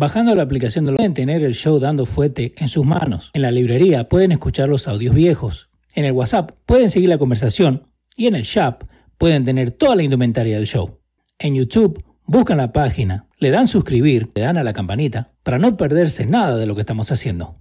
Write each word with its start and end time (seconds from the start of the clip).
Bajando 0.00 0.32
la 0.36 0.44
aplicación 0.44 0.84
de 0.84 0.92
pueden 0.92 1.12
tener 1.12 1.42
el 1.42 1.56
show 1.56 1.80
dando 1.80 2.06
fuete 2.06 2.54
en 2.56 2.68
sus 2.68 2.86
manos. 2.86 3.32
En 3.34 3.42
la 3.42 3.50
librería 3.50 4.08
pueden 4.08 4.30
escuchar 4.30 4.68
los 4.68 4.86
audios 4.86 5.12
viejos. 5.12 5.70
En 5.92 6.04
el 6.04 6.12
WhatsApp 6.12 6.52
pueden 6.66 6.88
seguir 6.88 7.08
la 7.08 7.18
conversación 7.18 7.88
y 8.14 8.28
en 8.28 8.36
el 8.36 8.44
shop 8.44 8.84
pueden 9.18 9.44
tener 9.44 9.72
toda 9.72 9.96
la 9.96 10.04
indumentaria 10.04 10.54
del 10.54 10.68
show. 10.68 11.00
En 11.40 11.56
YouTube 11.56 12.04
buscan 12.26 12.58
la 12.58 12.70
página, 12.70 13.26
le 13.38 13.50
dan 13.50 13.66
suscribir, 13.66 14.30
le 14.36 14.42
dan 14.42 14.56
a 14.56 14.62
la 14.62 14.72
campanita 14.72 15.32
para 15.42 15.58
no 15.58 15.76
perderse 15.76 16.26
nada 16.26 16.56
de 16.56 16.66
lo 16.66 16.76
que 16.76 16.82
estamos 16.82 17.10
haciendo. 17.10 17.56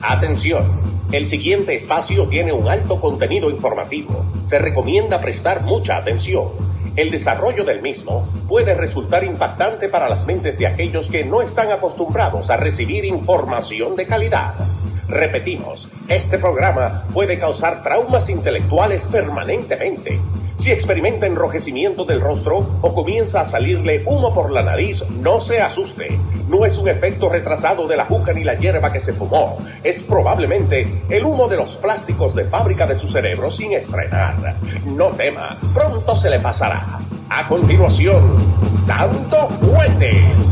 Atención, 0.00 0.62
el 1.10 1.24
siguiente 1.24 1.74
espacio 1.74 2.28
tiene 2.28 2.52
un 2.52 2.68
alto 2.68 3.00
contenido 3.00 3.48
informativo. 3.48 4.26
Se 4.46 4.58
recomienda 4.58 5.18
prestar 5.18 5.62
mucha 5.62 5.96
atención. 5.96 6.48
El 6.96 7.10
desarrollo 7.10 7.64
del 7.64 7.80
mismo 7.80 8.28
puede 8.46 8.74
resultar 8.74 9.24
impactante 9.24 9.88
para 9.88 10.06
las 10.06 10.26
mentes 10.26 10.58
de 10.58 10.66
aquellos 10.66 11.08
que 11.08 11.24
no 11.24 11.40
están 11.40 11.72
acostumbrados 11.72 12.50
a 12.50 12.58
recibir 12.58 13.06
información 13.06 13.96
de 13.96 14.06
calidad. 14.06 14.54
Repetimos, 15.08 15.88
este 16.08 16.38
programa 16.38 17.04
puede 17.14 17.38
causar 17.38 17.82
traumas 17.82 18.28
intelectuales 18.28 19.06
permanentemente. 19.06 20.20
Si 20.58 20.70
experimenta 20.70 21.26
enrojecimiento 21.26 22.04
del 22.04 22.20
rostro 22.20 22.58
o 22.82 22.94
comienza 22.94 23.40
a 23.40 23.44
salirle 23.46 24.02
humo 24.04 24.34
por 24.34 24.50
la 24.50 24.62
nariz, 24.62 25.02
no 25.22 25.40
se 25.40 25.60
asuste. 25.60 26.18
No 26.48 26.66
es 26.66 26.76
un 26.76 26.88
efecto 26.88 27.28
retrasado 27.28 27.86
de 27.86 27.96
la 27.96 28.04
juca 28.04 28.32
ni 28.32 28.44
la 28.44 28.54
hierba 28.54 28.92
que 28.92 29.00
se 29.00 29.12
fumó. 29.12 29.58
Es 29.82 30.02
probablemente 30.02 31.02
el 31.08 31.24
humo 31.24 31.48
de 31.48 31.56
los 31.56 31.76
plásticos 31.76 32.34
de 32.34 32.44
fábrica 32.44 32.86
de 32.86 32.96
su 32.96 33.06
cerebro 33.08 33.50
sin 33.50 33.72
estrenar. 33.72 34.56
No 34.84 35.08
tema, 35.10 35.56
pronto 35.72 36.16
se 36.16 36.28
le 36.28 36.40
pasará. 36.40 36.98
A 37.30 37.46
continuación, 37.46 38.36
Dando 38.86 39.48
Fuente 39.48 40.10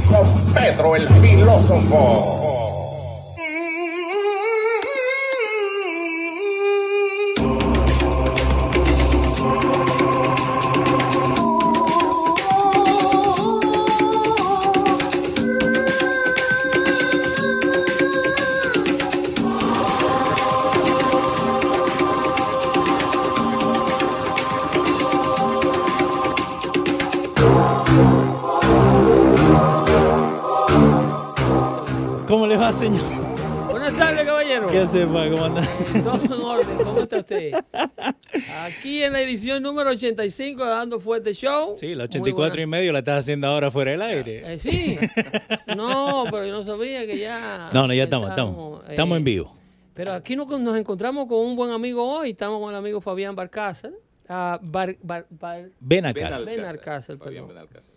con 0.09 0.55
Pedro 0.55 0.97
el 0.97 1.09
Filósofo. 1.09 2.56
Señor? 32.79 33.03
Buenas 33.71 33.97
tardes, 33.97 34.25
caballero. 34.25 34.67
¿Qué 34.69 34.79
hace, 34.81 35.07
pa? 35.07 35.29
¿Cómo 35.31 35.45
anda? 35.45 35.69
Todo 36.03 36.25
en 36.25 36.33
orden, 36.33 36.77
¿cómo 36.85 37.01
está 37.01 37.19
usted? 37.19 37.53
Aquí 38.67 39.03
en 39.03 39.13
la 39.13 39.21
edición 39.21 39.63
número 39.63 39.91
85 39.91 40.65
de 40.65 40.71
Dando 40.71 41.01
Fuerte 41.01 41.35
Show. 41.35 41.75
Sí, 41.79 41.89
la 41.95 42.05
Muy 42.05 42.31
84 42.31 42.61
y 42.63 42.67
medio 42.67 42.93
la 42.93 43.01
estás 43.01 43.21
haciendo 43.21 43.47
ahora 43.49 43.71
fuera 43.71 43.93
del 43.93 44.03
aire. 44.03 44.55
Eh, 44.55 44.59
sí. 44.59 44.99
No, 45.77 46.25
pero 46.31 46.47
yo 46.47 46.53
no 46.53 46.65
sabía 46.65 47.07
que 47.07 47.19
ya. 47.19 47.71
No, 47.73 47.87
no, 47.87 47.95
ya 47.95 48.05
estamos, 48.05 48.31
estamos. 48.31 48.81
eh, 48.85 48.87
Estamos 48.91 49.19
en 49.19 49.25
vivo. 49.25 49.57
Pero 49.95 50.13
aquí 50.13 50.37
nos, 50.37 50.47
nos 50.61 50.77
encontramos 50.77 51.27
con 51.27 51.39
un 51.39 51.57
buen 51.57 51.71
amigo 51.71 52.03
hoy. 52.19 52.31
Estamos 52.31 52.61
con 52.61 52.71
el 52.71 52.77
amigo 52.77 53.01
Fabián 53.01 53.35
Barcázar. 53.35 53.93
Ah, 54.29 54.59
Bar- 54.63 54.97
Bar- 55.03 55.27
Bar- 55.31 55.71
Ven 55.81 56.07
acá. 56.07 56.39
Ben 56.45 56.65
Alcázar, 56.65 57.17
Fabián 57.19 57.47
perdón. 57.47 57.49
Benalcázar. 57.49 57.95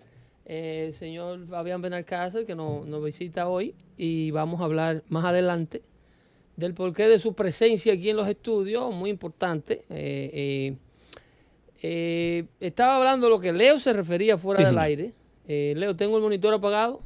Eh, 0.49 0.85
el 0.87 0.93
señor 0.95 1.47
Fabián 1.47 1.81
Benalcázar, 1.81 2.45
que 2.45 2.55
nos, 2.55 2.85
nos 2.87 3.01
visita 3.03 3.47
hoy. 3.47 3.73
Y 3.97 4.31
vamos 4.31 4.59
a 4.61 4.65
hablar 4.65 5.03
más 5.07 5.23
adelante 5.23 5.81
del 6.57 6.73
porqué 6.73 7.07
de 7.07 7.19
su 7.19 7.33
presencia 7.35 7.93
aquí 7.93 8.09
en 8.09 8.17
los 8.17 8.27
estudios, 8.27 8.93
muy 8.93 9.09
importante. 9.09 9.85
Eh, 9.89 10.29
eh, 10.33 10.75
eh, 11.81 12.45
estaba 12.59 12.97
hablando 12.97 13.27
de 13.27 13.29
lo 13.31 13.39
que 13.39 13.53
Leo 13.53 13.79
se 13.79 13.93
refería 13.93 14.37
fuera 14.37 14.57
Sí, 14.59 14.63
del 14.65 14.71
señor. 14.73 14.83
aire. 14.85 15.13
Eh, 15.47 15.73
Leo, 15.77 15.95
¿tengo 15.95 16.17
el 16.17 16.23
monitor 16.23 16.53
apagado? 16.53 16.99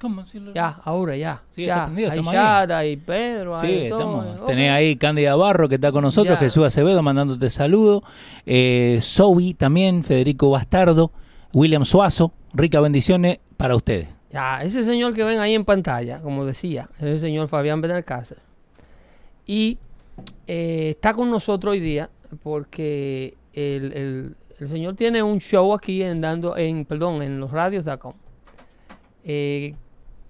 ¿Cómo? 0.00 0.24
Sí, 0.26 0.38
lo- 0.38 0.54
Ya, 0.54 0.68
ahora 0.84 1.16
ya. 1.16 1.42
Sí, 1.56 1.64
ya. 1.64 1.90
está 1.96 2.12
hay. 2.12 2.22
Shara, 2.22 2.78
hay 2.78 2.96
Pedro, 2.96 3.58
Sí, 3.58 3.86
todo. 3.88 4.44
Tenés 4.46 4.70
ahí 4.70 4.94
Cándida 4.96 5.34
Barro 5.34 5.68
que 5.68 5.74
está 5.76 5.90
con 5.90 6.02
nosotros, 6.02 6.36
Ya. 6.36 6.40
Jesús 6.40 6.64
Acevedo 6.64 7.02
mandándote 7.02 7.50
saludos, 7.50 8.02
eh, 8.46 8.98
Zoe 9.02 9.54
también, 9.54 10.04
Federico 10.04 10.50
Bastardo, 10.50 11.10
William 11.52 11.84
Suazo, 11.84 12.32
ricas 12.52 12.82
bendiciones 12.82 13.38
para 13.56 13.76
ustedes. 13.76 14.08
Ya, 14.30 14.62
ese 14.62 14.84
señor 14.84 15.14
que 15.14 15.24
ven 15.24 15.38
ahí 15.40 15.54
en 15.54 15.64
pantalla, 15.64 16.20
como 16.20 16.44
decía, 16.44 16.88
es 16.96 17.02
el 17.02 17.18
señor 17.20 17.48
Fabián 17.48 17.80
Benalcázar. 17.80 18.38
Y 19.46 19.78
eh, 20.46 20.90
está 20.96 21.14
con 21.14 21.30
nosotros 21.30 21.72
hoy 21.72 21.80
día 21.80 22.10
porque 22.42 23.36
el, 23.54 23.92
el- 23.92 24.68
señor 24.68 24.96
tiene 24.96 25.22
un 25.22 25.38
show 25.38 25.72
aquí 25.72 26.02
en 26.02 26.22
en 26.24 26.84
perdón 26.84 27.22
en 27.22 27.40
los 27.40 27.50
radios.com. 27.52 28.12
Eh, 29.24 29.74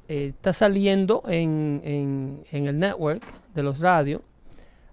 eh, 0.08 0.26
está 0.36 0.52
saliendo 0.52 1.22
en, 1.26 1.80
en- 1.84 2.44
en 2.52 2.66
el 2.68 2.78
network 2.78 3.22
de 3.54 3.62
los 3.62 3.80
radios 3.80 4.22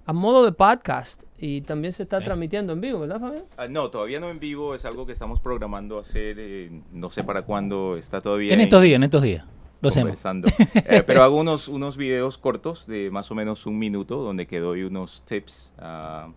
a 0.06 0.14
modo 0.14 0.44
de 0.46 0.52
podcast 0.52 1.24
y 1.38 1.62
también 1.62 1.94
se 1.94 2.04
está 2.04 2.20
Sí. 2.20 2.26
transmitiendo 2.26 2.74
en 2.74 2.82
vivo, 2.82 3.00
¿verdad, 3.02 3.20
Fabián? 3.20 3.44
Ah, 3.58 3.68
no, 3.68 3.90
todavía 3.90 4.20
no 4.20 4.30
en 4.30 4.40
vivo, 4.40 4.74
es 4.76 4.86
algo 4.86 5.06
que 5.06 5.12
estamos 5.12 5.40
programando 5.40 6.00
hacer, 6.00 6.38
eh, 6.40 6.70
no 6.92 7.10
sé 7.10 7.24
para 7.24 7.42
cuándo, 7.44 7.98
está 7.98 8.22
todavía 8.22 8.54
En 8.54 8.62
estos 8.62 8.82
días, 8.82 8.96
en 8.96 9.04
estos 9.04 9.22
días. 9.24 9.46
Lo 9.82 9.90
hacemos. 9.90 10.06
conversando. 10.24 10.48
Eh, 10.88 11.04
pero 11.08 11.22
hago 11.24 11.36
unos, 11.38 11.68
unos 11.68 11.98
videos 11.98 12.38
cortos 12.38 12.88
de 12.88 13.12
más 13.12 13.30
o 13.32 13.36
menos 13.36 13.66
un 13.66 13.78
minuto 13.78 14.18
donde 14.18 14.48
que 14.48 14.60
doy 14.60 14.84
unos 14.84 15.22
tips 15.26 15.74
ah, 15.78 16.30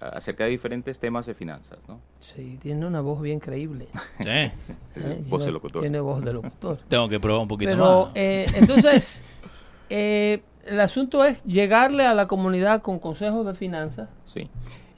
acerca 0.00 0.44
de 0.44 0.50
diferentes 0.50 0.98
temas 0.98 1.26
de 1.26 1.34
finanzas, 1.34 1.78
¿no? 1.86 2.00
Sí, 2.20 2.58
tiene 2.62 2.86
una 2.86 3.00
voz 3.00 3.20
bien 3.20 3.40
creíble. 3.40 3.88
Sí. 4.20 4.26
¿eh? 4.28 4.52
Voz 5.28 5.40
de 5.42 5.46
Tiene- 5.46 5.52
locutor. 5.52 5.82
Tiene 5.82 6.00
voz 6.00 6.24
de 6.24 6.32
locutor. 6.32 6.78
Tengo 6.88 7.08
que 7.08 7.20
probar 7.20 7.42
un 7.42 7.48
poquito 7.48 7.70
Pero 7.72 8.06
más. 8.06 8.12
eh, 8.14 8.46
entonces, 8.56 9.22
eh, 9.90 10.40
el 10.66 10.80
asunto 10.80 11.24
es 11.24 11.42
llegarle 11.44 12.04
a 12.06 12.14
la 12.14 12.26
comunidad 12.28 12.82
con 12.82 12.98
consejos 12.98 13.46
de 13.46 13.54
finanzas, 13.54 14.08
Sí. 14.24 14.48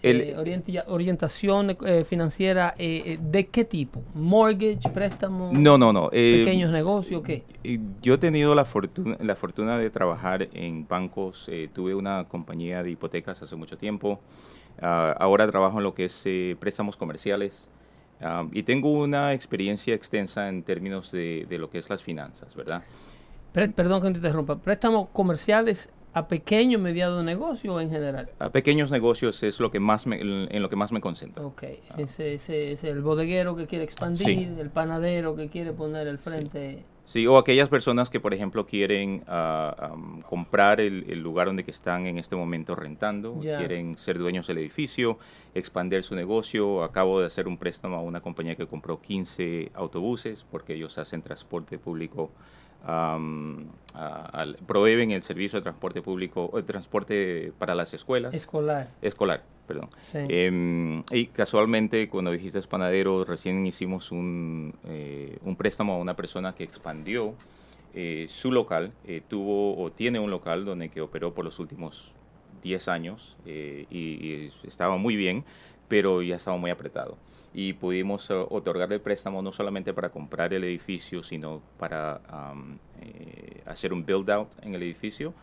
El- 0.02 0.22
eh, 0.22 0.84
orientación 0.86 1.76
eh, 1.84 2.04
financiera, 2.04 2.74
eh, 2.78 3.02
eh, 3.04 3.18
¿de 3.20 3.48
qué 3.48 3.64
tipo? 3.66 4.02
¿Mortgage, 4.14 4.88
préstamo, 4.94 5.50
no, 5.52 5.76
no, 5.76 5.92
no. 5.92 6.08
eh, 6.12 6.42
pequeños 6.42 6.70
negocios, 6.72 7.22
qué? 7.22 7.44
Yo 8.00 8.14
he 8.14 8.18
tenido 8.18 8.54
la 8.54 8.64
fortuna, 8.64 9.18
la 9.20 9.36
fortuna 9.36 9.78
de 9.78 9.90
trabajar 9.90 10.48
en 10.54 10.86
bancos. 10.88 11.46
eh, 11.50 11.68
tuve 11.72 11.94
una 11.94 12.24
compañía 12.28 12.82
de 12.82 12.92
hipotecas 12.92 13.42
hace 13.42 13.56
mucho 13.56 13.76
tiempo. 13.76 14.20
Ah, 14.80 15.14
ahora 15.18 15.46
trabajo 15.46 15.76
en 15.78 15.84
lo 15.84 15.92
que 15.94 16.06
es 16.06 16.22
eh, 16.24 16.56
préstamos 16.58 16.96
comerciales. 16.96 17.68
Ah, 18.22 18.46
y 18.52 18.62
tengo 18.62 18.90
una 18.92 19.34
experiencia 19.34 19.94
extensa 19.94 20.48
en 20.48 20.62
términos 20.62 21.12
de, 21.12 21.46
de 21.48 21.58
lo 21.58 21.68
que 21.68 21.76
es 21.78 21.90
las 21.90 22.02
finanzas, 22.02 22.54
¿verdad? 22.54 22.82
Perdón 23.52 24.02
que 24.02 24.10
te 24.10 24.16
interrumpa. 24.18 24.58
¿Préstamos 24.58 25.08
comerciales 25.12 25.90
a 26.12 26.26
pequeño 26.28 26.78
y 26.78 26.80
mediano 26.82 27.22
negocio 27.22 27.74
o 27.74 27.80
en 27.80 27.90
general? 27.90 28.30
A 28.38 28.50
pequeños 28.50 28.90
negocios 28.90 29.42
es 29.42 29.58
lo 29.60 29.70
que 29.70 29.80
más 29.80 30.06
me- 30.06 30.20
en 30.20 30.62
lo 30.62 30.68
que 30.68 30.76
más 30.76 30.92
me 30.92 31.00
concentro. 31.00 31.46
Ok, 31.48 31.64
ese, 31.98 32.34
ese 32.34 32.72
es 32.72 32.84
el 32.84 33.02
bodeguero 33.02 33.56
que 33.56 33.66
quiere 33.66 33.84
expandir, 33.84 34.24
Sí. 34.26 34.48
el 34.58 34.70
panadero 34.70 35.34
que 35.36 35.48
quiere 35.48 35.72
poner 35.72 36.06
el 36.06 36.18
frente. 36.18 36.84
Sí, 37.06 37.26
o 37.26 37.38
aquellas 37.38 37.68
personas 37.68 38.08
que, 38.08 38.20
por 38.20 38.32
ejemplo, 38.34 38.66
quieren 38.66 39.24
ah, 39.26 39.74
am, 39.92 40.22
comprar 40.22 40.80
el, 40.80 41.06
el 41.08 41.20
lugar 41.20 41.48
donde 41.48 41.64
que 41.64 41.72
están 41.72 42.06
en 42.06 42.18
este 42.18 42.36
momento 42.36 42.76
rentando, 42.76 43.34
quieren 43.40 43.98
ser 43.98 44.16
dueños 44.16 44.46
del 44.46 44.58
edificio, 44.58 45.18
expandir 45.52 46.04
su 46.04 46.14
negocio. 46.14 46.84
Acabo 46.84 47.18
de 47.18 47.26
hacer 47.26 47.48
un 47.48 47.58
préstamo 47.58 47.96
a 47.96 48.00
una 48.00 48.20
compañía 48.20 48.54
que 48.54 48.68
compró 48.68 49.00
15 49.00 49.72
autobuses 49.74 50.46
porque 50.52 50.74
ellos 50.74 50.98
hacen 50.98 51.20
transporte 51.20 51.78
público, 51.78 52.30
am, 52.84 53.66
a- 53.94 54.46
proveen 54.66 55.10
el 55.10 55.22
servicio 55.22 55.58
de 55.58 55.62
transporte 55.62 56.02
público, 56.02 56.50
el 56.56 56.64
transporte 56.64 57.52
para 57.58 57.74
las 57.74 57.92
escuelas. 57.94 58.32
Escolar. 58.34 58.90
escolar, 59.02 59.42
perdón. 59.66 59.88
Sí. 60.02 60.18
Em, 60.28 61.02
y 61.10 61.26
casualmente, 61.26 62.08
cuando 62.08 62.30
dijiste 62.30 62.60
panadero, 62.62 63.24
recién 63.24 63.66
hicimos 63.66 64.12
un, 64.12 64.74
eh, 64.84 65.38
un 65.42 65.56
préstamo 65.56 65.94
a 65.94 65.98
una 65.98 66.14
persona 66.14 66.54
que 66.54 66.64
expandió 66.64 67.34
eh, 67.94 68.26
su 68.28 68.52
local. 68.52 68.92
eh, 69.04 69.20
tuvo 69.26 69.76
o 69.82 69.90
tiene 69.90 70.20
un 70.20 70.30
local 70.30 70.64
donde 70.64 70.88
que 70.90 71.00
operó 71.00 71.34
por 71.34 71.44
los 71.44 71.58
últimos 71.58 72.12
10 72.62 72.86
años 72.88 73.36
eh, 73.46 73.86
y, 73.90 73.98
y 73.98 74.52
estaba 74.64 74.96
muy 74.98 75.16
bien, 75.16 75.44
pero 75.90 76.22
ya 76.22 76.36
estaba 76.36 76.56
muy 76.56 76.70
apretado. 76.70 77.18
Y 77.52 77.72
pudimos 77.72 78.30
eh, 78.30 78.34
otorgarle 78.34 78.94
el 78.94 79.00
préstamo 79.00 79.42
no 79.42 79.50
solamente 79.50 79.92
para 79.92 80.10
comprar 80.10 80.54
el 80.54 80.62
edificio, 80.62 81.20
sino 81.20 81.60
para 81.78 82.20
am, 82.28 82.78
eh, 83.02 83.60
hacer 83.66 83.92
un 83.92 84.06
build-out 84.06 84.48
en 84.62 84.72
el 84.76 84.84
edificio 84.84 85.34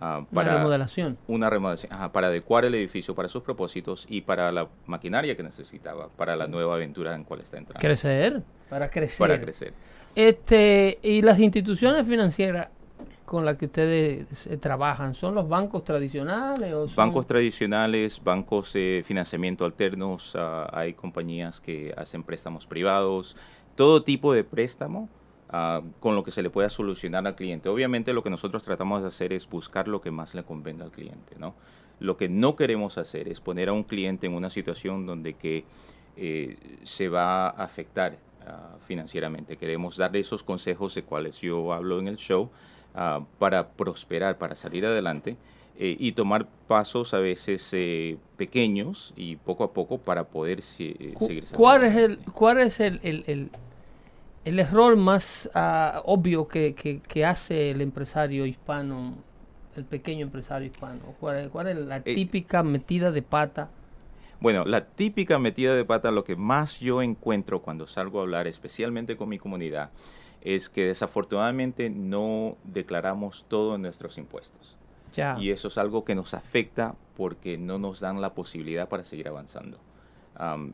ah, 0.00 0.18
Una 0.18 0.26
para 0.30 0.54
remodelación. 0.58 1.18
una 1.26 1.50
remodelación, 1.50 1.92
ajá, 1.92 2.12
para 2.12 2.28
adecuar 2.28 2.64
el 2.64 2.76
edificio 2.76 3.16
para 3.16 3.28
sus 3.28 3.42
propósitos 3.42 4.06
y 4.08 4.20
para 4.20 4.52
la 4.52 4.68
maquinaria 4.86 5.36
que 5.36 5.42
necesitaba, 5.42 6.08
para 6.08 6.36
la 6.36 6.46
nueva 6.46 6.76
aventura 6.76 7.16
en 7.16 7.24
cual 7.24 7.40
está 7.40 7.58
entrando. 7.58 7.80
Crecer. 7.80 8.44
Para 8.70 8.88
crecer. 8.88 9.18
Para 9.18 9.40
crecer. 9.40 9.74
Este, 10.14 11.00
y 11.02 11.20
las 11.20 11.40
instituciones 11.40 12.06
financieras 12.06 12.68
con 13.26 13.44
las 13.44 13.56
que 13.56 13.66
ustedes 13.66 14.46
eh, 14.46 14.56
trabajan, 14.56 15.14
¿son 15.14 15.34
los 15.34 15.48
bancos 15.48 15.84
tradicionales 15.84 16.94
Bancos 16.94 17.26
tradicionales, 17.26 18.22
bancos 18.22 18.72
de 18.72 19.02
financiamiento 19.04 19.64
alternos, 19.64 20.34
ah, 20.36 20.70
hay 20.72 20.94
compañías 20.94 21.60
que 21.60 21.92
hacen 21.96 22.22
préstamos 22.22 22.66
privados, 22.66 23.36
todo 23.74 24.04
tipo 24.04 24.32
de 24.32 24.44
préstamo 24.44 25.08
ah, 25.50 25.82
con 25.98 26.14
lo 26.14 26.22
que 26.22 26.30
se 26.30 26.42
le 26.42 26.50
pueda 26.50 26.70
solucionar 26.70 27.26
al 27.26 27.34
cliente. 27.34 27.68
Obviamente 27.68 28.12
lo 28.12 28.22
que 28.22 28.30
nosotros 28.30 28.62
tratamos 28.62 29.02
de 29.02 29.08
hacer 29.08 29.32
es 29.32 29.48
buscar 29.48 29.88
lo 29.88 30.00
que 30.00 30.12
más 30.12 30.34
le 30.34 30.44
convenga 30.44 30.84
al 30.84 30.92
cliente, 30.92 31.34
¿no? 31.36 31.54
Lo 31.98 32.16
que 32.16 32.28
no 32.28 32.56
queremos 32.56 32.96
hacer 32.96 33.26
es 33.26 33.40
poner 33.40 33.70
a 33.70 33.72
un 33.72 33.82
cliente 33.82 34.26
en 34.26 34.34
una 34.34 34.50
situación 34.50 35.04
donde 35.04 35.34
que 35.34 35.64
eh, 36.16 36.56
se 36.84 37.08
va 37.08 37.48
a 37.48 37.64
afectar 37.64 38.18
ah, 38.46 38.76
financieramente. 38.86 39.56
Queremos 39.56 39.96
darle 39.96 40.20
esos 40.20 40.44
consejos 40.44 40.94
de 40.94 41.02
cuales 41.02 41.40
yo 41.40 41.72
hablo 41.72 41.98
en 41.98 42.06
el 42.06 42.18
show 42.18 42.50
ah, 42.96 43.26
para 43.38 43.68
prosperar, 43.70 44.38
para 44.38 44.54
salir 44.56 44.86
adelante 44.86 45.36
eh, 45.78 45.96
y 46.00 46.12
tomar 46.12 46.48
pasos 46.68 47.14
a 47.14 47.20
veces 47.20 47.68
eh, 47.72 48.18
pequeños 48.36 49.12
y 49.16 49.36
poco 49.36 49.64
a 49.64 49.72
poco 49.74 49.98
para 49.98 50.24
poder 50.24 50.60
eh, 50.78 51.16
seguir 51.20 51.46
saliendo 51.46 51.56
¿Cuál 51.56 51.84
es 51.84 51.96
el, 51.96 52.18
adelante. 52.18 52.32
cuál 52.32 52.58
es 52.60 52.80
el, 52.80 53.00
el- 53.02 53.24
el- 53.26 53.50
el 54.44 54.60
error 54.60 54.96
más 54.96 55.50
ah, 55.54 56.02
obvio 56.06 56.48
que, 56.48 56.74
que- 56.74 57.00
que 57.00 57.24
hace 57.24 57.70
el 57.70 57.80
empresario 57.80 58.46
hispano, 58.46 59.14
el 59.76 59.84
pequeño 59.84 60.24
empresario 60.26 60.68
hispano? 60.68 61.00
¿Cuál 61.20 61.36
es, 61.38 61.48
cuál 61.50 61.68
es 61.68 61.76
la 61.78 62.00
Eh, 62.04 62.14
típica 62.14 62.62
metida 62.62 63.12
de 63.12 63.22
pata? 63.22 63.70
Bueno, 64.40 64.64
la 64.66 64.84
típica 64.86 65.38
metida 65.38 65.74
de 65.74 65.84
pata, 65.84 66.10
lo 66.10 66.24
que 66.24 66.36
más 66.36 66.78
yo 66.80 67.00
encuentro 67.02 67.62
cuando 67.62 67.86
salgo 67.86 68.18
a 68.18 68.22
hablar, 68.22 68.46
especialmente 68.46 69.16
con 69.16 69.28
mi 69.30 69.38
comunidad, 69.38 69.90
es 70.54 70.68
que 70.68 70.84
desafortunadamente 70.86 71.90
no 71.90 72.56
declaramos 72.64 73.44
todos 73.48 73.78
nuestros 73.80 74.16
impuestos. 74.16 74.76
Ya. 75.12 75.36
Y 75.40 75.50
eso 75.50 75.68
es 75.68 75.76
algo 75.78 76.04
que 76.04 76.14
nos 76.14 76.34
afecta 76.34 76.94
porque 77.16 77.58
no 77.58 77.78
nos 77.78 78.00
dan 78.00 78.20
la 78.20 78.32
posibilidad 78.34 78.88
para 78.88 79.02
seguir 79.02 79.28
avanzando. 79.28 79.78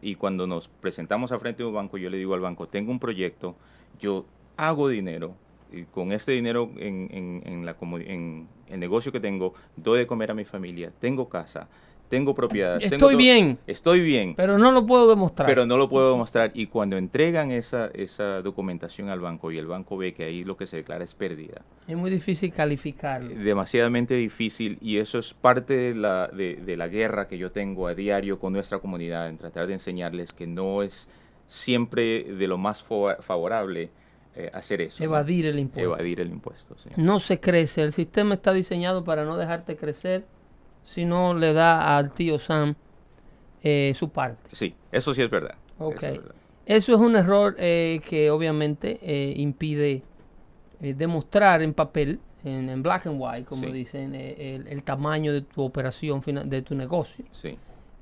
Y 0.01 0.17
cuando 0.17 0.47
nos 0.49 0.67
presentamos 0.69 1.31
a 1.33 1.39
frente 1.39 1.63
de 1.63 1.69
un 1.69 1.75
banco, 1.75 1.97
yo 1.97 2.11
le 2.11 2.19
digo 2.19 2.35
al 2.35 2.41
banco, 2.41 2.67
tengo 2.69 2.91
un 2.91 2.99
proyecto, 2.99 3.55
yo 4.01 4.27
hago 4.57 4.89
dinero, 4.89 5.35
y 5.73 5.85
con 5.85 6.11
este 6.13 6.33
dinero 6.33 6.69
en, 6.77 7.09
en- 7.13 7.43
en 7.47 7.65
la 7.65 7.79
comu- 7.79 8.05
en 8.07 8.49
el 8.67 8.81
negocio 8.81 9.13
que 9.13 9.21
tengo, 9.21 9.55
doy 9.77 10.01
de 10.01 10.07
comer 10.07 10.33
a 10.33 10.35
mi 10.35 10.45
familia, 10.45 10.93
tengo 11.01 11.29
casa, 11.29 11.69
tengo 12.13 12.35
propiedad. 12.35 12.79
tengo 12.79 12.95
Estoy 12.95 13.13
todo- 13.15 13.19
bien, 13.19 13.59
Estoy 13.67 14.01
bien, 14.03 14.35
pero 14.37 14.59
no 14.59 14.71
lo 14.71 14.85
puedo 14.87 15.09
demostrar. 15.09 15.49
pero 15.49 15.65
no 15.65 15.79
lo 15.79 15.89
puedo 15.89 16.13
demostrar. 16.13 16.51
Y 16.55 16.67
cuando 16.67 16.99
entregan 16.99 17.51
esa, 17.51 17.87
esa 17.95 18.43
documentación 18.43 19.09
al 19.09 19.19
banco 19.21 19.51
y 19.51 19.57
el 19.57 19.67
banco 19.67 19.97
ve 19.97 20.13
que 20.13 20.25
ahí 20.25 20.45
lo 20.45 20.57
que 20.59 20.67
se 20.67 20.77
declara 20.77 21.05
es 21.05 21.15
pérdida, 21.15 21.63
es 21.89 21.97
muy 21.97 22.11
difícil 22.11 22.53
calificarlo. 22.53 23.35
demasiadamente 23.35 24.15
difícil 24.15 24.77
y 24.83 24.99
eso 24.99 25.19
es 25.19 25.33
parte 25.33 25.75
de 25.75 25.95
la, 25.95 26.29
de, 26.29 26.57
de 26.57 26.77
la 26.77 26.89
guerra 26.89 27.27
que 27.29 27.39
yo 27.39 27.51
tengo 27.51 27.87
a 27.87 27.95
diario 27.95 28.39
con 28.39 28.53
nuestra 28.53 28.79
comunidad 28.79 29.29
en 29.31 29.39
tratar 29.39 29.67
de 29.67 29.73
enseñarles 29.73 30.35
que 30.35 30.47
no 30.47 30.83
es 30.83 31.09
siempre 31.47 32.25
de 32.25 32.47
lo 32.47 32.59
más 32.59 32.83
fa- 32.83 33.17
favorable 33.21 33.91
eh, 34.35 34.51
hacer 34.55 34.81
eso. 34.81 35.03
¿no? 35.03 35.05
Evadir 35.11 35.47
el 35.47 35.59
impuesto. 35.59 35.93
Evadir 35.95 36.21
el 36.21 36.29
impuesto. 36.31 36.77
sí. 36.79 36.89
No 36.97 37.21
se 37.21 37.39
crece. 37.41 37.83
El 37.83 37.93
sistema 37.93 38.35
está 38.35 38.53
diseñado 38.53 39.05
para 39.05 39.25
no 39.25 39.37
dejarte 39.37 39.77
crecer 39.77 40.25
si 40.83 41.05
no 41.05 41.35
le 41.35 41.53
da 41.53 41.97
al 41.97 42.13
tío 42.13 42.39
Sam 42.39 42.75
eh, 43.63 43.93
su 43.95 44.09
parte. 44.11 44.49
Sí, 44.53 44.75
eso 44.91 45.15
sí 45.15 45.23
es 45.23 45.31
verdad. 45.31 45.55
eso 45.79 45.91
es 45.91 46.01
verdad. 46.01 46.35
Eso 46.65 46.93
es 46.95 46.99
un 47.01 47.17
error 47.17 47.57
eh, 47.59 48.01
que 48.09 48.31
obviamente 48.31 48.99
eh, 49.03 49.35
impide 49.37 50.03
eh, 50.81 50.95
demostrar 50.95 51.61
en 51.63 51.75
papel, 51.75 52.21
en, 52.45 52.69
en 52.69 52.83
black 52.83 53.07
and 53.07 53.21
white, 53.21 53.45
como 53.45 53.63
Sí. 53.65 53.73
dicen, 53.73 54.15
eh, 54.15 54.55
el, 54.57 54.69
el 54.69 54.83
tamaño 54.83 55.33
de 55.33 55.43
tu 55.43 55.63
operación, 55.63 56.21
de 56.47 56.63
tu 56.63 56.75
negocio. 56.75 57.25
Sí. 57.33 57.57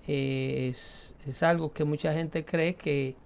Eh, 0.07 0.69
es, 0.71 1.15
es 1.27 1.43
algo 1.43 1.73
que 1.73 1.85
mucha 1.85 2.13
gente 2.13 2.45
cree 2.45 2.75
que, 2.75 3.17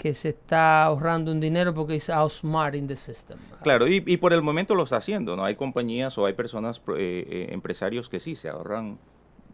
que 0.00 0.14
se 0.14 0.30
está 0.30 0.84
ahorrando 0.84 1.30
un 1.30 1.40
dinero 1.40 1.74
porque 1.74 1.96
es 1.96 2.08
outsmarting 2.08 2.88
the 2.88 2.96
system. 2.96 3.38
Claro, 3.62 3.86
y, 3.86 4.02
y 4.06 4.16
por 4.16 4.32
el 4.32 4.40
momento 4.40 4.74
lo 4.74 4.84
está 4.84 4.96
haciendo, 4.96 5.36
¿no? 5.36 5.44
Hay 5.44 5.56
compañías 5.56 6.16
o 6.16 6.24
hay 6.24 6.32
personas, 6.32 6.80
eh, 6.96 7.26
eh, 7.28 7.46
empresarios 7.50 8.08
que 8.08 8.18
sí 8.18 8.34
se 8.34 8.48
ahorran 8.48 8.96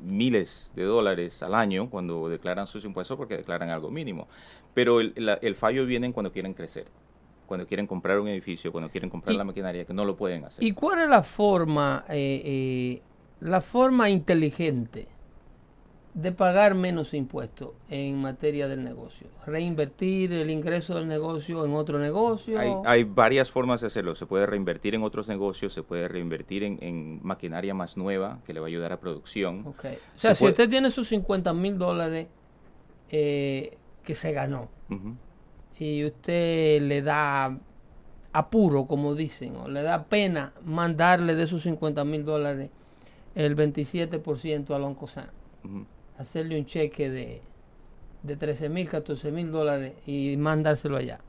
miles 0.01 0.71
de 0.77 0.85
dólares 0.85 1.43
al 1.43 1.53
año 1.55 1.91
cuando 1.91 2.29
declaran 2.29 2.69
sus 2.69 2.85
impuestos 2.85 3.17
porque 3.17 3.37
declaran 3.39 3.71
algo 3.71 3.91
mínimo. 3.91 4.29
Pero 4.73 5.01
el, 5.01 5.15
la- 5.17 5.35
el 5.43 5.57
fallo 5.57 5.85
viene 5.85 6.13
cuando 6.13 6.31
quieren 6.31 6.55
crecer, 6.55 6.87
cuando 7.49 7.67
quieren 7.67 7.89
comprar 7.89 8.21
un 8.21 8.29
edificio, 8.29 8.71
cuando 8.71 8.89
quieren 8.89 9.11
comprar 9.11 9.35
la 9.35 9.43
maquinaria, 9.43 9.85
que 9.85 9.95
no 9.95 10.05
lo 10.05 10.15
pueden 10.17 10.45
hacer. 10.45 10.63
¿Y 10.63 10.71
cuál 10.73 11.01
es 11.03 11.09
la 11.09 11.25
forma, 11.25 12.05
eh, 12.09 12.43
eh, 12.45 13.03
la 13.41 13.61
forma 13.61 14.09
inteligente 14.11 15.09
de 16.17 16.33
pagar 16.33 16.75
menos 16.75 17.13
impuestos 17.13 17.73
en 17.91 18.17
materia 18.23 18.69
del 18.69 18.83
negocio? 18.83 19.27
Reinvertir 19.45 20.33
el 20.33 20.49
ingreso 20.51 20.95
del 20.95 21.07
negocio 21.07 21.63
en 21.67 21.75
otro 21.75 21.99
negocio. 21.99 22.59
Hay, 22.59 22.73
hay 22.87 23.05
varias 23.05 23.51
formas 23.51 23.83
de 23.83 23.89
hacerlo. 23.89 24.15
Se 24.15 24.25
puede 24.25 24.47
reinvertir 24.47 24.95
en 24.95 25.03
otros 25.03 25.29
negocios, 25.29 25.75
se 25.75 25.83
puede 25.83 26.09
reinvertir 26.09 26.63
en, 26.65 26.79
en 26.81 27.21
maquinaria 27.23 27.75
más 27.75 27.99
nueva 27.99 28.39
que 28.47 28.55
le 28.55 28.61
va 28.61 28.67
a 28.67 28.69
ayudar 28.69 28.93
a 28.93 28.99
producción. 28.99 29.67
O 29.67 29.75
Se 29.83 29.99
sea, 30.17 30.35
si 30.35 30.41
puede- 30.45 30.53
usted 30.53 30.71
tiene 30.71 30.91
sus 30.91 31.07
50 31.09 31.53
mil 31.53 31.77
dólares 31.77 32.29
eh, 33.11 33.77
que 34.03 34.15
se 34.15 34.33
ganó 34.33 34.69
y 35.79 36.05
usted 36.07 36.81
le 36.81 37.03
da 37.03 37.59
apuro, 38.33 38.87
como 38.87 39.15
dicen, 39.15 39.57
o 39.57 39.69
le 39.69 39.83
da 39.83 40.05
pena 40.05 40.55
mandarle 40.65 41.35
de 41.35 41.43
esos 41.45 41.63
50 41.63 42.05
mil 42.05 42.25
dólares 42.25 42.71
el 43.35 43.55
27% 43.55 44.71
al 44.75 44.83
Onco 44.85 45.07
Sam. 45.07 45.27
Ujú. 45.65 45.85
Hacerle 46.19 46.59
un 46.59 46.67
cheque 46.67 47.11
de, 47.11 47.43
de 48.23 48.37
13 48.37 48.69
mil, 48.69 48.89
14 48.89 49.31
mil 49.31 49.51
dólares 49.51 49.93
y 50.07 50.37
mandárselo 50.37 50.97
allá. 50.97 51.21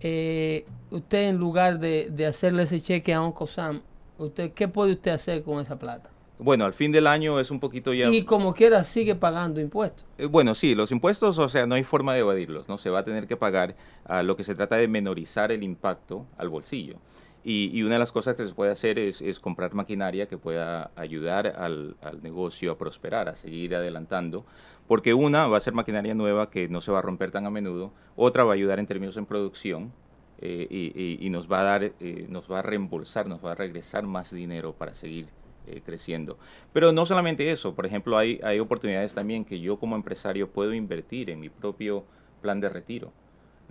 Eh, 0.00 0.64
usted 0.90 1.28
en 1.28 1.36
lugar 1.36 1.78
de, 1.78 2.08
de 2.10 2.26
hacerle 2.26 2.62
ese 2.62 2.80
cheque 2.80 3.12
a 3.12 3.20
Uncle 3.22 3.46
Sam, 3.46 3.82
usted, 4.18 4.52
¿qué 4.52 4.68
puede 4.68 4.92
usted 4.92 5.10
hacer 5.12 5.42
con 5.42 5.60
esa 5.60 5.78
plata? 5.78 6.10
Bueno, 6.38 6.64
al 6.64 6.72
fin 6.72 6.90
del 6.90 7.06
año 7.06 7.38
es 7.38 7.50
un 7.50 7.60
poquito 7.60 7.92
ya... 7.92 8.08
Y 8.08 8.24
como 8.24 8.54
quiera 8.54 8.82
sigue 8.84 9.14
pagando 9.14 9.60
impuestos. 9.60 10.06
Eh, 10.16 10.24
Bueno, 10.24 10.54
sí, 10.54 10.74
los 10.74 10.90
impuestos, 10.90 11.38
o 11.38 11.48
sea, 11.50 11.66
no 11.66 11.74
hay 11.74 11.84
forma 11.84 12.14
de 12.14 12.20
evadirlos, 12.20 12.66
¿no? 12.66 12.78
Se 12.78 12.88
va 12.88 13.00
a 13.00 13.04
tener 13.04 13.26
que 13.26 13.36
pagar. 13.36 13.76
a 14.06 14.22
lo 14.22 14.36
que 14.36 14.42
se 14.42 14.54
trata 14.54 14.76
de 14.76 14.88
menorizar 14.88 15.52
el 15.52 15.62
impacto 15.62 16.26
al 16.38 16.48
bolsillo. 16.48 16.96
Y, 17.42 17.82
una 17.82 17.94
de 17.94 17.98
las 17.98 18.12
cosas 18.12 18.34
que 18.34 18.46
se 18.46 18.54
puede 18.54 18.72
hacer 18.72 18.98
es, 18.98 19.40
comprar 19.40 19.74
maquinaria 19.74 20.26
que 20.26 20.36
pueda 20.36 20.90
ayudar 20.94 21.46
al, 21.46 21.96
negocio 22.22 22.72
a 22.72 22.78
prosperar, 22.78 23.28
a 23.28 23.34
seguir 23.34 23.74
adelantando. 23.74 24.44
Porque 24.86 25.14
una 25.14 25.46
va 25.46 25.56
a 25.56 25.60
ser 25.60 25.72
maquinaria 25.72 26.14
nueva 26.14 26.50
que 26.50 26.68
no 26.68 26.80
se 26.80 26.92
va 26.92 26.98
a 26.98 27.02
romper 27.02 27.30
tan 27.30 27.46
a 27.46 27.50
menudo, 27.50 27.92
otra 28.16 28.44
va 28.44 28.52
a 28.52 28.54
ayudar 28.54 28.78
en 28.78 28.86
términos 28.86 29.16
en 29.16 29.24
producción 29.24 29.92
eh, 30.40 31.18
y 31.20 31.30
nos 31.30 31.50
va 31.50 31.60
a 31.60 31.64
dar, 31.64 31.84
eh, 31.84 32.26
nos 32.28 32.50
va 32.50 32.58
a 32.58 32.62
reembolsar, 32.62 33.26
nos 33.26 33.44
va 33.44 33.52
a 33.52 33.54
regresar 33.54 34.04
más 34.04 34.32
dinero 34.32 34.74
para 34.74 34.94
seguir 34.94 35.26
eh, 35.66 35.82
creciendo. 35.84 36.38
Pero 36.72 36.92
no 36.92 37.06
solamente 37.06 37.50
eso, 37.50 37.74
por 37.74 37.86
ejemplo, 37.86 38.18
hay, 38.18 38.40
hay 38.42 38.58
oportunidades 38.58 39.14
también 39.14 39.44
que 39.44 39.60
yo 39.60 39.78
como 39.78 39.94
empresario 39.94 40.50
puedo 40.50 40.74
invertir 40.74 41.30
en 41.30 41.38
mi 41.38 41.48
propio 41.48 42.04
plan 42.40 42.60
de 42.60 42.68
retiro, 42.68 43.12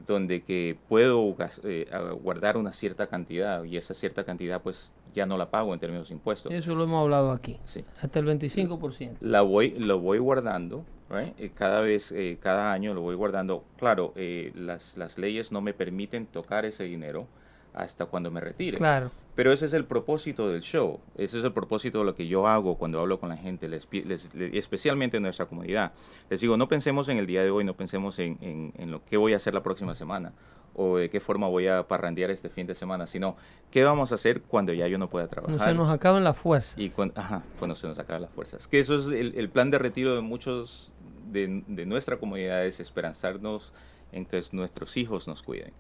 donde 0.06 0.42
que 0.44 0.78
puedo 0.88 1.36
eh, 1.64 1.88
guardar 2.22 2.58
una 2.58 2.74
cierta 2.74 3.08
cantidad 3.08 3.64
y 3.64 3.78
esa 3.78 3.94
cierta 3.94 4.24
cantidad 4.24 4.62
pues 4.62 4.92
ya 5.14 5.26
no 5.26 5.38
la 5.38 5.50
pago 5.50 5.74
en 5.74 5.80
términos 5.80 6.10
de 6.10 6.16
impuestos. 6.16 6.52
Eso 6.52 6.76
lo 6.76 6.84
hemos 6.84 7.02
hablado 7.02 7.32
aquí. 7.32 7.58
Sí. 7.66 7.84
Hasta 8.02 8.20
el 8.20 8.26
25%. 8.26 9.18
La 9.22 9.42
voy, 9.42 9.72
lo 9.72 10.00
voy 10.00 10.20
guardando, 10.20 10.86
right? 11.10 11.34
Eh, 11.40 11.52
cada 11.54 11.82
vez, 11.82 12.12
eh, 12.12 12.38
cada 12.42 12.72
año 12.72 12.94
lo 12.94 13.02
voy 13.02 13.16
guardando. 13.16 13.64
Claro, 13.78 14.14
eh, 14.16 14.52
las, 14.56 14.98
las 14.98 15.18
leyes 15.18 15.52
no 15.52 15.62
me 15.62 15.74
permiten 15.74 16.26
tocar 16.26 16.66
ese 16.66 16.84
dinero 16.84 17.28
hasta 17.74 18.06
cuando 18.06 18.32
me 18.32 18.42
retire. 18.42 18.78
Claro. 18.78 19.12
Pero 19.36 19.54
ese 19.54 19.68
es 19.68 19.74
el 19.74 19.86
propósito 19.86 20.50
del 20.50 20.62
show. 20.62 21.00
Ese 21.16 21.40
es 21.40 21.44
el 21.46 21.54
propósito 21.54 22.00
de 22.00 22.06
lo 22.06 22.16
que 22.16 22.28
yo 22.28 22.48
hago 22.48 22.78
cuando 22.78 23.00
hablo 23.00 23.20
con 23.20 23.30
la 23.30 23.38
gente, 23.38 23.70
les 23.70 23.88
les- 23.92 24.34
le- 24.36 24.58
especialmente 24.58 25.18
en 25.18 25.24
nuestra 25.24 25.46
comunidad. 25.46 25.94
Les 26.30 26.42
digo, 26.42 26.58
no 26.58 26.68
pensemos 26.68 27.08
en 27.10 27.18
el 27.18 27.26
día 27.28 27.44
de 27.44 27.50
hoy, 27.52 27.64
no 27.64 27.74
pensemos 27.76 28.20
en, 28.20 28.38
en- 28.42 28.74
en 28.78 28.92
lo 28.92 29.04
que 29.06 29.16
voy 29.18 29.34
a 29.34 29.38
hacer 29.38 29.54
la 29.54 29.64
próxima 29.64 29.96
semana 29.96 30.34
o 30.76 30.98
de 30.98 31.10
qué 31.10 31.20
forma 31.20 31.48
voy 31.48 31.68
a 31.68 31.88
parrandear 31.88 32.32
este 32.32 32.50
fin 32.50 32.66
de 32.68 32.76
semana, 32.76 33.06
sino 33.08 33.36
qué 33.72 33.84
vamos 33.84 34.12
a 34.12 34.16
hacer 34.16 34.42
cuando 34.42 34.72
ya 34.74 34.88
yo 34.88 34.98
no 34.98 35.10
pueda 35.10 35.28
trabajar. 35.28 35.58
No 35.58 35.64
se 35.66 35.74
nos 35.74 35.90
acaban 35.90 36.24
las 36.24 36.38
fuerzas. 36.38 36.78
Y 36.78 36.90
cuan- 36.90 37.12
ajá, 37.16 37.44
cuando 37.60 37.76
se 37.76 37.88
nos 37.88 37.98
acaban 38.00 38.22
las 38.24 38.32
fuerzas. 38.32 38.68
Que 38.68 38.80
eso 38.80 38.96
es 38.96 39.08
el, 39.08 39.34
el 39.38 39.50
plan 39.50 39.72
de 39.72 39.78
retiro 39.80 40.16
de 40.16 40.22
muchos 40.22 40.94
de, 41.32 41.64
de 41.68 41.86
nuestra 41.86 42.18
comunidad, 42.18 42.66
es 42.66 42.80
esperanzarnos 42.80 43.72
en 44.12 44.26
que 44.26 44.42
nuestros 44.52 44.98
hijos 44.98 45.28
nos 45.28 45.44
cuiden. 45.44 45.72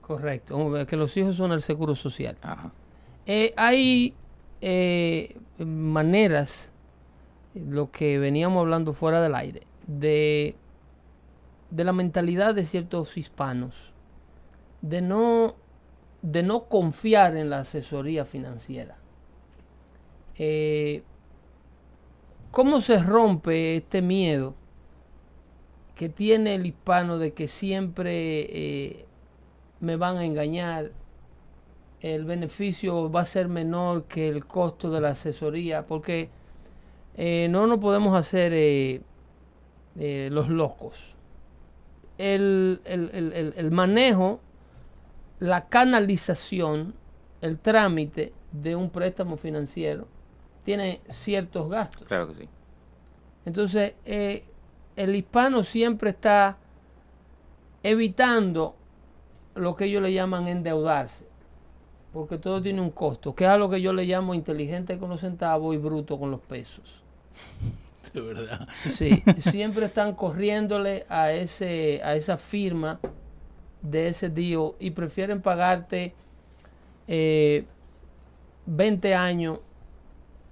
Correcto. 0.00 0.86
Que 0.86 0.96
los 0.96 1.16
hijos 1.16 1.36
son 1.36 1.52
el 1.52 1.60
seguro 1.60 1.94
social. 1.94 2.36
Ajá. 2.42 2.72
Eh, 3.26 3.52
hay 3.56 4.14
eh, 4.60 5.36
maneras, 5.58 6.70
lo 7.54 7.90
que 7.90 8.18
veníamos 8.18 8.60
hablando 8.60 8.92
fuera 8.92 9.20
del 9.20 9.34
aire, 9.34 9.62
de, 9.86 10.56
de 11.70 11.84
la 11.84 11.92
mentalidad 11.92 12.54
de 12.54 12.64
ciertos 12.64 13.16
hispanos, 13.16 13.92
de 14.80 15.02
no, 15.02 15.54
de 16.22 16.42
no 16.42 16.64
confiar 16.64 17.36
en 17.36 17.50
la 17.50 17.60
asesoría 17.60 18.24
financiera. 18.24 18.96
Eh, 20.38 21.02
¿Cómo 22.50 22.80
se 22.80 22.98
rompe 23.02 23.76
este 23.76 24.02
miedo 24.02 24.54
que 25.94 26.08
tiene 26.08 26.54
el 26.54 26.66
hispano 26.66 27.18
de 27.18 27.32
que 27.32 27.48
siempre 27.48 28.40
eh, 28.50 29.06
me 29.82 29.96
van 29.96 30.16
a 30.16 30.24
engañar? 30.24 30.92
El 32.00 32.24
beneficio 32.24 33.10
va 33.10 33.20
a 33.20 33.26
ser 33.26 33.48
menor 33.48 34.04
que 34.04 34.28
el 34.28 34.46
costo 34.46 34.90
de 34.90 35.00
la 35.00 35.10
asesoría, 35.10 35.86
porque 35.86 36.30
eh, 37.16 37.46
no 37.50 37.66
nos 37.66 37.78
podemos 37.78 38.16
hacer 38.16 38.52
eh, 38.54 39.02
eh, 39.98 40.28
los 40.32 40.48
locos. 40.48 41.16
El, 42.18 42.80
el- 42.84 43.10
el- 43.12 43.52
el- 43.56 43.70
manejo, 43.70 44.40
la 45.38 45.68
canalización, 45.68 46.94
el 47.40 47.58
trámite 47.58 48.32
de 48.52 48.76
un 48.76 48.90
préstamo 48.90 49.36
financiero 49.36 50.06
tiene 50.64 51.00
ciertos 51.08 51.68
gastos. 51.68 52.06
Claro 52.06 52.28
que 52.28 52.34
sí. 52.34 52.48
Entonces, 53.44 53.94
el 54.04 55.16
hispano 55.16 55.64
siempre 55.64 56.10
está 56.10 56.56
evitando 57.82 58.76
lo 59.54 59.76
que 59.76 59.84
ellos 59.86 60.02
le 60.02 60.12
llaman 60.12 60.48
endeudarse, 60.48 61.26
porque 62.12 62.38
todo 62.38 62.60
tiene 62.62 62.80
un 62.80 62.90
costo, 62.90 63.34
que 63.34 63.44
es 63.44 63.50
algo 63.50 63.70
que 63.70 63.80
yo 63.80 63.92
le 63.92 64.04
llamo 64.04 64.34
inteligente 64.34 64.98
con 64.98 65.10
los 65.10 65.20
centavos 65.20 65.74
y 65.74 65.78
bruto 65.78 66.18
con 66.18 66.30
los 66.30 66.40
pesos. 66.40 67.02
De 68.12 68.20
verdad. 68.20 68.68
Sí, 68.90 69.22
siempre 69.38 69.86
están 69.86 70.14
corriéndole 70.14 71.06
a 71.08 71.32
ese 71.32 72.00
a 72.04 72.14
esa 72.14 72.36
firma 72.36 72.98
de 73.80 74.08
ese 74.08 74.28
deal 74.28 74.72
y 74.80 74.90
prefieren 74.90 75.40
pagarte 75.40 76.12
eh, 77.08 77.64
20 78.66 79.14
años 79.14 79.60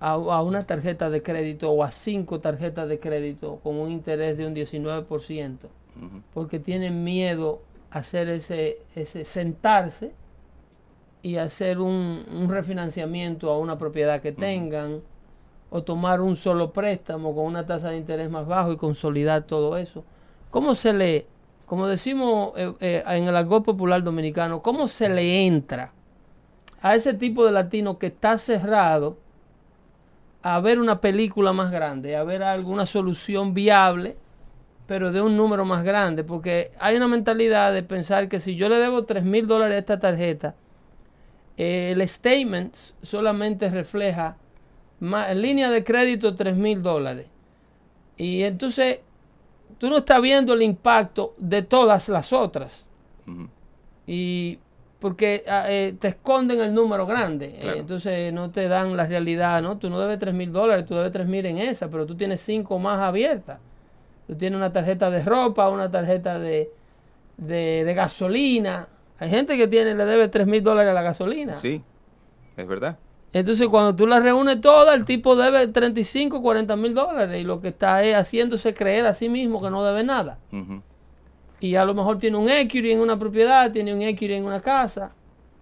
a, 0.01 0.13
a 0.13 0.43
una 0.43 0.67
tarjeta 0.67 1.11
de 1.11 1.23
crédito 1.23 1.71
o 1.71 1.85
a 1.85 1.93
cinco 1.93 2.41
tarjetas 2.41 2.89
de 2.89 2.99
crédito 2.99 3.61
con 3.63 3.77
un 3.77 3.91
interés 3.91 4.39
de 4.39 4.47
un 4.47 4.55
19%, 4.55 5.05
Ujú. 5.97 6.23
porque 6.33 6.59
tienen 6.59 7.05
miedo 7.05 7.61
hacer 7.91 8.29
ese, 8.29 8.79
ese 8.95 9.25
sentarse 9.25 10.13
y 11.23 11.37
hacer 11.37 11.81
un, 11.81 12.25
un 12.33 12.49
refinanciamiento 12.49 13.51
a 13.51 13.59
una 13.59 13.79
propiedad 13.79 14.21
que 14.23 14.33
tengan 14.33 15.03
o 15.71 15.83
tomar 15.83 16.21
un 16.21 16.37
solo 16.37 16.73
préstamo 16.73 17.35
con 17.35 17.45
una 17.45 17.65
tasa 17.65 17.91
de 17.91 17.97
interés 17.97 18.31
más 18.31 18.47
bajo 18.47 18.73
y 18.73 18.77
consolidar 18.77 19.45
todo 19.45 19.77
eso. 19.77 20.05
¿Cómo 20.51 20.75
se 20.75 20.93
le, 20.93 21.27
como 21.67 21.87
decimos 21.87 22.53
eh, 22.57 22.73
eh, 22.81 23.05
en 23.07 23.29
el 23.29 23.37
argot 23.37 23.65
popular 23.65 24.03
dominicano, 24.03 24.63
cómo 24.63 24.89
se 24.89 25.09
le 25.09 25.47
entra 25.47 25.93
a 26.83 26.95
ese 26.97 27.15
tipo 27.15 27.47
de 27.47 27.53
latino 27.53 27.99
que 27.99 28.09
está 28.09 28.39
cerrado 28.39 29.17
a 30.43 30.59
ver 30.61 30.81
una 30.81 31.01
película 31.01 31.53
más 31.53 31.71
grande, 31.71 32.17
a 32.17 32.25
ver 32.25 32.43
alguna 32.43 32.87
solución 32.87 33.55
viable, 33.55 34.17
pero 34.91 35.13
de 35.13 35.23
un 35.23 35.37
número 35.37 35.65
más 35.65 35.85
grande? 35.85 36.25
Porque 36.25 36.73
hay 36.81 36.97
una 36.97 37.07
mentalidad 37.07 37.73
de 37.73 37.85
pensar 37.85 38.29
que 38.29 38.41
si 38.41 38.57
yo 38.57 38.69
le 38.69 38.75
debo 38.75 39.05
3 39.05 39.23
mil 39.23 39.47
dólares 39.47 39.77
a 39.77 39.79
esta 39.79 40.01
tarjeta, 40.01 40.57
eh, 41.57 41.93
el 41.93 42.09
statement 42.09 42.75
solamente 43.01 43.71
refleja 43.71 44.37
en 45.01 45.41
línea 45.41 45.71
de 45.71 45.85
crédito 45.85 46.35
3 46.35 46.57
mil 46.57 46.83
dólares. 46.83 47.29
Y 48.17 48.43
entonces 48.43 48.99
tú 49.79 49.89
no 49.91 49.99
estás 49.99 50.21
viendo 50.21 50.55
el 50.55 50.63
impacto 50.63 51.37
de 51.39 51.63
todas 51.63 52.09
las 52.09 52.33
otras. 52.33 52.91
Y 54.09 54.59
porque 54.99 55.45
ah, 55.47 55.67
eh, 55.69 55.95
te 56.01 56.09
esconden 56.09 56.61
el 56.63 56.75
número 56.75 57.07
grande. 57.07 57.55
Eh, 57.57 57.75
entonces 57.77 58.33
no 58.33 58.51
te 58.51 58.67
dan 58.67 58.97
la 58.97 59.07
realidad, 59.07 59.63
¿no? 59.63 59.79
Tú 59.79 59.89
no 59.89 60.01
debes 60.01 60.19
3 60.19 60.35
mil 60.35 60.53
dólares, 60.53 60.85
tú 60.85 60.97
debes 60.97 61.13
3 61.13 61.29
mil 61.29 61.47
en 61.47 61.59
esa, 61.59 61.89
pero 61.89 62.07
tú 62.07 62.17
tienes 62.17 62.41
cinco 62.41 62.81
más 62.81 62.99
abiertas. 62.99 63.61
Tú 64.31 64.37
tienes 64.37 64.57
una 64.57 64.73
tarjeta 64.73 65.11
de 65.11 65.25
ropa, 65.25 65.69
una 65.71 65.91
tarjeta 65.91 66.39
de, 66.39 66.71
de, 67.37 67.83
de 67.85 67.95
gasolina. 67.95 68.87
Hay 69.19 69.29
gente 69.29 69.57
que 69.57 69.67
tiene, 69.67 69.93
le 69.97 70.05
debe 70.05 70.29
3 70.29 70.47
mil 70.47 70.63
dólares 70.63 70.93
a 70.93 70.95
la 70.95 71.03
gasolina. 71.03 71.57
Sí, 71.57 71.83
es 72.57 72.65
verdad. 72.69 72.97
Entonces, 73.33 73.67
cuando 73.67 73.97
tú 73.97 74.07
las 74.07 74.23
reúnes 74.23 74.61
todas, 74.61 74.95
el 74.97 75.05
tipo 75.05 75.35
debe 75.35 75.67
35, 75.67 76.43
40 76.43 76.77
mil 76.77 76.95
dólares 76.95 77.41
y 77.41 77.45
lo 77.45 77.61
que 77.61 77.69
está 77.69 78.05
es 78.05 78.15
haciéndose 78.15 78.73
creer 78.73 79.05
a 79.07 79.15
sí 79.15 79.29
mismo 79.29 79.61
que 79.61 79.69
no 79.69 79.83
debe 79.83 80.05
nada. 80.05 80.39
Y 81.59 81.75
a 81.75 81.85
lo 81.85 81.93
mejor 81.95 82.19
tiene 82.19 82.37
un 82.37 82.49
equity 82.49 82.93
en 82.93 83.01
una 83.01 83.19
propiedad, 83.19 83.73
tiene 83.73 83.93
un 83.93 84.03
equity 84.03 84.35
en 84.35 84.45
una 84.45 84.61
casa. 84.61 85.11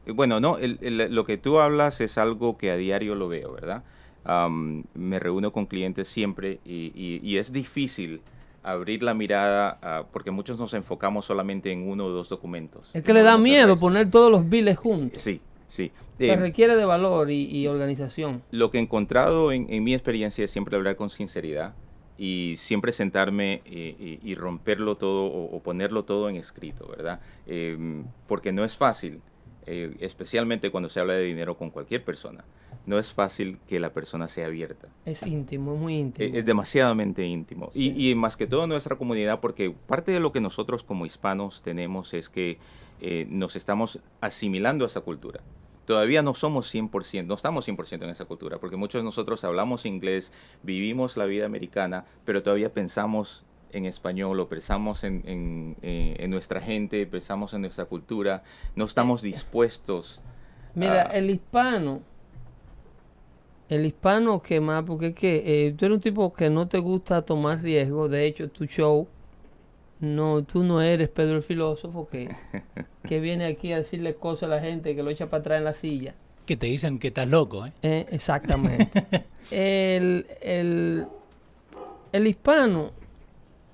Eh, 0.04 0.12
Bueno, 0.12 0.40
no, 0.40 0.58
el- 0.58 0.78
el- 0.82 1.14
lo 1.14 1.25
que 1.25 1.38
tú 1.38 1.58
hablas 1.58 2.02
es 2.02 2.18
algo 2.18 2.58
que 2.58 2.70
a 2.70 2.76
diario 2.76 3.14
lo 3.14 3.28
veo, 3.28 3.50
¿verdad? 3.54 3.82
Am, 4.25 4.82
me 4.92 5.18
reúno 5.18 5.52
con 5.52 5.64
clientes 5.64 6.06
siempre 6.06 6.60
y, 6.66 6.92
y- 6.94 7.20
y 7.22 7.38
es 7.38 7.50
difícil 7.50 8.20
abrir 8.62 9.03
la 9.03 9.15
mirada 9.15 10.07
porque 10.12 10.31
muchos 10.31 10.59
nos 10.59 10.75
enfocamos 10.75 11.25
solamente 11.25 11.71
en 11.73 11.88
uno 11.88 12.07
o 12.07 12.11
dos 12.11 12.29
documentos. 12.29 12.91
Es 12.95 13.03
que 13.03 13.12
le 13.12 13.23
da 13.23 13.38
miedo 13.38 13.79
poner 13.79 14.11
todos 14.11 14.31
los 14.31 14.49
biles 14.49 14.79
juntos. 14.79 15.21
Sí, 15.23 15.41
sí. 15.69 15.93
Se 16.19 16.33
Eh, 16.33 16.37
requiere 16.37 16.75
de 16.77 16.85
valor 16.85 17.31
y, 17.31 17.45
y 17.45 17.67
organización. 17.69 18.43
lo 18.50 18.71
que 18.71 18.79
he 18.79 18.81
encontrado 18.81 19.53
en, 19.53 19.73
en 19.73 19.85
mi 19.85 19.95
experiencia 19.95 20.45
es 20.45 20.50
siempre 20.50 20.77
hablar 20.77 20.97
con 20.97 21.11
sinceridad 21.11 21.75
y 22.17 22.55
siempre 22.57 22.91
sentarme 22.91 23.62
eh, 23.65 24.19
y, 24.23 24.31
y 24.33 24.35
romperlo 24.35 24.97
todo 24.97 25.27
o, 25.27 25.57
o 25.57 25.62
ponerlo 25.62 26.05
todo 26.05 26.29
en 26.29 26.35
escrito, 26.37 26.88
¿verdad? 26.88 27.21
Em, 27.47 28.05
porque 28.27 28.53
no 28.53 28.65
es 28.65 28.77
fácil, 28.77 29.23
eh, 29.68 29.96
especialmente 30.00 30.70
cuando 30.70 30.88
se 30.88 31.00
habla 31.00 31.14
de 31.14 31.25
dinero 31.25 31.56
con 31.56 31.70
cualquier 31.70 32.04
persona. 32.04 32.44
No 32.87 32.98
es 32.98 33.12
fácil 33.12 33.58
que 33.68 33.78
la 33.80 33.92
persona 33.92 34.28
sea 34.28 34.46
abierta. 34.46 34.88
Es 35.04 35.22
íntimo, 35.22 35.75
es 35.75 35.80
muy 35.80 35.94
íntimo. 35.94 36.34
Eh, 36.34 36.38
Es 36.38 36.46
demasiadamente 36.46 37.25
íntimo. 37.25 37.70
Y, 37.75 38.10
y 38.10 38.14
más 38.14 38.37
que 38.37 38.46
todo 38.46 38.66
nuestra 38.66 38.96
comunidad, 38.96 39.40
porque 39.40 39.70
parte 39.70 40.10
de 40.12 40.20
lo 40.20 40.32
que 40.32 40.40
nosotros 40.40 40.82
como 40.82 41.04
hispanos 41.04 41.62
tenemos 41.62 42.14
es 42.14 42.28
que 42.30 42.58
eh, 43.00 43.26
nos 43.28 43.56
estamos 43.56 44.00
asimilando 44.20 44.84
a 44.84 44.88
esa 44.88 45.02
cultura. 45.02 45.40
Todavía 45.84 46.22
no 46.22 46.34
somos 46.34 46.75
100%, 46.75 47.26
no 47.26 47.34
estamos 47.34 47.66
100% 47.66 48.02
en 48.04 48.10
esa 48.10 48.26
cultura, 48.26 48.58
porque 48.58 48.76
muchos 48.76 49.00
de 49.00 49.04
nosotros 49.04 49.42
hablamos 49.44 49.87
inglés, 49.87 50.32
vivimos 50.62 51.16
la 51.16 51.25
vida 51.25 51.46
americana, 51.46 52.04
pero 52.26 52.42
todavía 52.42 52.72
pensamos 52.72 53.44
en 53.72 53.87
español 53.87 54.40
o 54.40 54.48
pensamos 54.48 55.04
en, 55.04 55.22
en, 55.26 55.76
eh, 55.82 56.16
en 56.18 56.30
nuestra 56.30 56.60
gente, 56.60 57.06
pensamos 57.06 57.54
en 57.54 57.62
nuestra 57.62 57.84
cultura, 57.84 58.42
no 58.75 58.84
estamos 58.84 59.22
dispuestos. 59.22 60.20
Mira, 60.75 61.02
el 61.02 61.30
hispano, 61.30 62.02
el 63.68 63.84
hispano 63.84 64.40
que 64.42 64.60
más, 64.60 64.84
porque 64.84 65.08
es 65.08 65.14
que 65.14 65.66
eh, 65.66 65.75
tú 65.76 65.87
eres 65.87 65.96
un 65.96 66.00
tipo 66.00 66.32
que 66.32 66.50
no 66.50 66.68
te 66.68 66.78
gusta 66.78 67.22
tomar 67.22 67.60
riesgo. 67.60 68.08
De 68.08 68.26
hecho, 68.26 68.48
tu 68.48 68.66
show, 68.66 69.08
no, 70.00 70.44
tú 70.44 70.64
no 70.64 70.80
eres 70.80 71.08
Pedro 71.08 71.37
el 71.37 71.42
filósofo 71.42 72.08
que, 72.08 72.34
que 73.06 73.20
viene 73.20 73.46
aquí 73.46 73.72
a 73.72 73.78
decirle 73.78 74.14
cosas 74.14 74.44
a 74.44 74.54
la 74.56 74.60
gente 74.60 74.94
que 74.94 75.02
lo 75.02 75.10
echa 75.10 75.28
para 75.28 75.40
atrás 75.40 75.58
en 75.58 75.64
la 75.64 75.75
silla. 75.75 76.14
Que 76.46 76.56
te 76.56 76.66
dicen 76.66 76.98
que 76.98 77.08
estás 77.08 77.28
loco, 77.28 77.66
¿eh? 77.66 77.72
Eh, 77.82 78.06
exactamente. 78.10 78.88
el, 79.50 80.26
el, 80.40 81.06
el 82.12 82.26
hispano, 82.26 82.92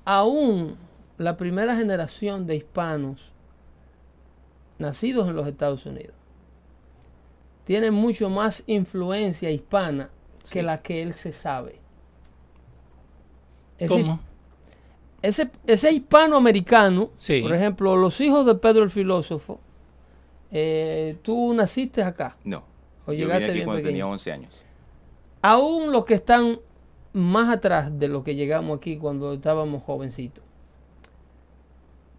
aún 0.04 0.76
la 1.18 1.36
primera 1.36 1.76
generación 1.76 2.46
de 2.46 2.56
hispanos 2.56 3.30
nacidos 4.78 5.28
en 5.28 5.36
los 5.36 5.46
Estados 5.46 5.86
Unidos, 5.86 6.14
tiene 7.64 7.90
mucho 7.90 8.28
más 8.28 8.62
influencia 8.66 9.50
hispana 9.50 10.10
que 10.50 10.62
la 10.62 10.82
que 10.82 11.02
él 11.02 11.14
se 11.14 11.32
sabe. 11.32 11.78
Es 13.78 13.88
¿Cómo? 13.88 14.20
ese, 15.22 15.50
ese 15.66 15.92
hispanoamericano, 15.92 17.10
Sí. 17.16 17.40
por 17.42 17.54
ejemplo, 17.54 17.96
los 17.96 18.20
hijos 18.20 18.44
de 18.46 18.54
Pedro 18.56 18.82
el 18.84 18.90
filósofo, 18.90 19.60
eh, 20.52 21.16
tú 21.22 21.54
naciste 21.54 22.02
acá. 22.02 22.36
No. 22.44 22.62
O 23.06 23.12
Yo 23.12 23.20
llegaste 23.20 23.38
vine 23.40 23.46
aquí 23.46 23.54
bien 23.54 23.64
cuando 23.66 23.82
tenía 23.82 23.92
pequeño. 24.04 24.10
11 24.12 24.32
años. 24.32 24.62
Aún 25.42 25.92
los 25.92 26.04
que 26.04 26.14
están 26.14 26.58
más 27.14 27.48
atrás 27.48 27.96
de 27.98 28.08
lo 28.08 28.22
que 28.22 28.34
llegamos 28.34 28.76
aquí 28.76 28.98
cuando 28.98 29.32
estábamos 29.32 29.82
jovencitos, 29.84 30.44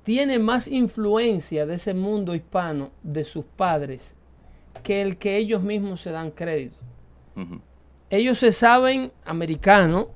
tienen 0.03 0.41
más 0.41 0.67
influencia 0.67 1.65
de 1.65 1.75
ese 1.75 1.93
mundo 1.93 2.33
hispano 2.33 2.89
de 3.03 3.23
sus 3.23 3.43
padres 3.43 4.15
que 4.83 5.01
el 5.01 5.17
que 5.17 5.37
ellos 5.37 5.61
mismos 5.61 6.01
se 6.01 6.11
dan 6.11 6.31
crédito. 6.31 6.77
Ellos 8.09 8.39
se 8.39 8.51
saben 8.51 9.11
americanos 9.25 10.07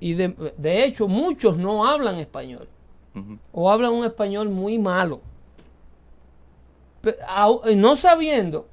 y 0.00 0.14
de, 0.14 0.52
de 0.56 0.84
hecho 0.84 1.08
muchos 1.08 1.56
no 1.56 1.86
hablan 1.86 2.18
español 2.18 2.68
o 3.52 3.70
hablan 3.70 3.92
un 3.92 4.04
español 4.04 4.48
muy 4.48 4.78
malo. 4.78 5.20
Eh, 7.04 7.74
no 7.74 7.96
sabiendo 7.96 8.68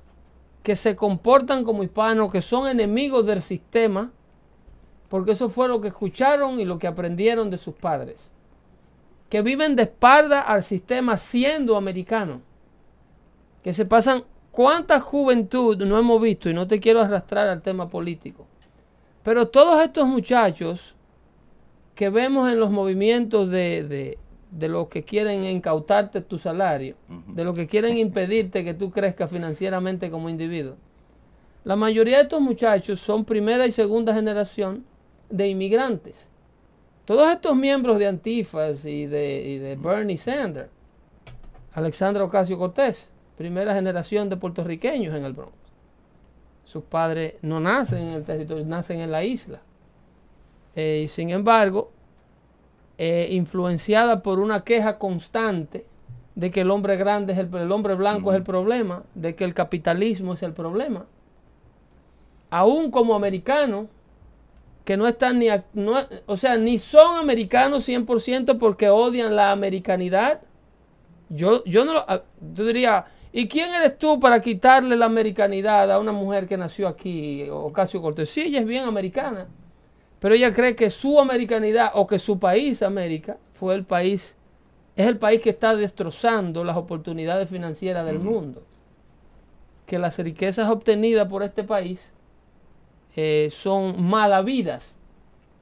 que 0.61 0.75
se 0.75 0.95
comportan 0.95 1.63
como 1.63 1.83
hispanos, 1.83 2.31
que 2.31 2.41
son 2.41 2.67
enemigos 2.67 3.25
del 3.25 3.41
sistema, 3.41 4.11
porque 5.15 5.31
eso 5.31 5.47
fue 5.47 5.69
lo 5.69 5.79
que 5.79 5.87
escucharon 5.87 6.59
y 6.59 6.65
lo 6.65 6.77
que 6.77 6.87
aprendieron 6.87 7.49
de 7.49 7.57
sus 7.57 7.73
padres, 7.73 8.33
que 9.29 9.41
viven 9.41 9.77
de 9.77 9.83
espalda 9.83 10.41
al 10.41 10.61
sistema 10.61 11.15
siendo 11.15 11.77
americanos, 11.77 12.41
que 13.63 13.73
se 13.73 13.85
pasan, 13.85 14.25
¿cuánta 14.51 14.99
juventud 14.99 15.81
no 15.85 15.97
hemos 15.97 16.21
visto? 16.21 16.49
Y 16.49 16.53
no 16.53 16.67
te 16.67 16.81
quiero 16.81 16.99
arrastrar 16.99 17.47
al 17.47 17.61
tema 17.61 17.87
político, 17.87 18.45
pero 19.23 19.47
todos 19.47 19.81
estos 19.81 20.05
muchachos 20.05 20.95
que 21.95 22.09
vemos 22.09 22.51
en 22.51 22.59
los 22.59 22.69
movimientos 22.69 23.49
de, 23.49 23.87
de, 23.87 24.17
de 24.51 24.67
los 24.67 24.89
que 24.89 25.03
quieren 25.03 25.45
incautarte 25.45 26.19
tu 26.19 26.37
salario, 26.37 26.97
de 27.27 27.45
los 27.45 27.55
que 27.55 27.67
quieren 27.67 27.97
impedirte 27.97 28.65
que 28.65 28.73
tú 28.73 28.91
crezcas 28.91 29.29
financieramente 29.29 30.11
como 30.11 30.27
individuo. 30.27 30.75
La 31.63 31.77
mayoría 31.77 32.17
de 32.17 32.23
estos 32.23 32.41
muchachos 32.41 32.99
son 32.99 33.23
primera 33.23 33.65
y 33.65 33.71
segunda 33.71 34.13
generación 34.13 34.83
de 35.29 35.47
inmigrantes. 35.47 36.29
Todos 37.05 37.31
estos 37.31 37.55
miembros 37.55 37.99
de 37.99 38.07
Antifas 38.07 38.83
y 38.85 39.05
de, 39.05 39.77
Bernie 39.79 40.17
Sanders, 40.17 40.69
Alexandra 41.73 42.23
Ocasio 42.23 42.57
Cortés, 42.57 43.11
primera 43.37 43.73
generación 43.73 44.29
de 44.29 44.37
puertorriqueños 44.37 45.13
en 45.15 45.23
el 45.23 45.33
Bronx. 45.33 45.53
Sus 46.63 46.83
padres 46.83 47.35
no 47.41 47.59
nacen 47.59 47.99
en 47.99 48.13
el 48.15 48.23
territorio, 48.23 48.65
nacen 48.65 48.99
en 48.99 49.11
la 49.11 49.23
isla. 49.23 49.61
Eh, 50.75 51.01
y 51.03 51.07
sin 51.07 51.29
embargo, 51.29 51.91
eh, 52.97 53.27
influenciada 53.31 54.23
por 54.23 54.39
una 54.39 54.63
queja 54.63 54.97
constante 54.97 55.85
de 56.35 56.51
que 56.51 56.61
el 56.61 56.71
hombre 56.71 56.95
grande 56.97 57.33
es 57.33 57.39
el, 57.39 57.71
hombre 57.71 57.95
blanco 57.95 58.31
es 58.31 58.37
el 58.37 58.43
problema, 58.43 59.03
de 59.15 59.35
que 59.35 59.43
el 59.43 59.53
capitalismo 59.53 60.33
es 60.33 60.43
el 60.43 60.53
problema. 60.53 61.05
Aún 62.49 62.91
como 62.91 63.15
americanos, 63.15 63.87
que 64.85 64.95
no 64.95 65.07
están 65.07 65.39
ni, 65.39 65.47
o 66.25 66.37
sea, 66.37 66.57
ni 66.57 66.79
son 66.79 67.17
americanos 67.17 67.87
100% 67.87 68.57
porque 68.57 68.89
odian 68.89 69.35
la 69.35 69.51
americanidad. 69.51 70.41
Yo, 71.27 71.63
yo 71.65 71.83
no 71.83 71.93
lo, 71.93 72.05
yo 72.53 72.65
diría, 72.65 73.05
¿y 73.33 73.47
quién 73.47 73.73
eres 73.73 73.97
tú 73.97 74.19
para 74.19 74.41
quitarle 74.41 74.95
la 74.95 75.05
americanidad 75.05 75.91
a 75.91 75.99
una 75.99 76.13
mujer 76.13 76.47
que 76.47 76.55
nació 76.55 76.87
aquí, 76.87 77.47
Ocasio 77.49 78.01
Cortés? 78.01 78.29
Sí, 78.29 78.41
ella 78.41 78.61
es 78.61 78.65
bien 78.65 78.85
americana 78.85 79.47
pero 80.25 80.33
ella 80.33 80.55
cree 80.55 80.75
que 80.75 80.89
su 80.89 81.19
americanidad 81.19 81.91
o 81.93 82.07
que 82.07 82.17
su 82.17 82.39
país, 82.39 82.81
América, 82.81 83.37
fue 83.53 83.75
el 83.75 83.85
país, 83.85 84.35
es 84.95 85.05
el 85.05 85.19
país 85.19 85.39
que 85.39 85.51
está 85.51 85.75
destrozando 85.75 86.63
las 86.63 86.77
oportunidades 86.77 87.47
financieras 87.47 88.07
del 88.07 88.17
mundo. 88.17 88.63
Que 89.85 89.99
las 89.99 90.17
riquezas 90.17 90.67
obtenidas 90.67 91.27
por 91.27 91.43
este 91.43 91.63
país 91.63 92.11
eh, 93.15 93.49
son 93.51 94.03
malavidas, 94.03 94.97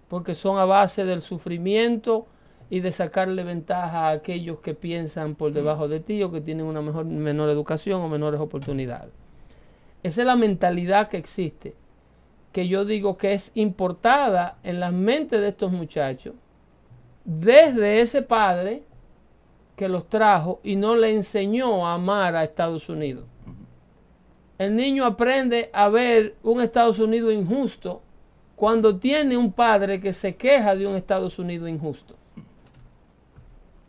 porque 0.07 0.35
son 0.35 0.57
a 0.57 0.65
base 0.65 1.05
del 1.05 1.21
sufrimiento 1.21 2.27
y 2.69 2.79
de 2.79 2.91
sacarle 2.91 3.43
ventaja 3.43 4.07
a 4.07 4.11
aquellos 4.11 4.59
que 4.59 4.73
piensan 4.73 5.35
por 5.35 5.53
debajo 5.53 5.87
de 5.87 5.99
ti 5.99 6.23
o 6.23 6.31
que 6.31 6.41
tienen 6.41 6.65
una 6.65 6.81
mejor, 6.81 7.05
menor 7.05 7.49
educación 7.49 8.01
o 8.01 8.09
menores 8.09 8.39
oportunidades. 8.39 9.13
Esa 10.01 10.21
es 10.21 10.27
la 10.27 10.35
mentalidad 10.35 11.07
que 11.07 11.17
existe 11.17 11.75
que 12.51 12.67
yo 12.67 12.85
digo 12.85 13.17
que 13.17 13.33
es 13.33 13.51
importada 13.55 14.57
en 14.63 14.79
la 14.79 14.91
mente 14.91 15.39
de 15.39 15.49
estos 15.49 15.71
muchachos 15.71 16.35
desde 17.25 18.01
ese 18.01 18.21
padre 18.21 18.83
que 19.75 19.89
los 19.89 20.07
trajo 20.07 20.59
y 20.63 20.75
no 20.75 20.95
le 20.95 21.13
enseñó 21.13 21.87
a 21.87 21.95
amar 21.95 22.35
a 22.35 22.43
Estados 22.43 22.89
Unidos. 22.89 23.25
El 24.63 24.77
niño 24.77 25.05
aprende 25.05 25.69
a 25.73 25.89
ver 25.89 26.37
un 26.41 26.61
Estados 26.61 26.97
Unidos 26.97 27.33
injusto 27.33 28.01
cuando 28.55 28.95
tiene 28.97 29.35
un 29.35 29.51
padre 29.51 29.99
que 29.99 30.13
se 30.13 30.37
queja 30.37 30.73
de 30.73 30.87
un 30.87 30.95
Estados 30.95 31.37
Unidos 31.37 31.67
injusto. 31.67 32.15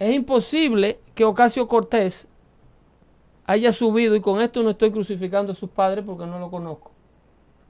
Es 0.00 0.12
imposible 0.12 0.99
que 1.14 1.25
Ocasio 1.25 1.69
Cortés 1.69 2.26
haya 3.47 3.73
subido, 3.73 4.16
y 4.16 4.21
con 4.21 4.40
esto 4.40 4.64
no 4.64 4.71
estoy 4.71 4.90
crucificando 4.90 5.52
a 5.52 5.54
sus 5.54 5.70
padres 5.70 6.05
porque 6.05 6.27
no 6.27 6.40
lo 6.40 6.51
conozco, 6.51 6.90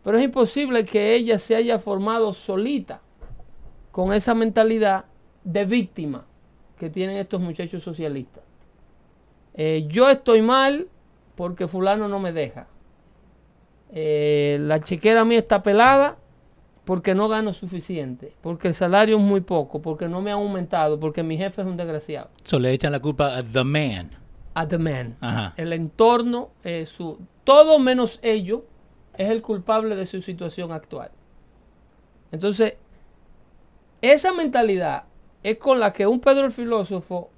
pero 0.02 0.16
es 0.16 0.24
imposible 0.24 0.86
que 0.86 1.14
ella 1.14 1.38
se 1.38 1.56
haya 1.56 1.78
formado 1.78 2.32
solita 2.32 3.02
con 3.92 4.14
esa 4.14 4.34
mentalidad 4.34 5.04
de 5.42 5.66
víctima 5.66 6.24
que 6.78 6.88
tienen 6.88 7.18
estos 7.18 7.42
muchachos 7.42 7.82
socialistas. 7.82 8.44
Eh, 9.52 9.84
yo 9.88 10.08
estoy 10.08 10.40
mal 10.40 10.88
porque 11.34 11.68
fulano 11.68 12.08
no 12.08 12.18
me 12.18 12.32
deja. 12.32 12.66
Eh, 13.96 14.58
la 14.60 14.80
chequera 14.80 15.24
mía 15.24 15.38
está 15.38 15.62
pelada 15.62 16.16
porque 16.84 17.14
no 17.14 17.28
gano 17.28 17.52
suficiente, 17.52 18.34
porque 18.42 18.66
el 18.66 18.74
salario 18.74 19.16
es 19.16 19.22
muy 19.22 19.40
poco, 19.40 19.80
porque 19.80 20.08
no 20.08 20.20
me 20.20 20.32
ha 20.32 20.34
aumentado, 20.34 20.98
porque 20.98 21.22
mi 21.22 21.36
jefe 21.36 21.62
es 21.62 21.66
un 21.68 21.76
desgraciado. 21.76 22.28
So 22.42 22.58
le 22.58 22.72
echan 22.72 22.90
la 22.90 22.98
culpa 22.98 23.36
a 23.36 23.42
the 23.44 23.62
man. 23.62 24.10
A 24.54 24.66
the 24.66 24.78
man. 24.78 25.16
El 25.56 25.72
entorno, 25.72 26.50
eh, 26.64 26.86
su, 26.86 27.20
todo 27.44 27.78
menos 27.78 28.18
ellos 28.22 28.62
es 29.16 29.30
el 29.30 29.42
culpable 29.42 29.94
de 29.94 30.06
su 30.06 30.20
situación 30.20 30.72
actual. 30.72 31.12
Entonces, 32.32 32.74
esa 34.02 34.32
mentalidad 34.32 35.04
es 35.44 35.56
con 35.56 35.78
la 35.78 35.92
que 35.92 36.04
un 36.04 36.18
Pedro 36.18 36.46
el 36.46 36.52
filósofo 36.52 37.30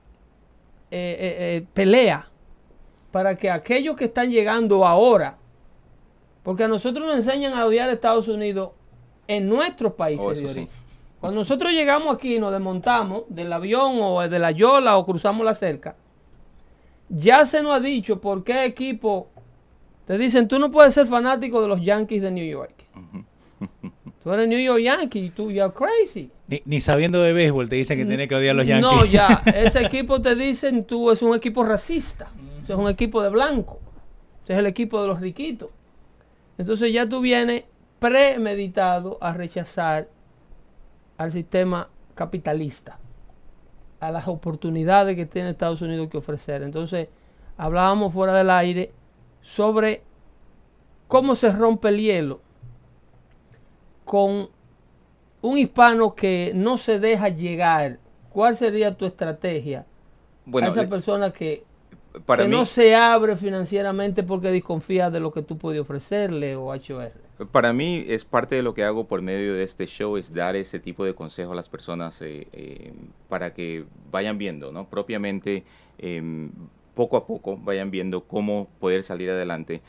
eh, 0.90 1.66
pelea 1.74 2.30
para 3.10 3.36
que 3.36 3.50
aquellos 3.50 3.94
que 3.94 4.06
están 4.06 4.30
llegando 4.30 4.86
ahora, 4.86 5.36
porque 6.46 6.62
a 6.62 6.68
nosotros 6.68 7.04
nos 7.04 7.16
enseñan 7.16 7.54
a 7.54 7.66
odiar 7.66 7.90
a 7.90 7.92
Estados 7.92 8.28
Unidos 8.28 8.70
en 9.26 9.48
nuestros 9.48 9.94
países. 9.94 10.56
Oh, 10.56 10.68
Cuando 11.18 11.40
nosotros 11.40 11.72
llegamos 11.72 12.14
aquí 12.14 12.36
y 12.36 12.38
nos 12.38 12.52
desmontamos 12.52 13.24
del 13.28 13.52
avión 13.52 13.98
o 14.00 14.28
de 14.28 14.38
la 14.38 14.52
yola 14.52 14.96
o 14.96 15.04
cruzamos 15.04 15.44
la 15.44 15.56
cerca, 15.56 15.96
ya 17.08 17.44
se 17.46 17.64
nos 17.64 17.74
ha 17.74 17.80
dicho 17.80 18.20
por 18.20 18.44
qué 18.44 18.64
equipo 18.64 19.26
te 20.06 20.16
dicen, 20.18 20.46
tú 20.46 20.60
no 20.60 20.70
puedes 20.70 20.94
ser 20.94 21.08
fanático 21.08 21.60
de 21.60 21.66
los 21.66 21.82
Yankees 21.82 22.22
de 22.22 22.30
New 22.30 22.46
York. 22.46 22.84
Tú 24.22 24.32
eres 24.32 24.46
New 24.46 24.60
York 24.60 24.82
Yankee, 24.82 25.30
tú, 25.30 25.50
you're 25.50 25.74
crazy. 25.74 26.30
Ni, 26.64 26.80
sabiendo 26.80 27.20
de 27.22 27.32
béisbol 27.32 27.68
te 27.68 27.74
dicen 27.74 27.98
que 27.98 28.06
tienes 28.06 28.28
que 28.28 28.36
odiar 28.36 28.52
a 28.52 28.58
los 28.58 28.66
Yankees. 28.68 28.92
No, 28.92 29.04
ya, 29.04 29.42
ese 29.52 29.84
equipo 29.84 30.22
te 30.22 30.36
dicen, 30.36 30.84
tú 30.84 31.10
es 31.10 31.22
un 31.22 31.34
equipo 31.34 31.64
racista. 31.64 32.30
Ese 32.60 32.72
es 32.72 32.78
un 32.78 32.88
equipo 32.88 33.20
de 33.20 33.30
blanco. 33.30 33.80
Ese 34.44 34.52
es 34.52 34.58
el 34.60 34.66
equipo 34.66 35.02
de 35.02 35.08
los 35.08 35.20
riquitos. 35.20 35.70
Entonces 36.58 36.92
ya 36.92 37.08
tú 37.08 37.20
vienes 37.20 37.64
premeditado 37.98 39.18
a 39.20 39.32
rechazar 39.32 40.08
al 41.18 41.32
sistema 41.32 41.88
capitalista, 42.14 42.98
a 44.00 44.10
las 44.10 44.28
oportunidades 44.28 45.16
que 45.16 45.26
tiene 45.26 45.50
Estados 45.50 45.82
Unidos 45.82 46.08
que 46.08 46.18
ofrecer. 46.18 46.62
Entonces, 46.62 47.08
hablábamos 47.56 48.12
fuera 48.12 48.34
del 48.34 48.50
aire 48.50 48.92
sobre 49.40 50.02
cómo 51.08 51.36
se 51.36 51.50
rompe 51.50 51.88
el 51.88 52.00
hielo 52.00 52.40
con 54.04 54.48
un 55.42 55.58
hispano 55.58 56.14
que 56.14 56.52
no 56.54 56.78
se 56.78 56.98
deja 56.98 57.28
llegar. 57.28 57.98
¿Cuál 58.30 58.56
sería 58.56 58.96
tu 58.96 59.06
estrategia 59.06 59.86
bueno, 60.44 60.68
a 60.68 60.70
esa 60.70 60.88
persona 60.88 61.30
que, 61.30 61.64
no 62.48 62.66
se 62.66 62.94
abre 62.94 63.36
financieramente 63.36 64.22
porque 64.22 64.48
desconfía 64.48 65.10
de 65.10 65.20
lo 65.20 65.32
que 65.32 65.42
tú 65.42 65.58
puedes 65.58 65.80
ofrecerle 65.80 66.56
o 66.56 66.72
HR? 66.72 67.12
Para 67.52 67.72
mí 67.72 68.04
es 68.08 68.24
parte 68.24 68.56
de 68.56 68.62
lo 68.62 68.72
que 68.72 68.82
hago 68.82 69.06
por 69.06 69.20
medio 69.20 69.54
de 69.54 69.62
este 69.62 69.86
show, 69.86 70.16
es 70.16 70.32
dar 70.32 70.56
ese 70.56 70.78
tipo 70.78 71.04
de 71.04 71.14
consejo 71.14 71.52
a 71.52 71.54
las 71.54 71.68
personas 71.68 72.22
eh, 72.22 72.48
eh, 72.52 72.94
para 73.28 73.52
que 73.52 73.84
vayan 74.10 74.38
viendo, 74.38 74.72
¿no? 74.72 74.88
Propiamente 74.88 75.64
em, 75.98 76.50
poco 76.94 77.18
a 77.18 77.26
poco 77.26 77.58
vayan 77.58 77.90
viendo 77.90 78.24
cómo 78.24 78.68
poder 78.80 79.02
salir 79.02 79.30
adelante. 79.30 79.82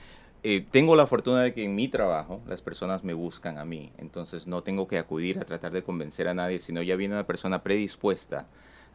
Eh, 0.44 0.66
tengo 0.70 0.96
la 0.96 1.08
fortuna 1.08 1.42
de 1.42 1.54
que 1.54 1.64
en 1.64 1.74
mi 1.74 1.88
trabajo 1.88 2.42
las 2.48 2.62
personas 2.62 3.04
me 3.04 3.14
buscan 3.14 3.58
a 3.58 3.66
mí, 3.66 3.92
entonces 3.98 4.46
no 4.46 4.62
tengo 4.62 4.88
que 4.88 4.98
acudir 4.98 5.40
a 5.40 5.46
tratar 5.46 5.72
de 5.72 5.84
convencer 5.84 6.28
a 6.28 6.34
nadie, 6.34 6.60
sino 6.60 6.82
ya 6.82 6.96
viene 6.98 7.16
una 7.16 7.26
persona 7.26 7.64
predispuesta 7.64 8.48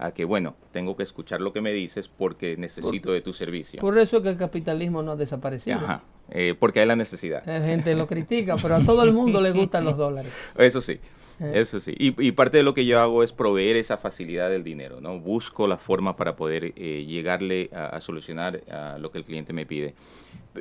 a 0.02 0.12
que, 0.12 0.24
bueno, 0.24 0.56
tengo 0.72 0.96
que 0.96 1.02
escuchar 1.02 1.40
lo 1.40 1.52
que 1.52 1.60
me 1.60 1.72
dices 1.72 2.08
porque 2.08 2.56
necesito 2.56 3.12
de 3.12 3.20
tu 3.20 3.32
servicio. 3.32 3.80
Por 3.80 3.98
eso 3.98 4.18
es 4.18 4.22
que 4.22 4.28
el 4.30 4.36
capitalismo 4.36 5.02
no 5.02 5.12
ha 5.12 5.16
desaparecido. 5.16 5.76
Ajá, 5.76 6.02
eh, 6.30 6.54
porque 6.58 6.80
hay 6.80 6.86
la 6.86 6.96
necesidad. 6.96 7.44
La 7.46 7.60
gente 7.60 7.94
lo 7.94 8.06
critica, 8.06 8.56
pero 8.60 8.76
a 8.76 8.84
todo 8.84 9.02
el 9.04 9.12
mundo 9.12 9.40
le 9.40 9.52
gustan 9.52 9.84
los 9.84 9.96
dólares. 9.96 10.32
Eso 10.56 10.80
sí. 10.80 10.98
Eh. 11.40 11.52
Eso 11.56 11.80
sí, 11.80 11.94
y, 11.98 12.32
parte 12.32 12.58
de 12.58 12.62
lo 12.62 12.72
que 12.72 12.84
yo 12.84 13.00
hago 13.00 13.22
es 13.24 13.32
proveer 13.32 13.76
esa 13.76 13.96
facilidad 13.96 14.50
del 14.50 14.62
dinero, 14.62 15.00
¿no? 15.00 15.18
Busco 15.18 15.66
la 15.66 15.76
forma 15.76 16.14
para 16.14 16.36
poder 16.36 16.72
eh, 16.76 17.04
llegarle 17.04 17.70
a, 17.72 17.98
solucionar 18.00 18.62
a 18.70 18.98
lo 18.98 19.10
que 19.10 19.18
el 19.18 19.24
cliente 19.24 19.52
me 19.52 19.66
pide. 19.66 19.94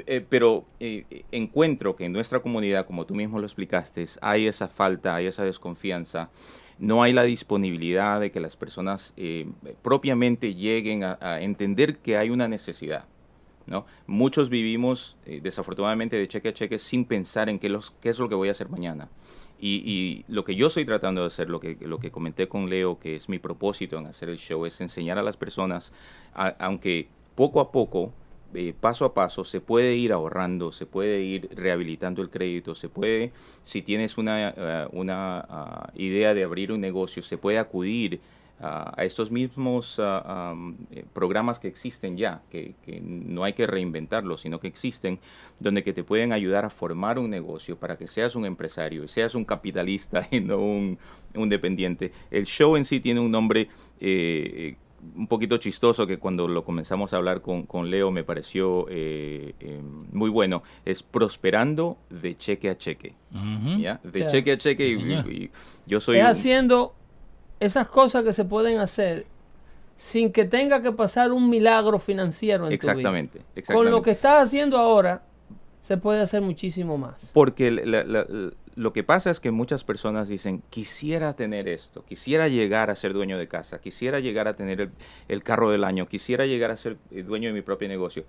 Eh, 0.08 0.26
pero 0.28 0.66
encuentro 0.80 1.96
que 1.96 2.06
en 2.06 2.14
nuestra 2.14 2.40
comunidad, 2.40 2.88
como 2.88 3.06
tú 3.06 3.14
mismo 3.14 3.38
lo 3.38 3.46
explicaste, 3.46 4.06
hay 4.22 4.48
esa 4.48 4.70
falta, 4.70 5.14
hay 5.14 5.28
esa 5.28 5.44
desconfianza, 5.44 6.30
no 6.82 7.04
hay 7.04 7.14
la 7.14 7.24
disponibilidad 7.24 8.20
de 8.20 8.32
que 8.32 8.40
las 8.40 8.58
personas 8.58 9.14
propiamente 9.84 10.56
lleguen 10.56 11.04
a, 11.04 11.40
entender 11.42 12.00
que 12.00 12.18
hay 12.18 12.32
una 12.32 12.48
necesidad. 12.48 13.06
¿no? 13.68 13.86
Muchos 14.08 14.50
vivimos 14.50 15.16
eh, 15.26 15.40
desafortunadamente 15.42 16.18
de 16.18 16.28
cheque 16.28 16.50
a 16.50 16.54
cheque 16.54 16.80
sin 16.80 17.06
pensar 17.06 17.48
en 17.50 17.60
qué, 17.60 17.68
es 18.04 18.20
lo 18.20 18.28
que 18.28 18.36
voy 18.36 18.50
a 18.50 18.52
hacer 18.52 18.68
mañana. 18.68 19.10
Y, 19.60 19.84
y, 19.86 20.26
lo 20.28 20.44
que 20.44 20.56
yo 20.56 20.68
estoy 20.68 20.84
tratando 20.86 21.22
de 21.22 21.28
hacer, 21.28 21.48
lo 21.48 21.60
que, 21.60 21.78
lo 21.82 22.00
que 22.00 22.10
comenté 22.10 22.48
con 22.48 22.68
Leo, 22.68 23.00
que 23.00 23.16
es 23.16 23.30
mi 23.30 23.38
propósito 23.38 24.00
en 24.00 24.08
hacer 24.08 24.30
el 24.30 24.40
show, 24.40 24.66
es 24.66 24.82
enseñar 24.82 25.20
a 25.20 25.24
las 25.24 25.38
personas, 25.38 25.94
aunque 26.34 27.10
poco 27.36 27.60
a 27.60 27.72
poco, 27.72 28.12
eh, 28.54 28.74
paso 28.80 29.06
a 29.06 29.14
paso, 29.14 29.44
se 29.46 29.62
puede 29.62 29.96
ir 29.96 30.14
ahorrando, 30.14 30.72
se 30.72 30.86
puede 30.86 31.22
ir 31.22 31.50
rehabilitando 31.54 32.22
el 32.22 32.30
crédito, 32.30 32.76
se 32.76 32.90
puede, 32.90 33.32
si 33.64 33.82
tienes 33.82 34.18
una, 34.18 34.50
eh, 34.50 34.88
una 34.92 35.90
uh, 35.94 36.02
idea 36.02 36.34
de 36.34 36.44
abrir 36.44 36.72
un 36.72 36.82
negocio, 36.82 37.24
se 37.24 37.38
puede 37.38 37.58
acudir 37.58 38.20
a 38.62 39.06
estos 39.06 39.32
mismos 39.32 39.96
ah, 40.00 40.54
eh, 40.92 41.04
programas 41.14 41.58
que 41.58 41.68
existen 41.68 42.16
ya, 42.16 42.44
que, 42.52 42.76
no 43.02 43.44
hay 43.44 43.54
que 43.54 43.66
reinventarlos, 43.66 44.42
sino 44.42 44.60
que 44.60 44.68
existen, 44.68 45.20
donde 45.60 45.84
que 45.84 45.94
te 45.94 46.04
pueden 46.04 46.32
ayudar 46.32 46.66
a 46.66 46.70
formar 46.70 47.18
un 47.18 47.30
negocio 47.30 47.78
para 47.78 47.98
que 47.98 48.08
seas 48.08 48.36
un 48.36 48.46
empresario, 48.46 49.08
seas 49.08 49.34
un 49.34 49.46
capitalista 49.46 50.28
y 50.32 50.42
no 50.42 50.60
un, 50.60 50.98
dependiente. 51.50 52.12
El 52.30 52.46
show 52.46 52.76
en 52.76 52.86
sí 52.86 53.00
tiene 53.00 53.20
un 53.20 53.32
nombre 53.32 53.70
un 55.16 55.28
poquito 55.28 55.58
chistoso 55.58 56.06
que 56.06 56.20
cuando 56.20 56.48
lo 56.48 56.64
comenzamos 56.64 57.14
a 57.14 57.18
hablar 57.18 57.42
con, 57.42 57.90
Leo 57.90 58.12
me 58.12 58.24
pareció 58.24 58.86
eh, 58.90 59.54
muy 60.12 60.30
bueno. 60.30 60.64
Es 60.86 61.04
prosperando 61.04 61.98
de 62.10 62.38
cheque 62.38 62.70
a 62.70 62.78
cheque. 62.78 63.16
De 64.04 64.28
cheque 64.28 64.52
a 64.54 64.58
cheque 64.58 64.88
y, 64.88 65.50
yo 65.86 66.00
soy... 66.00 66.18
Es 66.18 66.26
haciendo 66.26 66.94
esas 67.60 67.88
cosas 67.88 68.24
que 68.24 68.34
se 68.34 68.46
pueden 68.46 68.80
hacer 68.80 69.26
sin 69.98 70.32
que 70.32 70.46
tenga 70.46 70.82
que 70.82 70.92
pasar 70.92 71.32
un 71.32 71.50
milagro 71.50 72.00
financiero 72.00 72.66
en 72.66 72.74
exactamente, 72.74 73.34
tu 73.34 73.38
vida. 73.38 73.52
Exactamente. 73.56 73.90
Con 73.90 73.92
lo 73.92 74.02
que 74.02 74.12
estás 74.12 74.48
haciendo 74.48 74.78
ahora, 74.80 75.22
se 75.82 75.98
puede 75.98 76.22
hacer 76.22 76.42
muchísimo 76.42 76.98
más. 76.98 77.30
Porque 77.34 77.70
lo 78.82 78.94
que 78.94 79.04
pasa 79.04 79.30
es 79.30 79.40
que 79.40 79.52
muchas 79.52 79.84
personas 79.84 80.28
dicen, 80.28 80.64
quisiera 80.72 81.36
tener 81.36 81.68
esto, 81.68 82.04
quisiera 82.04 82.48
llegar 82.48 82.90
a 82.90 82.96
ser 82.96 83.14
dueño 83.14 83.38
de 83.38 83.48
casa, 83.48 83.80
quisiera 83.80 84.20
llegar 84.20 84.48
a 84.48 84.56
tener 84.56 84.90
el, 85.28 85.44
carro 85.44 85.70
del 85.70 85.84
año, 85.84 86.08
quisiera 86.08 86.48
llegar 86.48 86.72
a 86.72 86.78
ser 86.78 86.98
dueño 87.12 87.50
de 87.50 87.54
mi 87.54 87.62
propio 87.62 87.88
negocio, 87.88 88.26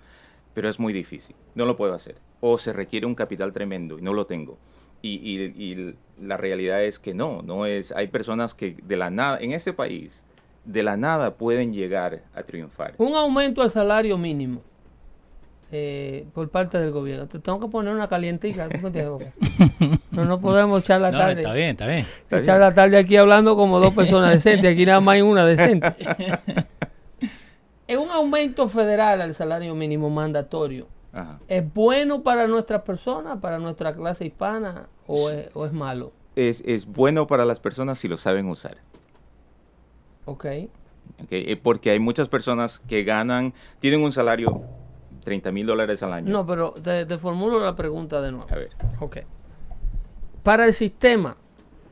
pero 0.53 0.69
es 0.69 0.79
muy 0.79 0.93
difícil, 0.93 1.35
no 1.55 1.65
lo 1.65 1.75
puedo 1.75 1.95
hacer. 1.95 2.17
O 2.39 2.59
se 2.59 2.71
requiere 2.71 3.07
un 3.07 3.15
capital 3.15 3.51
tremendo 3.51 3.97
y 3.97 4.03
no 4.03 4.13
lo 4.13 4.27
tengo. 4.27 4.59
Y, 5.01 5.95
la 6.21 6.37
realidad 6.37 6.83
es 6.83 6.99
que 6.99 7.15
no, 7.15 7.41
no 7.41 7.65
es. 7.65 7.91
Hay 7.91 8.07
personas 8.07 8.53
que 8.53 8.77
de 8.83 8.95
la 8.95 9.09
nada, 9.09 9.39
en 9.39 9.53
este 9.53 9.73
país, 9.73 10.23
de 10.65 10.83
la 10.83 10.97
nada 10.97 11.33
pueden 11.35 11.73
llegar 11.73 12.21
a 12.35 12.43
triunfar. 12.43 12.93
Un 12.99 13.15
aumento 13.15 13.63
al 13.63 13.71
salario 13.71 14.19
mínimo 14.19 14.61
eh, 15.75 16.27
por 16.35 16.49
parte 16.49 16.77
del 16.77 16.91
gobierno. 16.91 17.27
Te 17.27 17.39
tengo 17.39 17.59
que 17.59 17.67
poner 17.67 17.95
una 17.95 18.07
calientita. 18.07 18.69
no, 20.11 20.25
no 20.25 20.39
podemos 20.39 20.83
echar 20.83 21.01
la 21.01 21.11
tarde. 21.11 21.41
Está 21.41 21.53
bien, 21.53 21.69
está 21.69 21.87
bien. 21.87 22.05
echar 22.29 22.59
la 22.59 22.75
tarde 22.75 22.95
aquí 22.95 23.17
hablando 23.17 23.55
como 23.55 23.79
dos 23.79 23.91
personas 23.91 24.29
decentes. 24.33 24.71
Aquí 24.71 24.85
nada 24.85 25.01
más 25.01 25.15
hay 25.15 25.23
una 25.23 25.43
decente. 25.47 25.95
es 27.87 27.97
un 27.97 28.11
aumento 28.11 28.69
federal 28.69 29.19
al 29.21 29.33
salario 29.33 29.73
mínimo 29.73 30.11
mandatorio 30.11 30.85
¿Es 31.47 31.73
bueno 31.73 32.21
para 32.21 32.45
nuestras 32.45 32.83
personas, 32.83 33.39
para 33.39 33.57
nuestra 33.57 33.95
clase 33.95 34.25
hispana 34.25 34.87
o, 35.07 35.31
es, 35.31 35.49
o 35.55 35.65
es, 35.65 35.73
malo? 35.73 36.11
Es, 36.35 36.61
es, 36.67 36.85
bueno 36.85 37.25
para 37.25 37.45
las 37.45 37.59
personas 37.59 37.97
si 37.97 38.07
lo 38.07 38.17
saben 38.17 38.47
usar. 38.47 38.77
Ok. 40.25 40.35
okay. 40.35 40.69
Eh, 41.31 41.55
porque 41.55 41.89
hay 41.89 41.99
muchas 41.99 42.29
personas 42.29 42.77
que 42.87 43.03
ganan, 43.03 43.55
tienen 43.79 44.03
un 44.03 44.11
salario 44.11 44.63
30 45.23 45.51
mil 45.51 45.65
dólares 45.65 46.03
al 46.03 46.13
año. 46.13 46.31
No, 46.31 46.45
pero 46.45 46.71
te, 46.71 47.05
te, 47.05 47.17
formulo 47.17 47.59
la 47.59 47.75
pregunta 47.75 48.21
de 48.21 48.31
nuevo. 48.31 48.47
A 48.49 48.55
ver. 48.55 48.69
Ok. 48.99 49.17
Para 50.43 50.65
el 50.65 50.73
sistema, 50.73 51.37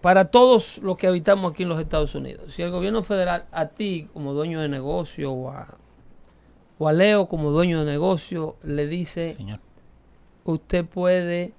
para 0.02 0.26
todos 0.26 0.80
los 0.80 0.98
que 0.98 1.08
habitamos 1.08 1.52
aquí 1.52 1.64
en 1.64 1.70
los 1.70 1.80
Estados 1.80 2.16
Unidos, 2.16 2.54
si 2.54 2.62
el 2.62 2.72
gobierno 2.72 3.04
federal 3.04 3.46
a 3.52 3.68
ti 3.68 4.10
como 4.14 4.34
dueño 4.34 4.60
de 4.60 4.70
negocio 4.70 5.32
o 5.32 5.50
a 5.50 5.78
o 6.82 6.88
a 6.88 6.94
Leo 6.94 7.28
como 7.28 7.52
dueño 7.52 7.86
de 7.86 7.92
negocio 7.92 8.56
le 8.64 8.88
dice, 8.88 9.36
Señor. 9.36 9.60
usted 10.46 10.84
puede, 10.84 11.54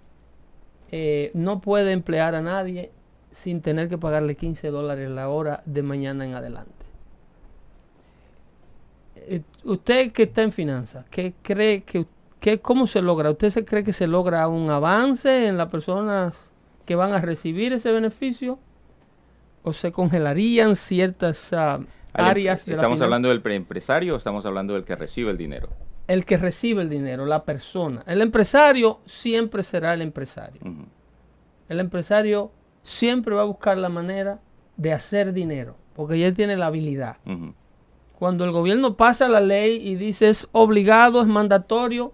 eh, 0.91 1.31
no 1.33 1.61
puede 1.61 1.93
emplear 1.93 2.35
a 2.35 2.43
nadie 2.43 2.91
sin 3.31 3.61
tener 3.61 3.89
que 3.89 3.99
pagarle 3.99 4.35
15 4.35 4.71
dólares 4.71 5.09
la 5.09 5.29
hora 5.29 5.63
de 5.65 5.85
mañana 5.85 6.25
en 6.25 6.35
adelante. 6.35 6.82
Eh, 9.29 9.43
usted 9.65 10.13
que 10.13 10.25
está 10.25 10.43
en 10.43 10.53
finanzas, 10.53 11.05
¿qué 11.11 11.35
cree 11.43 11.83
que, 11.83 12.07
que, 12.41 12.61
cómo 12.61 12.87
se 12.87 13.03
logra? 13.03 13.31
¿Usted 13.31 13.51
se 13.51 13.65
cree 13.65 13.85
que 13.85 13.93
se 13.93 14.07
logra 14.07 14.49
un 14.49 14.71
avance 14.71 15.47
en 15.49 15.57
las 15.57 15.69
personas 15.69 16.51
que 16.85 16.95
van 16.95 17.13
a 17.13 17.21
recibir 17.21 17.73
ese 17.73 17.93
beneficio? 17.93 18.59
¿O 19.63 19.73
se 19.73 19.93
congelarían 19.93 20.77
ciertas... 20.77 21.53
Ah, 21.53 21.81
áreas 22.13 22.69
¿Estamos 22.69 23.01
hablando 23.01 23.29
del 23.29 23.41
preempresario 23.41 24.15
o 24.15 24.17
estamos 24.19 24.45
hablando 24.47 24.75
del 24.75 24.85
que 24.85 24.97
recibe 24.97 25.31
el 25.31 25.39
dinero? 25.39 25.71
El 26.09 26.25
que 26.25 26.37
recibe 26.37 26.83
el 26.83 26.89
dinero, 26.89 27.27
la 27.27 27.45
persona. 27.45 28.03
El 28.07 28.21
empresario 28.21 29.01
siempre 29.07 29.63
será 29.63 29.95
el 29.95 30.03
empresario. 30.03 30.61
El 31.69 31.81
empresario 31.81 32.51
siempre 32.83 33.35
va 33.35 33.43
a 33.43 33.47
buscar 33.47 33.79
la 33.79 33.89
manera 33.89 34.41
de 34.77 34.93
hacer 34.93 35.33
dinero, 35.33 35.77
porque 35.95 36.19
ya 36.19 36.33
tiene 36.33 36.57
la 36.57 36.67
habilidad. 36.67 37.17
Cuando 38.23 38.45
el 38.45 38.53
gobierno 38.53 38.97
pasa 38.97 39.29
la 39.29 39.41
ley 39.41 39.81
y 39.83 39.97
dice 39.97 40.29
es 40.29 40.49
obligado, 40.53 41.23
es 41.23 41.27
mandatorio 41.27 42.13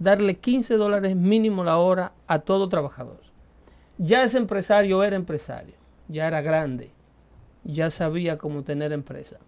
darle 0.00 0.34
15 0.34 0.74
dólares 0.74 1.14
mínimo 1.14 1.62
la 1.62 1.76
hora 1.76 2.12
a 2.26 2.40
todo 2.40 2.68
trabajador. 2.68 3.20
Ya 3.96 4.24
ese 4.24 4.38
empresario 4.38 5.04
era 5.04 5.14
empresario, 5.14 5.76
ya 6.08 6.26
era 6.26 6.42
grande, 6.42 6.90
ya 7.62 7.92
sabía 7.92 8.36
cómo 8.36 8.64
tener 8.64 8.90
empresa. 8.90 9.38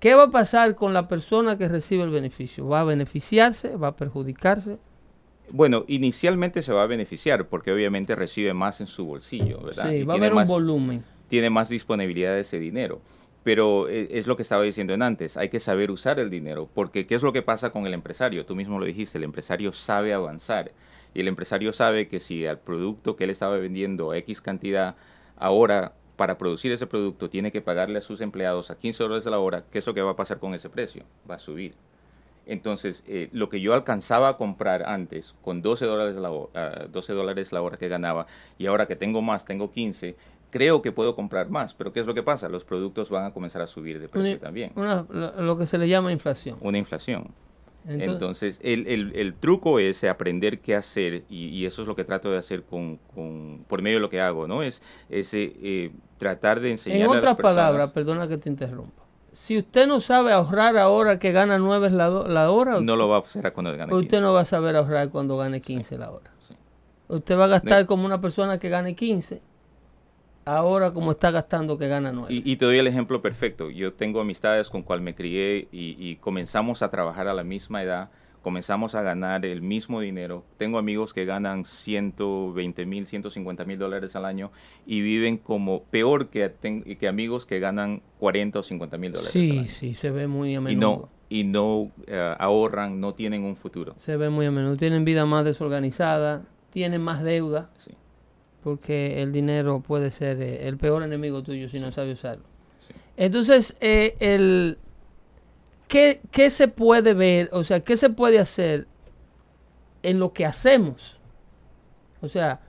¿Qué 0.00 0.14
va 0.14 0.22
a 0.22 0.30
pasar 0.30 0.74
con 0.74 0.94
la 0.94 1.06
persona 1.06 1.58
que 1.58 1.68
recibe 1.68 2.02
el 2.02 2.08
beneficio? 2.08 2.66
¿Va 2.66 2.80
a 2.80 2.84
beneficiarse? 2.84 3.76
¿Va 3.76 3.88
a 3.88 3.96
perjudicarse? 3.96 4.78
Bueno, 5.50 5.84
inicialmente 5.86 6.62
se 6.62 6.72
va 6.72 6.84
a 6.84 6.86
beneficiar 6.86 7.48
porque 7.48 7.72
obviamente 7.72 8.16
recibe 8.16 8.54
más 8.54 8.80
en 8.80 8.86
su 8.86 9.04
bolsillo, 9.04 9.60
¿verdad? 9.64 9.90
Sí, 9.90 10.02
va 10.02 10.14
a 10.14 10.16
haber 10.16 10.32
un 10.32 10.46
volumen. 10.46 11.04
Tiene 11.28 11.50
más 11.50 11.68
disponibilidad 11.68 12.32
de 12.32 12.40
ese 12.40 12.58
dinero. 12.58 13.02
Pero 13.44 13.88
eh, 13.88 14.08
es 14.10 14.26
lo 14.26 14.36
que 14.36 14.42
estaba 14.42 14.62
diciendo 14.62 14.94
en 14.94 15.02
antes, 15.02 15.36
hay 15.36 15.50
que 15.50 15.60
saber 15.60 15.90
usar 15.90 16.18
el 16.18 16.30
dinero, 16.30 16.68
porque 16.74 17.06
¿qué 17.06 17.14
es 17.14 17.22
lo 17.22 17.32
que 17.32 17.42
pasa 17.42 17.70
con 17.70 17.86
el 17.86 17.94
empresario? 17.94 18.46
Tú 18.46 18.56
mismo 18.56 18.78
lo 18.78 18.86
dijiste, 18.86 19.18
el 19.18 19.24
empresario 19.24 19.72
sabe 19.72 20.12
avanzar 20.14 20.72
y 21.14 21.20
el 21.20 21.28
empresario 21.28 21.72
sabe 21.72 22.08
que 22.08 22.20
si 22.20 22.46
al 22.46 22.58
producto 22.58 23.16
que 23.16 23.24
él 23.24 23.30
estaba 23.30 23.58
vendiendo 23.58 24.14
X 24.14 24.40
cantidad, 24.40 24.96
ahora 25.36 25.92
para 26.16 26.38
producir 26.38 26.72
ese 26.72 26.86
producto 26.86 27.28
tiene 27.28 27.52
que 27.52 27.60
pagarle 27.60 27.98
a 27.98 28.02
sus 28.02 28.20
empleados 28.20 28.70
a 28.70 28.78
15 28.78 29.02
dólares 29.02 29.26
a 29.26 29.30
la 29.30 29.38
hora, 29.38 29.64
¿qué 29.70 29.78
es 29.78 29.86
lo 29.86 29.94
que 29.94 30.02
va 30.02 30.12
a 30.12 30.16
pasar 30.16 30.38
con 30.38 30.54
ese 30.54 30.70
precio? 30.70 31.04
Va 31.30 31.36
a 31.36 31.38
subir. 31.38 31.74
Entonces, 32.46 33.04
eh, 33.06 33.30
lo 33.32 33.48
que 33.48 33.60
yo 33.60 33.72
alcanzaba 33.72 34.28
a 34.28 34.36
comprar 34.36 34.82
antes 34.86 35.34
con 35.42 35.62
12 35.62 35.86
dólares, 35.86 36.16
la 36.16 36.30
hora, 36.30 36.86
12 36.90 37.12
dólares 37.14 37.52
la 37.52 37.62
hora 37.62 37.78
que 37.78 37.88
ganaba 37.88 38.26
y 38.58 38.66
ahora 38.66 38.86
que 38.86 38.96
tengo 38.96 39.22
más, 39.22 39.46
tengo 39.46 39.70
15, 39.70 40.14
creo 40.54 40.82
que 40.82 40.92
puedo 40.92 41.16
comprar 41.16 41.50
más. 41.50 41.74
Pero 41.74 41.92
¿qué 41.92 41.98
es 41.98 42.06
lo 42.06 42.14
que 42.14 42.22
pasa? 42.22 42.48
Los 42.48 42.62
productos 42.62 43.10
van 43.10 43.24
a 43.24 43.32
comenzar 43.32 43.60
a 43.60 43.66
subir 43.66 43.98
de 43.98 44.08
precio 44.08 44.38
también. 44.38 44.72
lo 44.76 45.58
que 45.58 45.66
se 45.66 45.78
le 45.78 45.88
llama 45.88 46.12
inflación. 46.12 46.58
Una 46.60 46.78
inflación. 46.78 47.32
Entonces, 47.88 48.60
el, 48.62 49.34
truco 49.40 49.80
es 49.80 50.04
aprender 50.04 50.60
qué 50.60 50.76
hacer 50.76 51.24
y, 51.28 51.66
eso 51.66 51.82
es 51.82 51.88
lo 51.88 51.96
que 51.96 52.04
trato 52.04 52.30
de 52.30 52.38
hacer 52.38 52.62
con, 52.62 53.00
por 53.66 53.82
medio 53.82 53.96
de 53.96 54.00
lo 54.00 54.08
que 54.08 54.20
hago, 54.20 54.46
¿no? 54.46 54.62
Es, 54.62 54.80
ese 55.10 55.52
eh, 55.60 55.90
tratar 56.18 56.60
de 56.60 56.70
enseñar. 56.70 57.10
En 57.10 57.16
otras 57.16 57.36
palabras, 57.36 57.90
perdona 57.90 58.28
que 58.28 58.38
te 58.38 58.48
interrumpa. 58.48 59.02
Si 59.32 59.58
usted 59.58 59.88
no 59.88 60.00
sabe 60.00 60.32
ahorrar 60.32 60.78
ahora 60.78 61.18
que 61.18 61.32
gana 61.32 61.58
9 61.58 61.90
la, 61.90 62.08
la 62.08 62.50
hora, 62.52 62.80
no 62.80 62.94
lo 62.94 63.08
va 63.08 63.16
a 63.16 63.20
hacer 63.20 63.52
cuando 63.52 63.72
gane 63.72 63.90
15. 63.90 64.04
Usted 64.04 64.20
no 64.20 64.32
va 64.32 64.42
a 64.42 64.44
saber 64.44 64.76
ahorrar 64.76 65.10
cuando 65.10 65.36
gane 65.36 65.60
15 65.60 65.98
la 65.98 66.12
hora. 66.12 66.30
Usted 67.08 67.36
va 67.36 67.44
a 67.44 67.48
gastar 67.48 67.86
como 67.86 68.06
una 68.06 68.20
persona 68.20 68.58
que 68.58 68.68
gane 68.68 68.94
15 68.94 69.42
ahora 70.44 70.92
como 70.92 71.12
está 71.12 71.30
gastando 71.30 71.78
que 71.78 71.88
gana 71.88 72.12
nueve. 72.12 72.28
Y, 72.30 72.56
te 72.56 72.64
doy 72.64 72.78
el 72.78 72.86
ejemplo 72.86 73.22
perfecto. 73.22 73.70
Yo 73.70 73.92
tengo 73.92 74.20
amistades 74.20 74.70
con 74.70 74.82
cual 74.82 75.00
me 75.00 75.14
crié 75.14 75.68
y, 75.72 76.16
comenzamos 76.16 76.82
a 76.82 76.90
trabajar 76.90 77.28
a 77.28 77.34
la 77.34 77.44
misma 77.44 77.82
edad, 77.82 78.10
comenzamos 78.42 78.94
a 78.94 79.02
ganar 79.02 79.44
el 79.46 79.62
mismo 79.62 80.00
dinero. 80.00 80.44
Tengo 80.58 80.78
amigos 80.78 81.14
que 81.14 81.24
ganan 81.24 81.64
120 81.64 82.86
mil, 82.86 83.06
150 83.06 83.64
mil 83.64 83.78
dólares 83.78 84.16
al 84.16 84.24
año 84.24 84.50
y 84.86 85.00
viven 85.00 85.38
como 85.38 85.84
peor 85.84 86.28
que, 86.28 86.52
que 86.98 87.08
amigos 87.08 87.46
que 87.46 87.58
ganan 87.58 88.02
40 88.18 88.58
o 88.58 88.62
50 88.62 88.98
mil 88.98 89.12
dólares. 89.12 89.32
Sí, 89.32 89.50
al 89.50 89.58
año. 89.60 89.68
sí, 89.68 89.94
se 89.94 90.10
ve 90.10 90.26
muy 90.26 90.54
a 90.54 90.60
menudo. 90.60 91.08
Y 91.30 91.44
no, 91.44 91.88
y 91.88 91.88
no 91.88 91.92
eh, 92.06 92.34
ahorran, 92.38 93.00
no 93.00 93.14
tienen 93.14 93.44
un 93.44 93.56
futuro. 93.56 93.94
Se 93.96 94.16
ve 94.16 94.28
muy 94.28 94.46
a 94.46 94.50
menudo. 94.50 94.76
Tienen 94.76 95.04
vida 95.04 95.24
más 95.24 95.44
desorganizada, 95.44 96.42
tienen 96.70 97.00
más 97.00 97.22
deuda. 97.22 97.70
Sí 97.76 97.92
porque 98.64 99.22
el 99.22 99.30
dinero 99.30 99.80
puede 99.80 100.10
ser 100.10 100.40
eh, 100.40 100.66
el 100.66 100.78
peor 100.78 101.02
enemigo 101.02 101.42
tuyo 101.42 101.68
si 101.68 101.78
no 101.78 101.92
sabes 101.92 102.18
usarlo. 102.18 102.44
Entonces, 103.14 103.76
eh, 103.80 104.14
el, 104.20 104.78
¿qué, 105.86 106.22
qué 106.32 106.48
se 106.48 106.66
puede 106.68 107.12
ver? 107.12 107.50
O 107.52 107.62
sea, 107.62 107.80
¿qué 107.80 107.98
se 107.98 108.08
puede 108.08 108.38
hacer 108.38 108.88
en 110.02 110.18
lo 110.18 110.32
que 110.32 110.46
hacemos? 110.46 111.20
O 112.22 112.28
sea, 112.28 112.60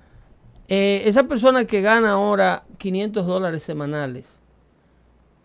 eh, 0.67 1.03
esa 1.05 1.23
persona 1.23 1.63
que 1.63 1.79
gana 1.79 2.11
ahora 2.11 2.65
500 2.77 3.25
dólares 3.25 3.63
semanales, 3.63 4.41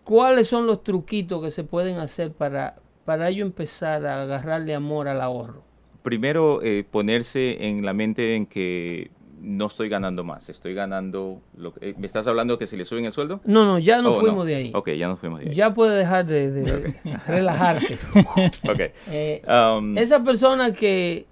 ¿cuáles 0.02 0.48
son 0.48 0.66
los 0.66 0.82
truquitos 0.82 1.44
que 1.44 1.52
se 1.52 1.62
pueden 1.62 1.98
hacer 1.98 2.32
para, 2.32 2.74
para 3.04 3.28
ello 3.28 3.46
empezar 3.46 4.04
a 4.04 4.22
agarrarle 4.22 4.74
amor 4.74 5.06
al 5.06 5.20
ahorro? 5.20 5.62
Primero, 6.02 6.60
ponerse 6.90 7.68
en 7.68 7.84
la 7.84 7.92
mente 7.92 8.34
en 8.34 8.46
que 8.46 9.10
no 9.40 9.66
estoy 9.66 9.88
ganando 9.88 10.22
más, 10.22 10.48
estoy 10.48 10.74
ganando... 10.74 11.40
Lo 11.57 11.72
que, 11.72 11.90
eh, 11.90 11.94
¿Me 11.98 12.07
estás 12.07 12.26
hablando 12.26 12.59
que 12.59 12.66
si 12.66 12.76
le 12.76 12.85
suben 12.85 13.05
el 13.07 13.12
sueldo? 13.12 13.40
No, 13.44 13.64
no, 13.64 13.79
ya 13.79 14.03
nos 14.03 14.16
Oh, 14.16 14.20
fuimos 14.20 14.38
no. 14.40 14.44
de 14.44 14.55
ahí. 14.57 14.72
Ok, 14.74 14.90
ya 14.90 15.09
nos 15.09 15.18
fuimos 15.18 15.40
de 15.40 15.46
ahí. 15.48 15.55
Ya 15.55 15.72
puedes 15.72 15.96
dejar 15.98 16.26
de, 16.26 16.50
de 16.50 16.94
relajarte. 17.26 17.98
Ok. 18.70 18.81
Eh, 19.11 19.42
Um, 19.48 19.96
esa 19.96 20.22
persona 20.22 20.72
que, 20.72 21.26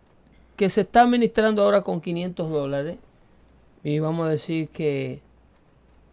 que 0.56 0.70
se 0.70 0.80
está 0.82 1.02
administrando 1.02 1.62
ahora 1.62 1.82
con 1.82 2.00
500 2.00 2.50
dólares 2.50 2.96
y 3.84 3.98
vamos 3.98 4.26
a 4.26 4.30
decir 4.30 4.68
que 4.70 5.20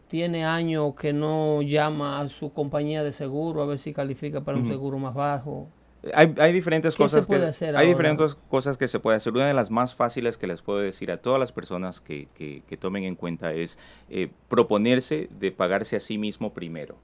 tiene 0.07 0.45
años 0.45 0.93
que 0.95 1.13
no 1.13 1.61
llama 1.61 2.19
a 2.19 2.29
su 2.29 2.51
compañía 2.53 3.03
de 3.03 3.11
seguro 3.11 3.61
a 3.63 3.65
ver 3.65 3.79
si 3.79 3.91
califica 3.93 4.41
para 4.41 4.57
un 4.57 4.67
seguro 4.67 4.99
más 4.99 5.13
bajo. 5.15 5.67
Hay, 6.13 6.35
hay 6.37 6.53
diferentes 6.53 6.95
¿Qué 6.95 7.03
cosas 7.03 7.25
que 7.25 7.35
hacer 7.35 7.69
hay 7.69 7.75
ahora? 7.75 7.87
diferentes 7.87 8.35
cosas 8.49 8.77
que 8.77 8.87
se 8.87 8.99
puede 8.99 9.17
hacer. 9.17 9.33
Una 9.33 9.47
de 9.47 9.53
las 9.53 9.71
más 9.71 9.95
fáciles 9.95 10.37
que 10.37 10.47
les 10.47 10.61
puedo 10.61 10.79
decir 10.79 11.11
a 11.11 11.17
todas 11.17 11.39
las 11.39 11.51
personas 11.51 11.99
que, 12.01 12.27
que- 12.35 12.61
que 12.67 12.77
tomen 12.77 13.03
en 13.05 13.15
cuenta 13.15 13.53
es 13.53 13.79
eh, 14.09 14.29
proponerse 14.49 15.29
de 15.39 15.51
pagarse 15.51 15.95
a 15.95 15.99
sí 15.99 16.17
mismo 16.17 16.53
primero. 16.53 16.95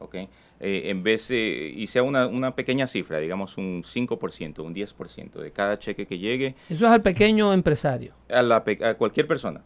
¿ok? 0.00 0.14
Eh, 0.60 0.82
en 0.86 1.02
vez 1.02 1.28
de, 1.28 1.72
y 1.76 1.86
sea 1.86 2.02
una, 2.02 2.26
una 2.26 2.54
pequeña 2.56 2.86
cifra, 2.86 3.18
digamos 3.18 3.56
un 3.58 3.82
5%, 3.84 4.60
un 4.64 4.74
10% 4.74 5.32
de 5.40 5.52
cada 5.52 5.78
cheque 5.78 6.06
que 6.06 6.18
llegue 6.18 6.54
Eso 6.70 6.86
es 6.86 6.90
al 6.90 7.02
pequeño 7.02 7.52
empresario. 7.52 8.14
a, 8.30 8.42
la 8.42 8.56
a 8.82 8.94
cualquier 8.94 9.26
persona. 9.26 9.62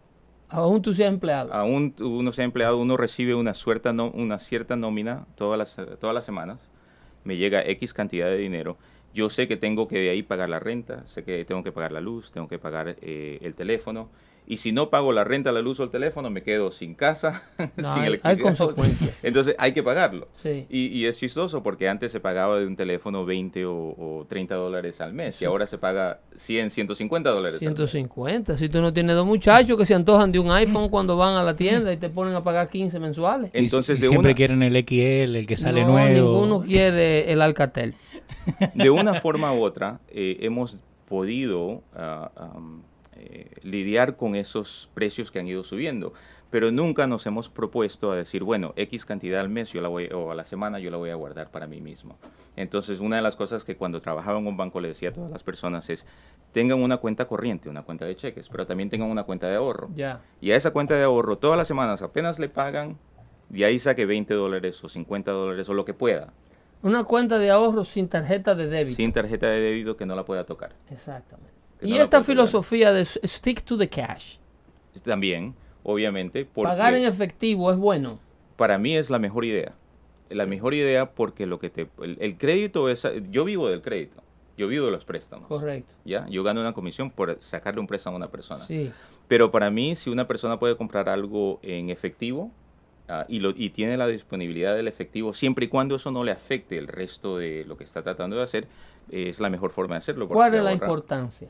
Aún 0.49 0.83
tú 0.83 0.92
seas 0.92 1.09
empleado. 1.09 1.53
Aún 1.55 1.94
uno 2.01 2.31
sea 2.33 2.44
empleado, 2.44 2.79
uno 2.79 2.97
recibe 2.97 3.35
una, 3.35 3.55
suerta 3.55 3.92
no- 3.92 4.11
una 4.11 4.38
cierta 4.38 4.77
nómina 4.77 5.27
todas 5.37 5.59
las, 5.59 5.77
todas 5.99 6.14
las 6.14 6.25
semanas, 6.25 6.70
me 7.25 7.37
llega 7.37 7.63
X 7.63 7.95
cantidad 7.95 8.27
de 8.27 8.39
dinero, 8.39 8.77
yo 9.13 9.31
sé 9.31 9.47
que 9.49 9.57
tengo 9.57 9.87
que 9.89 9.99
de 9.99 10.11
ahí 10.11 10.23
pagar 10.23 10.49
la 10.49 10.59
renta, 10.59 11.07
sé 11.07 11.25
que 11.25 11.45
tengo 11.45 11.63
que 11.63 11.73
pagar 11.73 11.93
la 11.93 12.01
luz, 12.01 12.33
tengo 12.33 12.49
que 12.49 12.59
pagar 12.59 12.97
eh, 13.01 13.39
el 13.43 13.55
teléfono, 13.55 14.11
y 14.46 14.59
si 14.59 14.72
no 14.72 14.90
pago 14.90 15.12
la 15.12 15.24
renta, 15.24 15.52
la 15.52 15.61
luz 15.62 15.80
o 15.80 15.85
el 15.85 15.90
teléfono, 15.90 16.28
me 16.30 16.42
quedo 16.42 16.70
sin 16.70 16.94
casa, 16.94 17.42
No, 17.59 17.66
sin 17.76 17.87
hay- 17.87 17.98
hay 18.00 18.07
electricidad. 18.09 18.44
consecuencias. 18.44 19.11
Entonces 19.24 19.54
hay 19.59 19.72
que 19.72 19.83
pagarlo. 19.83 20.28
Sí. 20.33 20.66
Y, 20.68 20.87
y 20.88 21.07
es 21.07 21.18
chistoso 21.18 21.62
porque 21.62 21.88
antes 21.88 22.12
se 22.12 22.20
pagaba 22.20 22.59
de 22.59 22.66
un 22.66 22.76
teléfono 22.76 23.24
20 23.24 23.64
o, 23.66 23.74
o 23.74 24.26
30 24.28 24.54
dólares 24.54 25.00
al 25.00 25.12
mes 25.14 25.40
y 25.40 25.44
ahora 25.46 25.66
se 25.66 25.78
paga 25.78 26.20
100, 26.37 26.70
150 26.70 27.30
dólares 27.30 27.61
al 27.62 27.68
mes. 27.68 27.76
150. 27.76 28.57
Si 28.57 28.68
tú 28.68 28.80
no 28.83 28.92
tienes 28.92 29.16
dos 29.16 29.26
muchachos 29.26 29.78
que 29.78 29.87
se 29.87 29.94
antojan 29.94 30.30
de 30.33 30.38
un 30.38 30.50
iPhone 30.50 30.88
cuando 30.90 31.16
van 31.16 31.37
a 31.37 31.42
la 31.42 31.57
tienda 31.57 31.92
y 31.92 31.96
te 31.96 32.11
ponen 32.11 32.35
a 32.35 32.44
pagar 32.44 32.68
15 32.68 32.98
mensuales. 33.00 33.50
Y- 33.54 33.59
Entonces, 33.59 33.98
y 33.98 34.02
de 34.02 34.09
siempre 34.09 34.30
una- 34.33 34.37
quieren 34.37 34.62
el 34.62 34.76
XL, 34.76 35.37
el 35.37 35.46
que 35.46 35.57
sale 35.57 35.83
no, 35.83 35.92
nuevo. 35.92 36.33
ninguno 36.33 36.61
quiere 36.62 37.33
el 37.33 37.40
Alcatel. 37.40 37.94
de 38.74 38.90
una 38.90 39.14
forma 39.20 39.52
u 39.54 39.62
otra 39.62 40.00
eh, 40.09 40.37
hemos 40.40 40.76
podido 41.09 41.83
am, 41.94 42.83
eh, 43.25 43.51
lidiar 43.63 44.17
con 44.17 44.35
esos 44.35 44.91
precios 44.95 45.31
que 45.31 45.39
han 45.39 45.47
ido 45.47 45.65
subiendo, 45.65 46.13
pero 46.51 46.71
nunca 46.71 47.07
nos 47.07 47.27
hemos 47.27 47.49
propuesto 47.49 48.13
a 48.13 48.17
decir, 48.17 48.45
bueno, 48.45 48.75
X 48.77 49.05
cantidad 49.05 49.41
al 49.41 49.49
mes 49.49 49.73
yo 49.73 49.81
la 49.81 49.89
voy, 49.89 50.07
o 50.15 50.31
a 50.31 50.35
la 50.35 50.45
semana 50.45 50.79
yo 50.79 50.91
la 50.91 50.97
voy 50.99 51.11
a 51.11 51.15
guardar 51.17 51.51
para 51.51 51.67
mí 51.67 51.81
mismo. 51.81 52.17
Entonces, 52.55 53.01
una 53.01 53.17
de 53.17 53.23
las 53.23 53.35
cosas 53.35 53.65
que 53.65 53.77
cuando 53.77 54.01
trabajaba 54.01 54.39
en 54.39 54.47
un 54.47 54.57
banco 54.57 54.81
le 54.81 54.89
decía 54.89 55.09
a 55.09 55.13
todas 55.13 55.31
las 55.31 55.43
personas 55.43 55.91
es, 55.91 56.07
tengan 56.53 56.81
una 56.81 56.99
cuenta 56.99 57.27
corriente, 57.27 57.69
una 57.69 57.83
cuenta 57.83 58.05
de 58.05 58.15
cheques, 58.15 58.49
pero 58.49 58.67
también 58.67 58.89
tengan 58.89 59.11
una 59.11 59.25
cuenta 59.25 59.49
de 59.49 59.57
ahorro. 59.57 59.91
Ya. 59.97 60.21
Y 60.41 60.53
a 60.53 60.57
esa 60.57 60.71
cuenta 60.71 60.95
de 60.95 61.03
ahorro 61.03 61.39
todas 61.39 61.59
las 61.59 61.67
semanas 61.67 62.03
apenas 62.03 62.39
le 62.39 62.49
pagan, 62.49 62.99
de 63.49 63.65
ahí 63.65 63.79
saque 63.81 64.07
20 64.07 64.35
dólares 64.35 64.83
o 64.85 64.89
50 64.89 65.33
dólares 65.33 65.69
o 65.69 65.75
lo 65.75 65.85
que 65.85 65.95
pueda, 65.95 66.33
Una 66.83 67.03
cuenta 67.05 67.39
de 67.39 67.51
ahorro 67.51 67.85
sin 67.85 68.09
tarjeta 68.09 68.55
de 68.55 68.69
débito. 68.69 68.97
sin 68.97 69.11
tarjeta 69.13 69.49
de 69.49 69.59
débito 69.61 69.97
que 69.97 70.07
no 70.07 70.15
la 70.15 70.25
pueda 70.25 70.45
tocar. 70.45 70.75
Exactamente. 70.91 71.54
Que 71.85 71.90
y 71.94 71.99
no 71.99 72.05
esta 72.05 72.23
filosofía 72.25 72.92
de 72.92 73.05
stick 73.05 73.62
to 73.62 73.77
the 73.79 73.88
cash. 73.88 74.37
También, 75.03 75.55
obviamente, 75.83 76.44
porque 76.44 76.68
Pagar 76.70 76.94
en 76.94 77.05
efectivo 77.07 77.70
es 77.70 77.77
bueno. 77.77 78.18
para 78.57 78.79
mí 78.79 78.97
es 78.97 79.11
la 79.11 79.18
mejor 79.18 79.44
idea. 79.44 79.75
La 80.31 80.47
mejor 80.47 80.75
idea 80.75 81.11
porque 81.12 81.47
lo 81.47 81.59
que 81.59 81.70
te... 81.70 81.88
El, 82.03 82.16
el 82.20 82.37
crédito 82.38 82.88
es... 82.88 83.07
Yo 83.31 83.44
vivo 83.44 83.68
del 83.68 83.83
crédito. 83.83 84.23
Yo 84.57 84.68
vivo 84.68 84.87
de 84.87 84.92
los 84.92 85.05
préstamos. 85.05 85.49
Correcto. 85.49 85.92
¿Ya? 86.05 86.27
Yo 86.29 86.42
gano 86.44 86.61
una 86.61 86.73
comisión 86.73 87.11
por 87.11 87.37
sacarle 87.40 87.81
un 87.81 87.87
préstamo 87.87 88.16
a 88.16 88.18
una 88.18 88.31
persona. 88.31 88.64
Sí. 88.64 88.90
Pero 89.29 89.51
para 89.51 89.70
mí, 89.70 89.97
si 89.97 90.11
una 90.11 90.27
persona 90.29 90.59
puede 90.59 90.77
comprar 90.77 91.09
algo 91.09 91.59
en 91.62 91.90
efectivo 91.90 92.51
ah, 93.09 93.27
y, 93.29 93.40
lo, 93.40 93.51
y 93.51 93.70
tiene 93.70 93.97
la 93.97 94.07
disponibilidad 94.07 94.77
del 94.77 94.87
efectivo, 94.88 95.35
siempre 95.35 95.64
y 95.66 95.68
cuando 95.68 95.97
eso 95.97 96.11
no 96.12 96.23
le 96.25 96.31
afecte 96.31 96.79
el 96.79 96.87
resto 96.88 97.37
de 97.38 97.64
lo 97.66 97.77
que 97.77 97.85
está 97.85 98.03
tratando 98.03 98.37
de 98.37 98.42
hacer, 98.44 98.66
es 99.11 99.40
la 99.40 99.51
mejor 99.51 99.73
forma 99.73 99.97
de 99.97 99.99
hacerlo. 99.99 100.29
¿Cuál 100.29 100.55
es 100.55 100.62
la 100.62 100.70
ahorra- 100.70 100.73
importancia? 100.85 101.49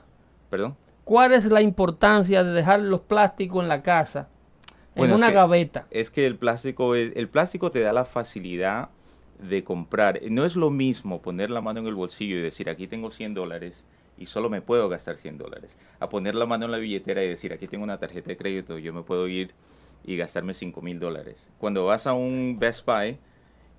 ¿Perdón? 0.51 0.77
¿Cuál 1.05 1.33
es 1.33 1.45
la 1.47 1.61
importancia 1.61 2.43
de 2.45 2.53
dejar 2.53 2.81
los 2.81 3.01
plásticos 3.01 3.63
en 3.63 3.69
la 3.69 3.83
casa? 3.83 4.29
Bueno, 4.97 5.15
en 5.15 5.17
es 5.17 5.23
una 5.23 5.29
que- 5.31 5.35
gaveta. 5.35 5.87
Es 5.91 6.11
que 6.11 6.27
el 6.27 6.37
plástico, 6.37 6.95
es, 6.95 7.13
el 7.17 7.29
plástico 7.29 7.71
te 7.71 7.81
da 7.81 7.93
la 7.93 8.05
facilidad 8.05 8.89
de 9.39 9.65
comprar. 9.65 10.21
No 10.31 10.45
es 10.45 10.57
lo 10.57 10.71
mismo 10.71 11.21
poner 11.21 11.51
la 11.51 11.61
mano 11.61 11.81
en 11.81 11.87
el 11.87 11.95
bolsillo 11.95 12.37
y 12.39 12.41
decir, 12.41 12.71
aquí 12.71 12.87
tengo 12.87 13.11
100 13.11 13.35
dólares 13.35 13.85
y 14.17 14.27
solo 14.27 14.49
me 14.49 14.63
puedo 14.63 14.89
gastar 14.89 15.19
100 15.19 15.37
dólares. 15.39 15.77
A 15.99 16.09
poner 16.09 16.37
la 16.37 16.47
mano 16.47 16.67
en 16.67 16.71
la 16.71 16.79
billetera 16.79 17.23
y 17.25 17.29
decir, 17.29 17.53
aquí 17.53 17.67
tengo 17.67 17.83
una 17.85 17.99
tarjeta 17.99 18.29
de 18.29 18.37
crédito, 18.37 18.79
yo 18.79 18.93
me 18.93 19.03
puedo 19.03 19.27
ir 19.29 19.51
y 20.05 20.17
gastarme 20.17 20.55
5 20.55 20.81
mil 20.83 21.01
dólares. 21.01 21.51
Cuando 21.59 21.85
vas 21.87 22.07
a 22.07 22.15
un 22.15 22.57
Best 22.61 22.87
Buy 22.87 23.19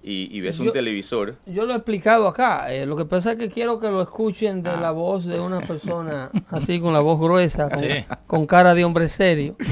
y, 0.08 0.30
y 0.38 0.40
ves 0.42 0.58
Yo- 0.60 0.66
un 0.66 0.72
televisor, 0.72 1.36
Yo 1.48 1.66
lo 1.66 1.74
he 1.74 1.78
explicado 1.78 2.28
acá. 2.28 2.72
eh, 2.72 2.86
lo 2.86 2.96
que 2.96 3.06
pasa 3.06 3.32
es 3.32 3.38
que 3.38 3.50
quiero 3.50 3.80
que 3.80 3.88
lo 3.90 4.02
escuchen 4.04 4.62
de 4.62 4.70
Ah. 4.70 4.80
la 4.80 4.92
voz 4.92 5.26
de 5.26 5.40
una 5.40 5.62
persona 5.62 6.30
así 6.52 6.80
con 6.80 6.94
la 6.94 7.00
voz 7.00 7.20
gruesa, 7.20 7.70
con, 7.70 7.80
Sí. 7.80 7.88
con 8.28 8.46
cara 8.46 8.76
de 8.76 8.86
hombre 8.86 9.08
serio. 9.08 9.56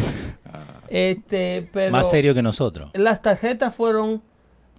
Este, 0.90 1.68
pero 1.72 1.92
Más 1.92 2.10
serio 2.10 2.34
que 2.36 2.42
nosotros. 2.44 2.92
las 2.94 3.22
tarjetas 3.22 3.74
fueron 3.74 4.22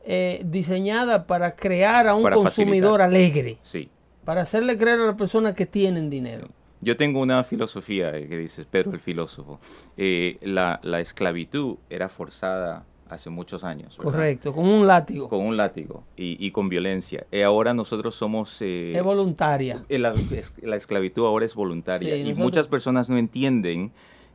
eh, 0.07 0.43
diseñadas 0.45 1.25
para 1.25 1.57
crear 1.57 2.07
a 2.07 2.15
un 2.15 2.23
Para 2.23 2.37
consumidor 2.37 3.01
facilitar. 3.01 3.01
alegre, 3.01 3.59
sí. 3.63 3.89
para 4.25 4.43
hacerle 4.43 4.77
creer 4.79 5.01
a 5.01 5.07
las 5.07 5.17
personas 5.17 5.55
que 5.55 5.67
tienen 5.67 6.11
dinero. 6.11 6.49
Yo 6.81 6.97
tengo 6.97 7.21
una 7.21 7.43
filosofía 7.43 8.15
eh, 8.17 8.29
que 8.29 8.37
dices, 8.39 8.67
Pedro 8.71 8.93
el 8.93 9.01
filósofo. 9.01 9.59
Eh, 9.97 10.37
la, 10.43 10.79
la 10.83 11.01
esclavitud 11.01 11.77
era 11.89 12.09
forzada 12.09 12.85
hace 13.15 13.31
muchos 13.31 13.65
años. 13.65 13.97
¿verdad? 13.97 14.13
Correcto, 14.13 14.53
con 14.53 14.67
un 14.69 14.87
látigo. 14.87 15.29
con 15.29 15.41
un 15.41 15.57
látigo 15.57 16.05
y, 16.17 16.37
y 16.45 16.51
con 16.51 16.69
violencia. 16.69 17.27
Y 17.33 17.41
ahora 17.41 17.73
nosotros 17.75 18.15
somos... 18.15 18.61
eh, 18.61 18.93
es 18.97 19.03
voluntaria. 19.03 19.85
eh, 19.89 19.99
la, 19.99 20.15
es- 20.33 20.53
la 20.63 20.77
esclavitud 20.77 21.25
ahora 21.27 21.45
es 21.47 21.55
voluntaria 21.55 22.15
Sí, 22.15 22.21
y 22.21 22.23
nosotros- 22.25 22.45
muchas 22.45 22.69
personas 22.69 23.09
no 23.09 23.17
entienden 23.19 23.93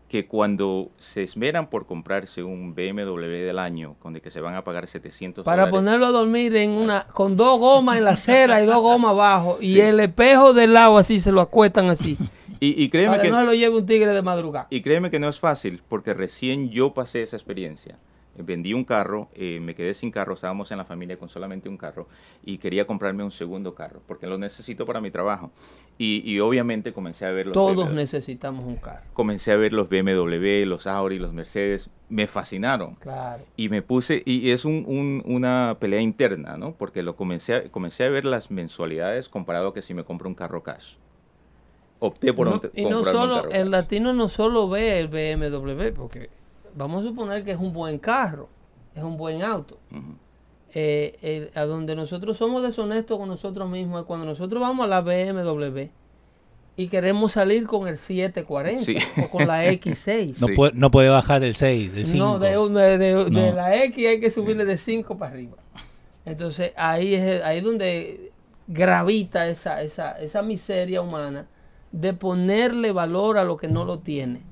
que 0.08 0.26
cuando 0.26 0.90
se 0.98 1.22
esmeran 1.22 1.70
por 1.70 1.86
comprarse 1.86 2.42
un 2.42 2.74
BMW 2.74 3.46
del 3.46 3.60
año, 3.60 3.96
con 4.00 4.16
el 4.16 4.22
que 4.24 4.32
se 4.32 4.42
van 4.42 4.56
a 4.56 4.64
pagar 4.64 4.88
700 4.88 5.46
Para 5.46 5.68
dólares, 5.68 5.78
ponerlo 5.80 6.06
a 6.08 6.12
dormir 6.12 6.56
en 6.56 6.72
una 6.72 7.06
con 7.14 7.38
dos 7.38 7.60
gomas 7.60 7.98
en 8.00 8.06
la 8.06 8.12
acera 8.12 8.64
y 8.64 8.66
dos 8.66 8.82
gomas 8.82 9.12
abajo 9.12 9.60
y 9.62 9.80
el 9.82 10.00
espejo 10.00 10.54
del 10.54 10.74
lado 10.74 10.98
así 10.98 11.20
se 11.20 11.32
lo 11.32 11.42
acuestan 11.42 11.90
así. 11.92 12.18
Y, 12.62 12.84
y 12.84 12.90
créeme 12.90 13.12
para 13.12 13.22
que 13.22 13.28
que, 13.30 13.32
no 13.32 13.40
se 13.40 13.46
lo 13.46 13.54
lleve 13.54 13.78
un 13.78 13.86
tigre 13.86 14.12
de 14.12 14.22
madrugada. 14.22 14.68
y 14.70 14.82
créeme 14.82 15.10
que 15.10 15.18
no 15.18 15.30
es 15.30 15.40
fácil, 15.40 15.82
porque 15.88 16.14
recién 16.14 16.70
yo 16.72 16.94
pasé 16.94 17.22
esa 17.22 17.38
experiencia. 17.38 17.98
Vendí 18.44 18.74
un 18.74 18.84
carro, 18.86 19.28
eh, 19.34 19.60
me 19.62 19.76
quedé 19.76 19.94
sin 19.94 20.12
carro, 20.12 20.34
estábamos 20.34 20.72
en 20.72 20.78
la 20.78 20.86
familia 20.86 21.18
con 21.18 21.28
solamente 21.30 21.68
un 21.70 21.78
carro 21.78 22.08
y 22.44 22.58
quería 22.58 22.88
comprarme 22.88 23.24
un 23.24 23.32
segundo 23.32 23.76
carro 23.76 24.02
porque 24.08 24.28
lo 24.28 24.38
necesito 24.38 24.86
para 24.86 25.02
mi 25.02 25.12
trabajo. 25.12 25.52
Y, 25.98 26.22
y 26.26 26.40
obviamente 26.40 26.94
comencé 26.94 27.26
a 27.26 27.32
ver 27.32 27.48
los 27.48 27.54
Todos 27.54 27.86
BMW. 27.88 27.96
necesitamos 27.96 28.64
un 28.66 28.78
carro. 28.78 29.04
comencé 29.14 29.52
a 29.52 29.58
ver 29.58 29.74
los 29.74 29.90
BMW, 29.90 30.66
los 30.66 30.88
Audi, 30.88 31.20
los 31.20 31.34
Mercedes, 31.34 31.90
me 32.08 32.28
fascinaron. 32.28 32.96
Claro. 32.96 33.44
Y 33.58 33.70
me 33.70 33.82
puse, 33.82 34.24
y 34.26 34.50
es 34.52 34.64
un- 34.66 34.86
un- 34.88 35.22
una 35.26 35.78
pelea 35.80 36.02
interna, 36.02 36.58
¿no? 36.58 36.74
Porque 36.74 37.04
lo 37.04 37.16
comencé 37.16 37.54
a, 37.56 37.64
comencé 37.70 38.06
a 38.06 38.10
ver 38.10 38.26
las 38.26 38.50
mensualidades 38.52 39.28
comparado 39.30 39.68
a 39.68 39.74
que 39.74 39.82
si 39.82 39.94
me 39.94 40.04
compro 40.06 40.30
un 40.30 40.36
carro 40.36 40.64
cash. 40.64 40.94
Opté 42.00 42.32
por 42.34 42.48
No- 42.48 42.54
un- 42.54 42.62
y 42.74 42.86
no 42.86 43.04
solo, 43.04 43.50
el 43.50 43.72
latino 43.72 44.14
no 44.14 44.30
solo 44.30 44.70
ve 44.70 45.00
el 45.02 45.10
BMW, 45.10 45.92
porque 45.94 46.30
vamos 46.76 47.04
a 47.04 47.08
suponer 47.08 47.44
que 47.44 47.52
es 47.52 47.58
un 47.60 47.74
buen 47.74 47.98
carro, 48.00 48.50
es 48.96 49.04
un 49.04 49.18
buen 49.18 49.42
auto. 49.44 49.78
Eh, 50.72 51.50
a 51.56 51.62
donde 51.64 51.96
nosotros 51.96 52.38
somos 52.38 52.62
deshonestos 52.62 53.18
con 53.18 53.28
nosotros 53.28 53.68
mismos 53.70 54.02
es 54.02 54.06
cuando 54.06 54.26
nosotros 54.28 54.62
vamos 54.62 54.86
a 54.86 54.88
la 54.90 55.02
BMW 55.02 55.88
y 56.78 56.88
queremos 56.90 57.32
salir 57.32 57.66
con 57.66 57.88
el 57.88 57.98
740 57.98 58.84
Sí. 58.84 58.98
o 59.24 59.30
con 59.30 59.48
la 59.48 59.66
X6. 59.72 60.40
No, 60.40 60.48
Sí. 60.48 60.54
puede, 60.56 60.74
no 60.76 60.92
puede 60.92 61.10
bajar 61.10 61.42
del 61.42 61.56
6, 61.56 61.92
del 61.94 62.06
5. 62.06 62.24
No, 62.24 62.40
de, 62.40 62.98
de- 63.00 63.26
de- 63.26 63.52
la 63.54 63.84
X 63.86 64.08
hay 64.08 64.20
que 64.20 64.30
subirle 64.30 64.64
de 64.64 64.78
5 64.78 65.18
para 65.18 65.32
arriba. 65.34 65.58
Entonces 66.26 66.72
ahí 66.78 67.16
es 67.16 67.44
ahí 67.44 67.62
donde 67.62 68.32
gravita 68.68 69.48
esa, 69.48 69.82
esa, 69.82 70.20
esa 70.22 70.44
miseria 70.44 71.02
humana 71.02 71.48
de 71.92 72.14
ponerle 72.14 72.92
valor 72.92 73.40
a 73.40 73.44
lo 73.44 73.58
que 73.58 73.68
no 73.68 73.84
lo 73.86 73.98
tiene. 74.00 74.44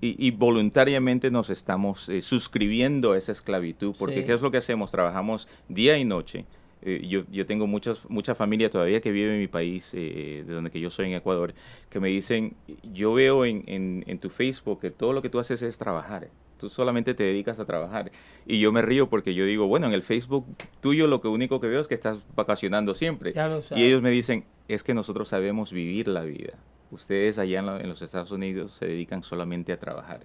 Y, 0.00 0.16
y 0.26 0.30
voluntariamente 0.30 1.30
nos 1.30 1.50
estamos 1.50 2.08
eh, 2.08 2.22
suscribiendo 2.22 3.12
a 3.12 3.18
esa 3.18 3.32
esclavitud, 3.32 3.94
porque 3.98 4.20
Sí. 4.20 4.24
¿qué 4.26 4.32
es 4.32 4.40
lo 4.40 4.50
que 4.50 4.56
hacemos? 4.58 4.90
Trabajamos 4.90 5.46
día 5.68 5.98
y 5.98 6.04
noche. 6.04 6.46
Eh, 6.82 7.06
yo, 7.06 7.24
yo 7.30 7.44
tengo 7.44 7.66
muchas, 7.66 8.08
mucha 8.08 8.34
familia 8.34 8.70
todavía 8.70 9.02
que 9.02 9.12
vive 9.12 9.34
en 9.34 9.40
mi 9.40 9.48
país, 9.48 9.92
eh, 9.94 10.44
de 10.46 10.52
donde 10.54 10.70
que 10.70 10.80
yo 10.80 10.88
soy 10.88 11.08
en 11.08 11.12
Ecuador, 11.12 11.52
que 11.90 12.00
me 12.00 12.08
dicen, 12.08 12.54
yo 12.94 13.12
veo 13.12 13.44
en, 13.44 13.64
en- 13.66 14.04
en 14.06 14.18
tu 14.18 14.30
Facebook 14.30 14.80
que 14.80 14.90
todo 14.90 15.12
lo 15.12 15.20
que 15.20 15.28
tú 15.28 15.38
haces 15.38 15.60
es 15.60 15.76
trabajar. 15.76 16.28
Tú 16.60 16.68
solamente 16.70 17.14
te 17.14 17.24
dedicas 17.24 17.58
a 17.58 17.64
trabajar. 17.64 18.12
Y 18.46 18.60
yo 18.60 18.70
me 18.70 18.82
río 18.82 19.08
porque 19.08 19.34
yo 19.34 19.44
digo, 19.46 19.66
bueno, 19.66 19.86
en 19.86 19.92
el 19.94 20.02
Facebook 20.02 20.44
tuyo 20.80 21.06
lo 21.06 21.20
que 21.20 21.28
único 21.28 21.58
que 21.60 21.68
veo 21.68 21.80
es 21.80 21.88
que 21.88 21.94
estás 21.94 22.18
vacacionando 22.36 22.94
siempre. 22.94 23.32
Ya 23.32 23.48
lo 23.48 23.62
sabes. 23.62 23.82
Y 23.82 23.86
ellos 23.86 24.02
me 24.02 24.10
dicen, 24.10 24.44
es 24.68 24.82
que 24.84 24.92
nosotros 24.94 25.28
sabemos 25.28 25.72
vivir 25.72 26.06
la 26.06 26.22
vida. 26.22 26.52
Ustedes 26.90 27.38
allá 27.38 27.60
en, 27.60 27.66
la- 27.66 27.80
en 27.80 27.88
los 27.88 28.02
Estados 28.02 28.30
Unidos 28.30 28.72
se 28.72 28.86
dedican 28.86 29.22
solamente 29.22 29.72
a 29.72 29.78
trabajar. 29.80 30.20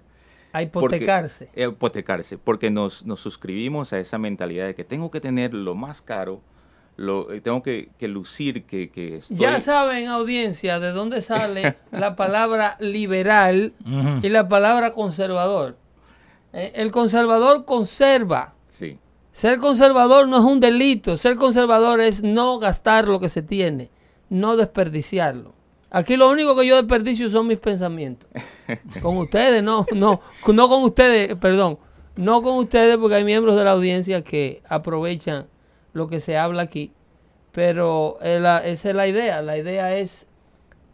A 0.51 0.59
Porque- 0.71 0.95
hipotecarse. 0.97 1.49
eh, 1.55 1.67
hipotecarse, 1.69 2.37
porque 2.37 2.69
nos, 2.71 3.05
nos 3.05 3.19
suscribimos 3.19 3.93
a 3.93 3.99
esa 3.99 4.17
mentalidad 4.17 4.65
de 4.67 4.75
que 4.75 4.83
tengo 4.83 5.11
que 5.11 5.19
tener 5.21 5.53
lo 5.53 5.75
más 5.75 6.01
caro, 6.01 6.41
lo, 6.97 7.31
eh, 7.33 7.41
tengo 7.41 7.61
que, 7.61 7.89
que 7.99 8.07
lucir 8.07 8.63
que, 8.63 8.89
que 8.89 9.17
estoy... 9.17 9.35
Ya 9.35 9.59
saben, 9.59 10.07
audiencia, 10.07 10.79
de 10.79 10.91
dónde 10.93 11.21
sale 11.21 11.75
la 11.91 12.15
palabra 12.15 12.77
liberal 12.79 13.73
y 14.23 14.29
la 14.29 14.47
palabra 14.47 14.91
conservador. 14.93 15.75
Eh, 16.55 16.71
El 16.75 16.91
conservador 16.91 17.65
conserva. 17.65 18.53
Sí, 18.69 18.97
Ser 19.31 19.59
conservador 19.59 20.27
no 20.29 20.37
es 20.37 20.43
un 20.45 20.59
delito. 20.61 21.17
Ser 21.17 21.35
conservador 21.35 21.99
es 21.99 22.23
no 22.23 22.57
gastar 22.59 23.07
lo 23.07 23.19
que 23.19 23.27
se 23.29 23.41
tiene, 23.41 23.89
no 24.29 24.55
desperdiciarlo. 24.55 25.53
Aquí 25.91 26.15
lo 26.17 26.29
único 26.29 26.55
que 26.55 26.65
yo 26.65 26.75
desperdicio 26.77 27.27
son 27.29 27.47
mis 27.47 27.57
pensamientos. 27.57 28.29
Con 29.01 29.17
ustedes, 29.17 29.61
no, 29.61 29.85
no, 29.93 30.21
no 30.53 30.69
con 30.69 30.83
ustedes, 30.83 31.35
perdón, 31.35 31.77
no 32.15 32.41
con 32.41 32.57
ustedes 32.57 32.97
porque 32.97 33.15
hay 33.15 33.23
miembros 33.25 33.55
de 33.57 33.63
la 33.63 33.71
audiencia 33.71 34.23
que 34.23 34.61
aprovechan 34.67 35.47
lo 35.93 36.07
que 36.07 36.19
se 36.21 36.37
habla 36.37 36.63
aquí. 36.63 36.91
Pero 37.51 38.17
eh, 38.21 38.39
la- 38.41 38.65
esa 38.65 38.89
es 38.89 38.95
la 38.95 39.07
idea. 39.07 39.41
La 39.41 39.57
idea 39.57 39.95
es 39.97 40.27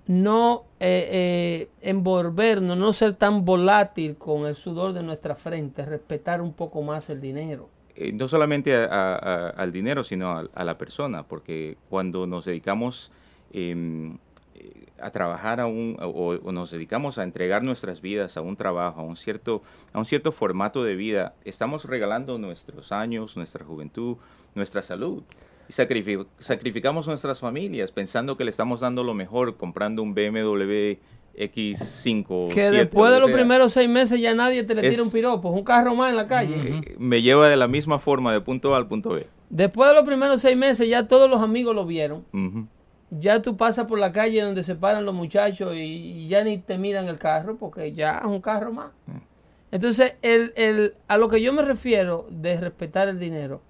no 0.08 0.66
eh, 0.84 1.10
eh, 1.12 1.70
envolvernos, 1.82 2.76
no 2.76 2.92
ser 2.94 3.16
tan 3.16 3.46
volátil 3.46 4.16
con 4.18 4.48
el 4.48 4.56
sudor 4.56 4.94
de 4.94 5.04
nuestra 5.04 5.36
frente, 5.36 5.86
respetar 5.86 6.42
un 6.42 6.54
poco 6.54 6.82
más 6.82 7.10
el 7.12 7.22
dinero. 7.22 7.70
Eh, 7.96 8.12
no 8.14 8.28
solamente 8.28 8.76
a- 8.76 9.50
al 9.50 9.72
dinero, 9.72 10.04
sino 10.04 10.32
a, 10.32 10.50
a 10.56 10.64
la 10.64 10.78
persona, 10.80 11.22
porque 11.24 11.78
cuando 11.90 12.26
nos 12.26 12.46
dedicamos 12.46 13.12
em, 13.54 14.18
eh, 14.56 14.88
a 15.00 15.12
trabajar 15.12 15.60
a 15.60 15.68
un, 15.68 15.98
o, 16.02 16.38
o 16.42 16.52
nos 16.52 16.72
dedicamos 16.72 17.20
a 17.20 17.24
entregar 17.24 17.62
nuestras 17.64 18.02
vidas 18.02 18.36
a 18.38 18.42
un 18.42 18.56
trabajo, 18.56 19.02
a 19.02 19.04
un 19.04 19.16
cierto, 19.16 19.62
a 19.94 20.00
un 20.00 20.06
cierto 20.06 20.32
formato 20.32 20.84
de 20.84 20.96
vida, 20.96 21.36
estamos 21.46 21.86
regalando 21.86 22.40
nuestros 22.40 22.92
años, 22.92 23.38
nuestra 23.38 23.64
juventud, 23.64 24.18
nuestra 24.56 24.82
salud. 24.82 25.22
Y 25.72 26.44
sacrificamos 26.44 27.08
nuestras 27.08 27.40
familias 27.40 27.92
pensando 27.94 28.36
que 28.36 28.44
le 28.44 28.52
estamos 28.52 28.82
dando 28.82 29.06
lo 29.06 29.14
mejor 29.14 29.56
comprando 29.56 30.04
un 30.04 30.14
BMW 30.14 30.98
X5. 31.38 32.26
o 32.30 32.48
Que 32.50 32.56
7, 32.56 32.72
después 32.78 33.10
de 33.14 33.20
los 33.22 33.30
sea. 33.30 33.38
primeros 33.38 33.72
seis 33.72 33.88
meses 33.88 34.20
ya 34.20 34.34
nadie 34.36 34.64
te 34.64 34.76
le 34.76 34.82
tira 34.82 34.94
Es- 34.96 35.00
un 35.00 35.12
piropo, 35.12 35.50
un 35.50 35.64
carro 35.64 35.96
más 35.96 36.10
en 36.10 36.18
la 36.18 36.28
calle. 36.28 36.56
Eh, 36.58 36.96
me 37.00 37.22
lleva 37.22 37.48
de 37.48 37.56
la 37.56 37.70
misma 37.70 38.00
forma 38.00 38.34
de 38.34 38.42
punto 38.42 38.74
A 38.76 38.78
al 38.78 38.88
punto 38.90 39.12
B. 39.12 39.28
Después 39.50 39.90
de 39.90 39.96
los 39.96 40.04
primeros 40.06 40.42
seis 40.42 40.58
meses 40.58 40.90
ya 40.90 41.08
todos 41.08 41.30
los 41.30 41.42
amigos 41.42 41.74
lo 41.74 41.86
vieron. 41.86 42.26
Ya 43.10 43.42
tú 43.42 43.56
pasas 43.56 43.86
por 43.88 43.98
la 44.00 44.12
calle 44.12 44.42
donde 44.42 44.64
se 44.64 44.76
paran 44.76 45.06
los 45.06 45.14
muchachos 45.16 45.74
y, 45.76 45.80
y 45.80 46.28
ya 46.28 46.44
ni 46.44 46.58
te 46.58 46.78
miran 46.78 47.08
el 47.08 47.18
carro 47.18 47.56
porque 47.58 47.94
ya 47.94 48.18
es 48.20 48.26
un 48.26 48.42
carro 48.42 48.74
más. 48.74 48.92
Entonces, 49.72 50.18
el, 50.22 50.52
el- 50.58 50.96
a 51.08 51.18
lo 51.18 51.30
que 51.30 51.42
yo 51.42 51.54
me 51.54 51.62
refiero 51.62 52.26
de 52.30 52.58
respetar 52.60 53.08
el 53.08 53.20
dinero 53.20 53.62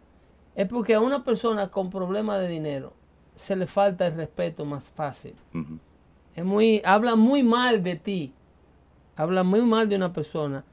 es 0.56 0.68
porque 0.68 0.96
a 0.96 1.00
una 1.00 1.24
persona 1.24 1.70
con 1.70 1.90
problemas 1.90 2.40
de 2.40 2.48
dinero 2.48 2.94
se 3.36 3.56
le 3.56 3.68
falta 3.68 4.08
el 4.08 4.16
respeto 4.16 4.66
más 4.66 4.92
fácil. 4.92 5.36
Es 6.36 6.46
muy, 6.46 6.82
habla 6.86 7.16
muy 7.16 7.44
mal 7.44 7.84
de 7.84 7.96
ti. 7.96 8.34
Habla 9.16 9.44
muy 9.44 9.62
mal 9.62 9.88
de 9.90 9.96
una 9.96 10.14
persona. 10.14 10.64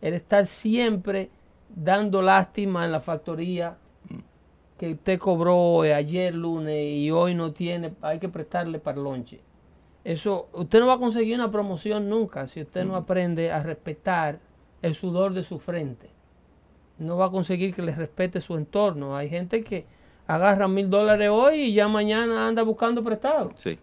El 0.00 0.14
estar 0.14 0.46
siempre 0.46 1.30
dando 1.74 2.22
lástima 2.22 2.84
en 2.84 2.92
la 2.92 3.00
factoría 3.00 3.76
que 4.78 4.92
usted 4.92 5.18
cobró 5.18 5.82
ayer 5.82 6.34
lunes 6.34 6.92
y 6.92 7.10
hoy 7.10 7.34
no 7.34 7.52
tiene, 7.52 7.94
hay 8.02 8.18
que 8.18 8.28
prestarle 8.28 8.78
para 8.78 8.98
el 8.98 9.04
lonche. 9.04 9.40
Eso, 10.02 10.48
usted 10.52 10.80
no 10.80 10.86
va 10.86 10.94
a 10.94 10.98
conseguir 10.98 11.36
una 11.36 11.50
promoción 11.50 12.08
nunca 12.08 12.46
si 12.46 12.60
usted 12.60 12.84
no 12.84 12.96
aprende 12.96 13.50
a 13.52 13.62
respetar 13.62 14.40
el 14.82 14.94
sudor 14.94 15.32
de 15.32 15.44
su 15.44 15.58
frente. 15.58 16.10
No 16.98 17.16
va 17.16 17.26
a 17.26 17.30
conseguir 17.30 17.74
que 17.74 17.82
le 17.82 17.94
respete 17.94 18.40
su 18.40 18.54
entorno. 18.56 19.16
Hay 19.16 19.28
gente 19.28 19.62
que 19.64 19.84
agarra 20.26 20.68
mil 20.68 20.88
dólares 20.88 21.28
hoy 21.32 21.60
y 21.62 21.74
ya 21.74 21.88
mañana 21.88 22.48
anda 22.48 22.62
buscando 22.62 23.02
prestado. 23.02 23.50
Sí. 23.56 23.78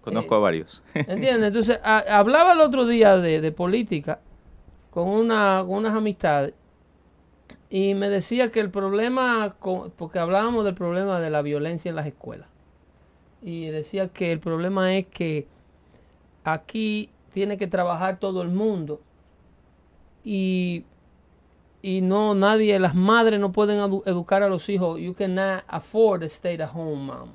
Conozco 0.00 0.34
a 0.34 0.38
varios. 0.38 0.82
¿Entiendes? 0.94 1.48
Entonces, 1.48 1.80
a- 1.82 2.04
hablaba 2.18 2.52
el 2.52 2.60
otro 2.60 2.86
día 2.86 3.16
de, 3.16 3.40
de 3.40 3.52
política 3.52 4.20
con, 4.90 5.08
una, 5.08 5.62
con 5.66 5.76
unas 5.78 5.94
amistades 5.94 6.52
y 7.70 7.94
me 7.94 8.08
decía 8.10 8.52
que 8.52 8.60
el 8.60 8.70
problema, 8.70 9.56
con- 9.58 9.90
porque 9.92 10.18
hablábamos 10.18 10.64
del 10.64 10.74
problema 10.74 11.20
de 11.20 11.30
la 11.30 11.40
violencia 11.42 11.88
en 11.88 11.96
las 11.96 12.06
escuelas, 12.06 12.46
y 13.42 13.66
decía 13.66 14.08
que 14.08 14.30
el 14.30 14.40
problema 14.40 14.94
es 14.94 15.06
que 15.06 15.46
aquí 16.44 17.10
tiene 17.32 17.56
que 17.58 17.66
trabajar 17.66 18.18
todo 18.18 18.42
el 18.42 18.48
mundo 18.50 19.00
y, 20.22 20.84
y 21.86 22.00
no 22.00 22.34
nadie, 22.34 22.78
las 22.78 22.94
madres 22.94 23.38
no 23.38 23.52
pueden 23.52 23.78
edu- 23.78 24.02
educar 24.06 24.42
a 24.42 24.48
los 24.48 24.70
hijos. 24.70 24.98
You 24.98 25.12
cannot 25.12 25.64
afford 25.68 26.20
to 26.20 26.26
stay 26.26 26.58
at 26.58 26.70
home, 26.74 26.96
mom. 27.12 27.28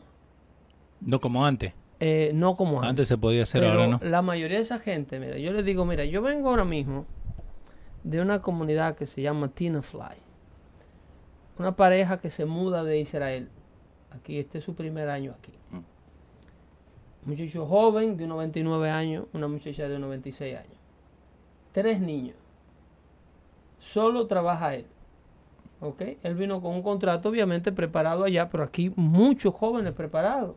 No 1.01 1.19
como 1.21 1.45
antes. 1.45 1.73
Eh, 1.99 2.31
no 2.33 2.55
como 2.55 2.77
antes. 2.77 2.89
Antes 2.89 3.07
se 3.09 3.17
podía 3.19 3.43
hacer, 3.43 3.61
Pero 3.61 3.73
ahora 3.73 3.87
no. 3.87 3.99
la 4.01 4.21
mayoría 4.23 4.57
de 4.57 4.63
esa 4.63 4.79
gente, 4.79 5.19
mira, 5.19 5.37
yo 5.37 5.53
les 5.53 5.63
digo, 5.65 5.85
mira, 5.85 6.03
yo 6.05 6.23
vengo 6.23 6.49
ahora 6.49 6.65
mismo 6.65 7.05
de 8.03 8.21
una 8.21 8.41
comunidad 8.41 8.95
que 8.95 9.05
se 9.05 9.21
llama 9.21 9.49
Tina 9.49 9.83
Fly. 9.83 10.17
Una 11.59 11.75
pareja 11.75 12.19
que 12.19 12.31
se 12.31 12.45
muda 12.45 12.83
de 12.83 12.99
Israel. 12.99 13.49
Aquí, 14.11 14.39
este 14.39 14.57
es 14.57 14.63
su 14.63 14.73
primer 14.73 15.09
año 15.09 15.35
aquí. 15.37 15.51
Mm. 15.69 17.29
Muchacho 17.29 17.67
joven 17.67 18.17
de 18.17 18.25
99 18.25 18.89
años, 18.89 19.25
una 19.33 19.47
muchacha 19.47 19.87
de 19.87 19.99
96 19.99 20.57
años. 20.57 20.77
Tres 21.71 21.99
niños. 22.01 22.35
Solo 23.79 24.27
trabaja 24.27 24.75
él. 24.75 24.85
¿Ok? 25.81 26.01
Él 26.23 26.35
vino 26.35 26.61
con 26.61 26.73
un 26.75 26.83
contrato 26.83 27.29
obviamente 27.29 27.71
preparado 27.71 28.25
allá, 28.25 28.49
pero 28.49 28.63
aquí 28.63 28.91
muchos 28.95 29.53
jóvenes 29.53 29.93
preparados 29.93 30.55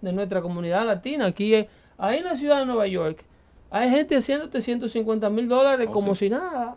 de 0.00 0.12
nuestra 0.12 0.40
comunidad 0.40 0.86
latina. 0.86 1.26
Aquí, 1.26 1.66
ahí 1.98 2.18
en 2.18 2.24
la 2.24 2.36
ciudad 2.36 2.58
de 2.60 2.66
Nueva 2.66 2.86
York, 2.86 3.24
hay 3.70 3.90
gente 3.90 4.16
haciéndote 4.16 4.60
150 4.62 5.28
mil 5.30 5.48
dólares 5.48 5.88
Oh, 5.90 5.92
como 5.92 6.14
sí. 6.14 6.26
si 6.26 6.30
nada. 6.30 6.76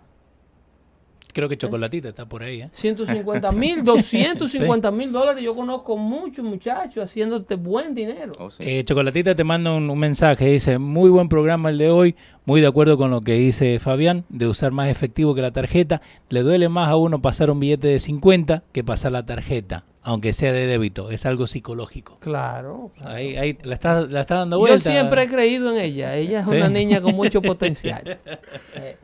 Creo 1.35 1.49
que 1.49 1.57
Chocolatita 1.57 2.07
está 2.07 2.25
por 2.25 2.43
ahí, 2.43 2.61
¿eh? 2.61 2.69
150 2.71 3.51
mil, 3.51 3.83
250 3.83 4.89
mil 4.91 5.11
dólares. 5.11 5.43
Yo 5.43 5.53
conozco 5.53 5.97
muchos 5.97 6.45
muchachos 6.45 7.03
haciéndote 7.03 7.55
buen 7.55 7.93
dinero. 7.93 8.31
Oh, 8.39 8.49
sí. 8.49 8.63
Eh, 8.65 8.83
Chocolatita 8.85 9.35
te 9.35 9.43
manda 9.43 9.73
un, 9.73 9.89
un 9.89 9.99
mensaje, 9.99 10.45
dice, 10.45 10.77
muy 10.79 11.09
buen 11.09 11.27
programa 11.27 11.69
el 11.71 11.77
de 11.77 11.89
hoy, 11.89 12.15
muy 12.45 12.61
de 12.61 12.67
acuerdo 12.67 12.97
con 12.97 13.11
lo 13.11 13.19
que 13.19 13.33
dice 13.33 13.77
Fabián, 13.79 14.23
de 14.29 14.47
usar 14.47 14.71
más 14.71 14.87
efectivo 14.87 15.35
que 15.35 15.41
la 15.41 15.51
tarjeta. 15.51 16.01
Le 16.29 16.41
duele 16.41 16.69
más 16.69 16.87
a 16.87 16.95
uno 16.95 17.21
pasar 17.21 17.51
un 17.51 17.59
billete 17.59 17.89
de 17.89 17.99
50 17.99 18.63
que 18.71 18.85
pasar 18.85 19.11
la 19.11 19.25
tarjeta, 19.25 19.83
aunque 20.03 20.31
sea 20.31 20.53
de 20.53 20.67
débito, 20.67 21.11
es 21.11 21.25
algo 21.25 21.47
psicológico. 21.47 22.17
Claro. 22.21 22.91
claro. 22.95 23.13
Ahí, 23.13 23.35
ahí 23.35 23.57
la, 23.61 23.73
está, 23.73 23.99
la 24.07 24.21
está 24.21 24.35
dando 24.35 24.55
Yo 24.55 24.59
vuelta. 24.61 24.89
siempre 24.89 25.23
he 25.23 25.27
creído 25.27 25.69
en 25.75 25.81
ella. 25.81 26.15
Ella 26.15 26.39
es 26.39 26.49
Sí. 26.49 26.55
una 26.55 26.69
niña 26.69 27.01
con 27.01 27.13
mucho 27.13 27.41
potencial. 27.41 28.19
Eh, 28.75 28.95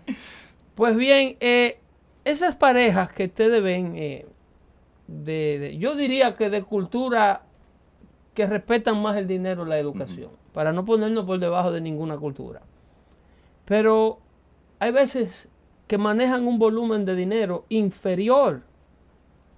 pues 0.75 0.95
bien, 0.95 1.35
eh, 1.41 1.79
esas 2.23 2.55
parejas 2.55 3.11
que 3.11 3.25
ustedes 3.25 3.61
ven, 3.63 3.93
eh, 3.95 4.25
de, 5.07 5.57
de- 5.59 5.77
yo 5.77 5.95
diría 5.95 6.35
que 6.35 6.49
de 6.49 6.63
cultura 6.63 7.43
que 8.33 8.45
respetan 8.47 9.01
más 9.01 9.17
el 9.17 9.27
dinero 9.27 9.65
y 9.65 9.69
la 9.69 9.77
educación, 9.79 10.29
para 10.53 10.71
no 10.71 10.85
ponernos 10.85 11.25
por 11.25 11.39
debajo 11.39 11.71
de 11.71 11.81
ninguna 11.81 12.17
cultura. 12.17 12.61
Pero 13.65 14.19
hay 14.79 14.91
veces 14.91 15.47
que 15.87 15.97
manejan 15.97 16.47
un 16.47 16.57
volumen 16.57 17.03
de 17.05 17.15
dinero 17.15 17.65
inferior 17.69 18.61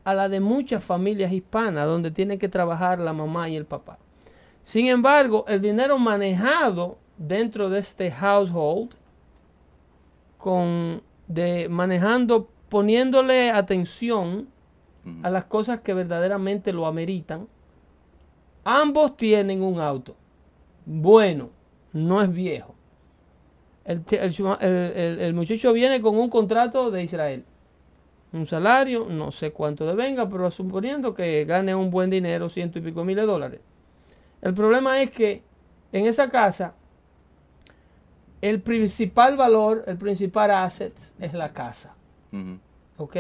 a 0.04 0.14
la 0.14 0.28
de 0.28 0.40
muchas 0.40 0.84
familias 0.84 1.32
hispanas, 1.32 1.86
donde 1.86 2.12
tienen 2.12 2.40
que 2.40 2.50
trabajar 2.50 3.00
la 3.00 3.14
mamá 3.14 3.48
y 3.50 3.56
el 3.56 3.66
papá. 3.66 4.00
Sin 4.64 4.88
embargo, 4.88 5.46
el 5.48 5.62
dinero 5.62 5.98
manejado 6.00 6.98
dentro 7.18 7.70
de 7.70 7.80
este 7.80 8.12
household, 8.12 8.96
con 10.38 11.02
de 11.28 11.70
manejando, 11.70 12.50
poniéndole 12.74 13.52
atención 13.52 14.48
a 15.22 15.30
las 15.30 15.44
cosas 15.46 15.82
que 15.82 15.94
verdaderamente 15.94 16.74
lo 16.74 16.88
ameritan, 16.88 17.48
Ambos 18.64 19.18
tienen 19.18 19.62
un 19.62 19.80
auto. 19.80 20.16
Bueno, 20.86 21.50
no 21.92 22.22
es 22.22 22.34
viejo. 22.34 22.74
El, 23.86 25.34
muchacho 25.34 25.74
viene 25.74 26.02
con 26.02 26.18
un 26.18 26.30
contrato 26.30 26.90
de 26.90 27.04
Israel. 27.04 27.44
Un 28.32 28.46
salario, 28.46 29.06
no 29.08 29.32
sé 29.32 29.52
cuánto 29.52 29.86
devenga, 29.86 30.30
pero 30.30 30.50
suponiendo 30.50 31.14
que 31.14 31.46
gane 31.46 31.76
un 31.76 31.92
buen 31.92 32.10
dinero, 32.10 32.50
ciento 32.50 32.80
y 32.80 32.82
pico 32.82 33.04
mil 33.04 33.18
de 33.18 33.26
dólares. 33.26 33.60
El 34.42 34.54
problema 34.54 35.02
es 35.02 35.12
que 35.12 35.44
en 35.92 36.08
esa 36.08 36.30
casa, 36.32 36.74
el 38.42 38.62
principal 38.62 39.38
valor, 39.38 39.84
el 39.86 39.98
principal 39.98 40.50
asset 40.52 40.98
es 41.20 41.34
la 41.34 41.54
casa. 41.54 41.96
Ujú. 42.34 42.60
¿ok? 42.98 43.18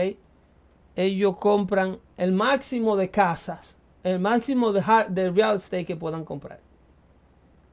Ellos 0.96 1.38
compran 1.38 2.00
el 2.18 2.34
máximo 2.34 2.96
de 2.98 3.10
casas, 3.10 3.76
el 4.04 4.20
máximo 4.20 4.74
de, 4.74 4.84
de 5.10 5.32
real 5.32 5.56
estate 5.56 5.86
que 5.86 5.96
puedan 5.96 6.26
comprar. 6.26 6.60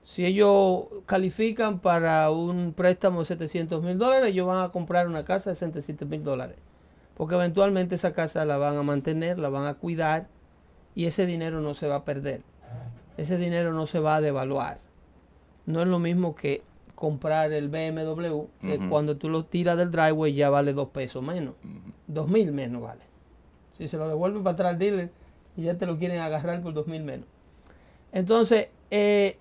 Si 0.04 0.24
ellos 0.24 0.84
califican 1.06 1.78
para 1.78 2.30
un 2.30 2.72
préstamo 2.72 3.20
de 3.20 3.26
700 3.26 3.82
mil 3.82 3.98
dólares, 3.98 4.30
ellos 4.30 4.46
van 4.46 4.64
a 4.64 4.70
comprar 4.70 5.06
una 5.06 5.24
casa 5.24 5.50
de 5.50 5.56
700 5.56 6.08
mil 6.08 6.24
dólares. 6.24 6.56
Porque 7.16 7.34
eventualmente 7.34 7.96
esa 7.96 8.12
casa 8.12 8.44
la 8.44 8.56
van 8.56 8.76
a 8.76 8.82
mantener, 8.82 9.38
la 9.38 9.50
van 9.50 9.66
a 9.66 9.74
cuidar 9.74 10.26
y 10.94 11.04
ese 11.04 11.26
dinero 11.26 11.60
no 11.60 11.74
se 11.74 11.86
va 11.86 11.96
a 11.96 12.04
perder. 12.04 12.42
Ese 13.18 13.36
dinero 13.36 13.72
no 13.72 13.86
se 13.86 14.00
va 14.00 14.16
a 14.16 14.20
devaluar. 14.20 14.78
No 15.66 15.82
es 15.82 15.88
lo 15.88 15.98
mismo 15.98 16.34
que 16.34 16.62
comprar 17.00 17.50
el 17.52 17.70
BMW, 17.70 18.42
que 18.60 18.78
cuando 18.90 19.16
tú 19.16 19.30
lo 19.30 19.46
tiras 19.46 19.78
del 19.78 19.90
driveway 19.90 20.34
ya 20.34 20.50
vale 20.50 20.74
dos 20.74 20.88
pesos 20.90 21.22
menos. 21.22 21.54
Dos 22.06 22.28
mil 22.28 22.52
menos 22.52 22.82
vale. 22.82 23.00
Si 23.72 23.88
se 23.88 23.96
lo 23.96 24.06
devuelven 24.06 24.42
para 24.44 24.52
atrás 24.52 24.72
al 24.74 24.78
dealer 24.78 25.10
y 25.56 25.62
ya 25.62 25.78
te 25.78 25.86
lo 25.86 25.96
quieren 25.96 26.20
agarrar 26.20 26.60
por 26.62 26.74
dos 26.74 26.86
mil 26.86 27.02
menos. 27.02 27.26
Entonces, 28.12 28.68
eh, 28.90 29.38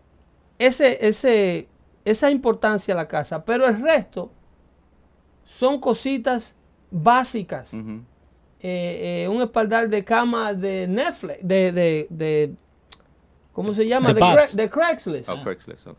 ese, 0.58 1.06
ese, 1.06 1.68
esa 2.06 2.32
importancia 2.32 2.94
a 2.94 2.98
la 2.98 3.10
casa, 3.10 3.44
pero 3.44 3.68
el 3.68 3.82
resto 3.82 4.32
son 5.44 5.82
cositas 5.82 6.56
básicas. 6.92 7.74
Eh, 7.74 9.24
eh, 9.24 9.28
un 9.30 9.42
espaldar 9.42 9.90
de 9.90 10.06
cama 10.06 10.54
de 10.54 10.88
Netflix, 10.88 11.40
de, 11.42 11.72
de, 11.74 12.08
de 12.10 12.54
¿cómo 13.52 13.74
se 13.74 13.86
llama? 13.86 14.10
De 14.10 14.14
De, 14.14 14.20
Bob's. 14.22 14.36
Cra- 14.36 14.52
de 14.54 14.70
Craigslist. 14.70 15.30
Ah, 15.30 15.42
Craigslist, 15.44 15.88
ok. 15.88 15.98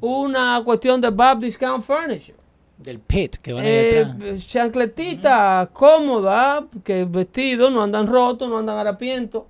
Una 0.00 0.60
cuestión 0.64 1.00
de 1.00 1.10
Bob 1.10 1.40
Discount 1.40 1.82
Furniture. 1.84 2.38
Del 2.76 3.00
pit 3.00 3.36
que 3.36 3.52
van 3.52 3.64
ahí 3.64 3.70
Eh, 3.70 4.04
detrás. 4.16 4.46
chancletita 4.46 5.68
cómoda, 5.72 6.64
que 6.84 7.04
vestido, 7.04 7.70
no 7.70 7.82
andan 7.82 8.06
rotos, 8.06 8.48
no 8.48 8.58
andan 8.58 8.78
harapientos. 8.78 9.44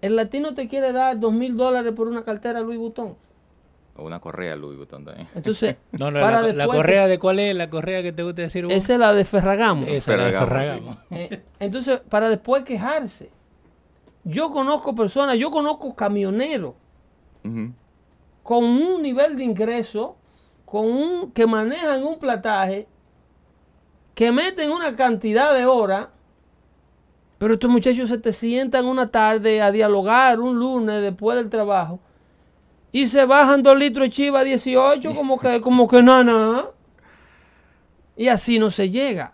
El 0.00 0.14
latino 0.16 0.54
te 0.54 0.68
quiere 0.68 0.92
dar 0.92 1.18
dos 1.18 1.32
mil 1.32 1.56
dólares 1.56 1.92
por 1.92 2.06
una 2.08 2.22
cartera 2.22 2.60
Louis 2.60 2.78
Vuitton. 2.78 3.16
O 3.96 4.04
una 4.04 4.20
correa 4.20 4.54
Louis 4.56 4.76
Vuitton 4.78 5.04
también. 5.04 5.28
Entonces, 5.34 5.76
No, 5.92 6.10
no, 6.12 6.20
para 6.20 6.52
la, 6.52 6.66
correa 6.66 7.06
de 7.08 7.18
cuál 7.18 7.40
es, 7.40 7.54
la 7.56 7.68
correa 7.68 8.02
que 8.02 8.12
te 8.12 8.22
gusta 8.22 8.42
decir 8.42 8.64
vos? 8.64 8.72
esa 8.74 8.92
es 8.94 8.98
la 9.00 9.12
de 9.12 9.24
Ferragamo. 9.24 9.86
Esa, 9.86 10.16
la 10.16 10.24
de 10.26 10.32
Ferragamo, 10.32 10.92
Ferragamo. 10.92 10.96
Eh, 11.10 11.42
entonces, 11.58 12.00
para 12.08 12.28
después 12.30 12.62
quejarse. 12.64 13.30
Yo 14.24 14.50
conozco 14.52 14.94
personas, 14.94 15.36
yo 15.38 15.50
conozco 15.50 15.94
camioneros. 15.96 16.74
Con 18.42 18.64
un 18.64 19.02
nivel 19.02 19.36
de 19.36 19.44
ingreso, 19.44 20.16
con 20.64 20.86
un 20.86 21.32
que 21.32 21.46
manejan 21.46 22.02
un 22.04 22.18
plataje, 22.18 22.88
que 24.14 24.32
meten 24.32 24.70
una 24.70 24.96
cantidad 24.96 25.54
de 25.54 25.66
horas, 25.66 26.08
pero 27.38 27.54
estos 27.54 27.70
muchachos 27.70 28.08
se 28.08 28.18
te 28.18 28.32
sientan 28.32 28.86
una 28.86 29.10
tarde 29.10 29.60
a 29.60 29.72
dialogar 29.72 30.40
un 30.40 30.58
lunes 30.58 31.02
después 31.02 31.36
del 31.36 31.50
trabajo 31.50 31.98
y 32.92 33.06
se 33.06 33.24
bajan 33.24 33.62
dos 33.62 33.76
litros 33.76 34.06
de 34.06 34.10
chiva 34.10 34.44
18 34.44 35.14
como 35.14 35.40
que 35.40 35.60
como 35.60 35.88
que 35.88 36.02
no, 36.02 36.22
no. 36.22 36.72
Y 38.16 38.28
así 38.28 38.58
no 38.58 38.70
se 38.70 38.90
llega. 38.90 39.32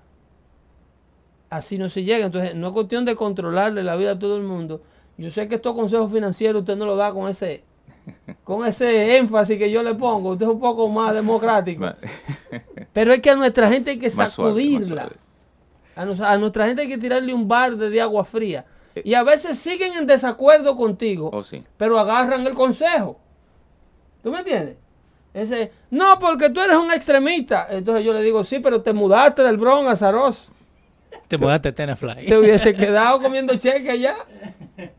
Así 1.50 1.76
no 1.76 1.88
se 1.88 2.04
llega. 2.04 2.26
Entonces, 2.26 2.54
no 2.54 2.68
es 2.68 2.72
cuestión 2.72 3.04
de 3.04 3.16
controlarle 3.16 3.82
la 3.82 3.96
vida 3.96 4.12
a 4.12 4.18
todo 4.18 4.36
el 4.36 4.44
mundo. 4.44 4.80
Yo 5.16 5.30
sé 5.30 5.48
que 5.48 5.56
estos 5.56 5.74
consejos 5.74 6.12
financieros 6.12 6.60
usted 6.60 6.76
no 6.76 6.86
lo 6.86 6.94
da 6.94 7.12
con 7.12 7.28
ese 7.28 7.64
con 8.44 8.66
ese 8.66 9.16
énfasis 9.16 9.58
que 9.58 9.70
yo 9.70 9.82
le 9.82 9.94
pongo. 9.94 10.30
Usted 10.30 10.46
es 10.46 10.52
un 10.52 10.60
poco 10.60 10.88
más 10.88 11.14
democrático. 11.14 11.86
Pero 12.92 13.12
es 13.12 13.20
que 13.20 13.30
a 13.30 13.36
nuestra 13.36 13.68
gente 13.68 13.92
hay 13.92 13.98
que 13.98 14.10
sacudirla. 14.10 15.02
suave. 15.02 15.16
A, 15.96 16.04
nos- 16.04 16.20
a 16.20 16.38
nuestra 16.38 16.66
gente 16.66 16.82
hay 16.82 16.88
que 16.88 16.98
tirarle 16.98 17.34
un 17.34 17.46
balde 17.48 17.90
de 17.90 18.00
agua 18.00 18.24
fría. 18.24 18.64
Y 19.04 19.14
a 19.14 19.22
veces 19.22 19.58
siguen 19.58 19.92
en 19.94 20.06
desacuerdo 20.06 20.76
contigo, 20.76 21.30
Oh, 21.32 21.42
sí. 21.42 21.62
pero 21.76 21.98
agarran 21.98 22.46
el 22.46 22.54
consejo. 22.54 23.18
¿Tú 24.22 24.32
me 24.32 24.40
entiendes? 24.40 24.76
Ese, 25.34 25.70
no, 25.90 26.18
porque 26.18 26.50
tú 26.50 26.60
eres 26.60 26.76
un 26.76 26.90
extremista. 26.90 27.68
Entonces 27.70 28.04
yo 28.04 28.12
le 28.12 28.22
digo, 28.22 28.42
sí, 28.42 28.58
pero 28.58 28.82
te 28.82 28.92
mudaste 28.92 29.42
del 29.42 29.56
Bronx 29.56 29.90
a 29.92 29.96
Zaroz. 29.96 30.50
Te 31.28 31.36
mudaste 31.36 31.68
a 31.68 31.74
Tenafly. 31.74 32.26
Te 32.26 32.38
hubiese 32.38 32.74
quedado 32.74 33.20
comiendo 33.20 33.54
cheque 33.56 33.90
allá. 33.90 34.16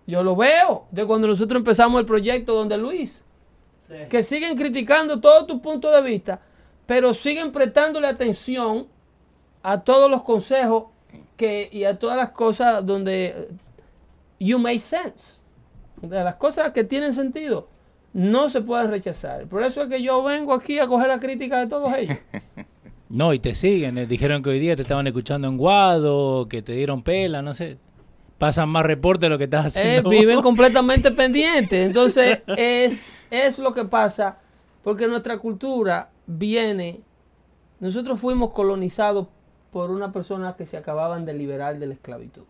Yo 0.06 0.24
lo 0.24 0.36
veo 0.36 0.86
de 0.92 1.06
cuando 1.06 1.28
nosotros 1.28 1.60
empezamos 1.60 2.00
el 2.00 2.06
proyecto 2.06 2.54
donde 2.54 2.78
Luis. 2.78 3.24
Que 4.10 4.24
siguen 4.24 4.56
criticando 4.56 5.20
todos 5.20 5.48
tus 5.48 5.62
puntos 5.62 5.96
de 5.96 6.04
vista, 6.04 6.40
pero 6.86 7.16
siguen 7.16 7.52
prestándole 7.52 8.08
atención 8.08 8.88
a 9.64 9.82
todos 9.82 10.12
los 10.12 10.22
consejos 10.22 10.86
que, 11.38 11.70
y 11.72 11.86
a 11.86 11.98
todas 11.98 12.16
las 12.16 12.30
cosas 12.30 12.86
donde 12.86 13.26
eh, 13.26 13.48
you 14.40 14.60
make 14.60 14.80
sense. 14.80 15.40
De 16.02 16.24
las 16.24 16.36
cosas 16.36 16.72
que 16.72 16.84
tienen 16.84 17.14
sentido 17.14 17.68
no 18.14 18.50
se 18.50 18.62
pueden 18.62 18.92
rechazar. 18.92 19.48
Por 19.48 19.64
eso 19.64 19.82
es 19.82 19.90
que 19.90 20.02
yo 20.02 20.22
vengo 20.24 20.54
aquí 20.54 20.80
a 20.80 20.88
coger 20.88 21.08
la 21.08 21.20
crítica 21.20 21.60
de 21.60 21.68
todos 21.68 21.92
ellos. 21.96 22.18
No, 23.10 23.34
y 23.34 23.40
te 23.40 23.56
siguen. 23.56 23.98
eh, 23.98 24.06
Dijeron 24.06 24.42
que 24.44 24.50
hoy 24.52 24.60
día 24.60 24.76
te 24.76 24.84
estaban 24.84 25.08
escuchando 25.08 25.48
en 25.48 25.58
Guado, 25.58 26.48
que 26.48 26.62
te 26.62 26.74
dieron 26.74 27.02
pela, 27.04 27.42
no 27.42 27.54
sé. 27.54 27.78
Pasan 28.38 28.70
más 28.70 28.86
reportes 28.86 29.22
de 29.22 29.30
lo 29.30 29.38
que 29.38 29.46
estás 29.46 29.76
Eh, 29.76 29.80
haciendo. 29.82 30.10
viven 30.10 30.36
vos. 30.38 30.44
completamente 30.44 31.12
pendientes. 31.24 31.86
Entonces, 31.86 32.42
es, 32.56 33.12
es 33.32 33.60
lo 33.60 33.74
que 33.74 33.86
pasa 33.86 34.38
porque 34.84 35.08
nuestra 35.08 35.38
cultura 35.40 36.10
viene. 36.28 37.02
Nosotros 37.80 38.20
fuimos 38.20 38.52
colonizados 38.54 39.28
por 39.72 39.90
una 39.92 40.12
persona 40.12 40.56
que 40.56 40.66
se 40.68 40.78
acababan 40.78 41.26
de 41.26 41.34
liberar 41.34 41.80
de 41.80 41.88
la 41.88 41.94
esclavitud. 41.94 42.44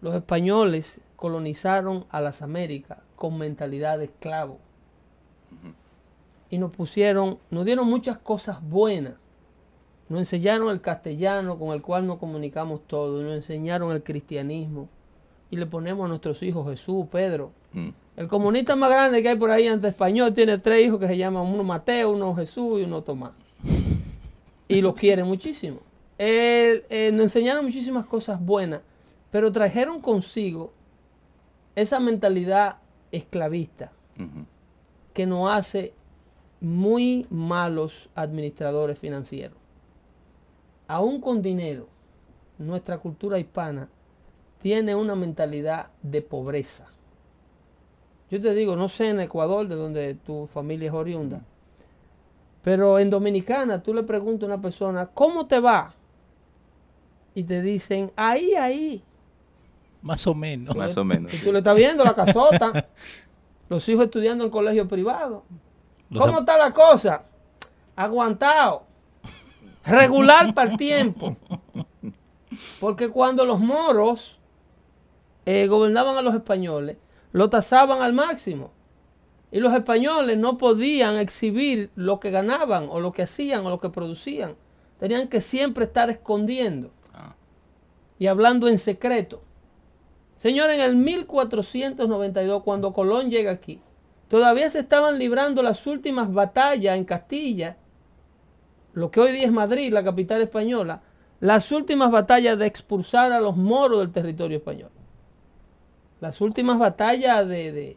Los 0.00 0.14
españoles 0.14 1.00
colonizaron 1.16 2.06
a 2.10 2.20
las 2.22 2.40
Américas 2.40 2.98
con 3.16 3.36
mentalidad 3.36 3.98
de 3.98 4.06
esclavo. 4.06 4.58
Y 6.48 6.58
nos 6.58 6.70
pusieron, 6.72 7.38
nos 7.50 7.64
dieron 7.64 7.86
muchas 7.88 8.18
cosas 8.18 8.62
buenas. 8.62 9.14
Nos 10.10 10.18
enseñaron 10.18 10.70
el 10.70 10.80
castellano 10.80 11.56
con 11.56 11.72
el 11.72 11.82
cual 11.82 12.04
nos 12.04 12.18
comunicamos 12.18 12.80
todos. 12.88 13.22
Nos 13.22 13.36
enseñaron 13.36 13.92
el 13.92 14.02
cristianismo. 14.02 14.88
Y 15.52 15.56
le 15.56 15.66
ponemos 15.66 16.04
a 16.04 16.08
nuestros 16.08 16.42
hijos 16.42 16.68
Jesús, 16.68 17.06
Pedro. 17.12 17.52
Mm. 17.72 17.90
El 18.16 18.26
comunista 18.26 18.74
más 18.74 18.90
grande 18.90 19.22
que 19.22 19.28
hay 19.28 19.36
por 19.36 19.52
ahí 19.52 19.68
ante 19.68 19.86
español 19.86 20.34
tiene 20.34 20.58
tres 20.58 20.84
hijos 20.84 20.98
que 20.98 21.06
se 21.06 21.16
llaman 21.16 21.46
uno 21.46 21.62
Mateo, 21.62 22.10
uno 22.10 22.34
Jesús 22.34 22.80
y 22.80 22.82
uno 22.82 23.02
Tomás. 23.02 23.30
Y 24.66 24.80
los 24.80 24.96
quiere 24.96 25.22
muchísimo. 25.22 25.78
Él, 26.18 26.84
eh, 26.90 27.12
nos 27.12 27.22
enseñaron 27.22 27.64
muchísimas 27.64 28.04
cosas 28.04 28.44
buenas, 28.44 28.80
pero 29.30 29.52
trajeron 29.52 30.00
consigo 30.00 30.72
esa 31.76 32.00
mentalidad 32.00 32.78
esclavista 33.12 33.92
que 35.14 35.24
nos 35.24 35.50
hace 35.52 35.94
muy 36.60 37.28
malos 37.30 38.10
administradores 38.16 38.98
financieros. 38.98 39.59
Aún 40.90 41.20
con 41.20 41.40
dinero, 41.40 41.86
nuestra 42.58 42.98
cultura 42.98 43.38
hispana 43.38 43.88
tiene 44.60 44.96
una 44.96 45.14
mentalidad 45.14 45.86
de 46.02 46.20
pobreza. 46.20 46.88
Yo 48.28 48.40
te 48.40 48.52
digo, 48.54 48.74
no 48.74 48.88
sé 48.88 49.10
en 49.10 49.20
Ecuador, 49.20 49.68
de 49.68 49.76
donde 49.76 50.14
tu 50.16 50.48
familia 50.48 50.88
es 50.88 50.92
oriunda, 50.92 51.42
pero 52.64 52.98
en 52.98 53.08
Dominicana 53.08 53.80
tú 53.80 53.94
le 53.94 54.02
preguntas 54.02 54.42
a 54.42 54.52
una 54.52 54.60
persona, 54.60 55.06
¿cómo 55.06 55.46
te 55.46 55.60
va? 55.60 55.94
Y 57.36 57.44
te 57.44 57.62
dicen, 57.62 58.10
ahí, 58.16 58.54
ahí. 58.56 59.04
Más 60.02 60.26
o 60.26 60.34
menos. 60.34 60.74
Más 60.74 60.96
o 60.96 61.04
menos. 61.04 61.32
Y 61.32 61.36
sí. 61.36 61.44
tú 61.44 61.52
le 61.52 61.58
estás 61.58 61.76
viendo 61.76 62.02
la 62.02 62.16
casota, 62.16 62.88
los 63.68 63.88
hijos 63.88 64.06
estudiando 64.06 64.42
en 64.42 64.50
colegio 64.50 64.88
privado. 64.88 65.44
Los 66.10 66.26
¿Cómo 66.26 66.40
está 66.40 66.58
la 66.58 66.72
cosa? 66.72 67.22
Aguantado. 67.94 68.89
Regular 69.84 70.54
para 70.54 70.70
el 70.72 70.76
tiempo. 70.76 71.36
Porque 72.80 73.08
cuando 73.08 73.44
los 73.44 73.60
moros 73.60 74.38
eh, 75.46 75.66
gobernaban 75.66 76.16
a 76.16 76.22
los 76.22 76.34
españoles, 76.34 76.96
lo 77.32 77.48
tasaban 77.50 78.02
al 78.02 78.12
máximo. 78.12 78.72
Y 79.52 79.60
los 79.60 79.74
españoles 79.74 80.38
no 80.38 80.58
podían 80.58 81.16
exhibir 81.16 81.90
lo 81.96 82.20
que 82.20 82.30
ganaban 82.30 82.88
o 82.88 83.00
lo 83.00 83.12
que 83.12 83.22
hacían 83.22 83.66
o 83.66 83.70
lo 83.70 83.80
que 83.80 83.90
producían. 83.90 84.54
Tenían 84.98 85.28
que 85.28 85.40
siempre 85.40 85.86
estar 85.86 86.10
escondiendo 86.10 86.90
y 88.20 88.26
hablando 88.26 88.68
en 88.68 88.78
secreto. 88.78 89.42
Señor, 90.36 90.70
en 90.70 90.80
el 90.80 90.94
1492, 90.94 92.62
cuando 92.62 92.92
Colón 92.92 93.30
llega 93.30 93.50
aquí, 93.50 93.80
todavía 94.28 94.70
se 94.70 94.80
estaban 94.80 95.18
librando 95.18 95.62
las 95.62 95.86
últimas 95.86 96.32
batallas 96.32 96.96
en 96.96 97.04
Castilla, 97.04 97.78
lo 98.92 99.10
que 99.10 99.20
hoy 99.20 99.32
día 99.32 99.46
es 99.46 99.52
Madrid, 99.52 99.92
la 99.92 100.04
capital 100.04 100.42
española, 100.42 101.02
las 101.40 101.72
últimas 101.72 102.10
batallas 102.10 102.58
de 102.58 102.66
expulsar 102.66 103.32
a 103.32 103.40
los 103.40 103.56
moros 103.56 104.00
del 104.00 104.12
territorio 104.12 104.58
español. 104.58 104.90
Las 106.20 106.40
últimas 106.40 106.78
batallas 106.78 107.48
de, 107.48 107.72
de, 107.72 107.96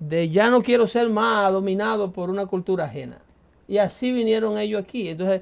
de 0.00 0.28
ya 0.28 0.50
no 0.50 0.62
quiero 0.62 0.86
ser 0.86 1.08
más 1.08 1.50
dominado 1.52 2.12
por 2.12 2.28
una 2.28 2.46
cultura 2.46 2.84
ajena. 2.84 3.18
Y 3.66 3.78
así 3.78 4.12
vinieron 4.12 4.58
ellos 4.58 4.82
aquí. 4.82 5.08
Entonces, 5.08 5.40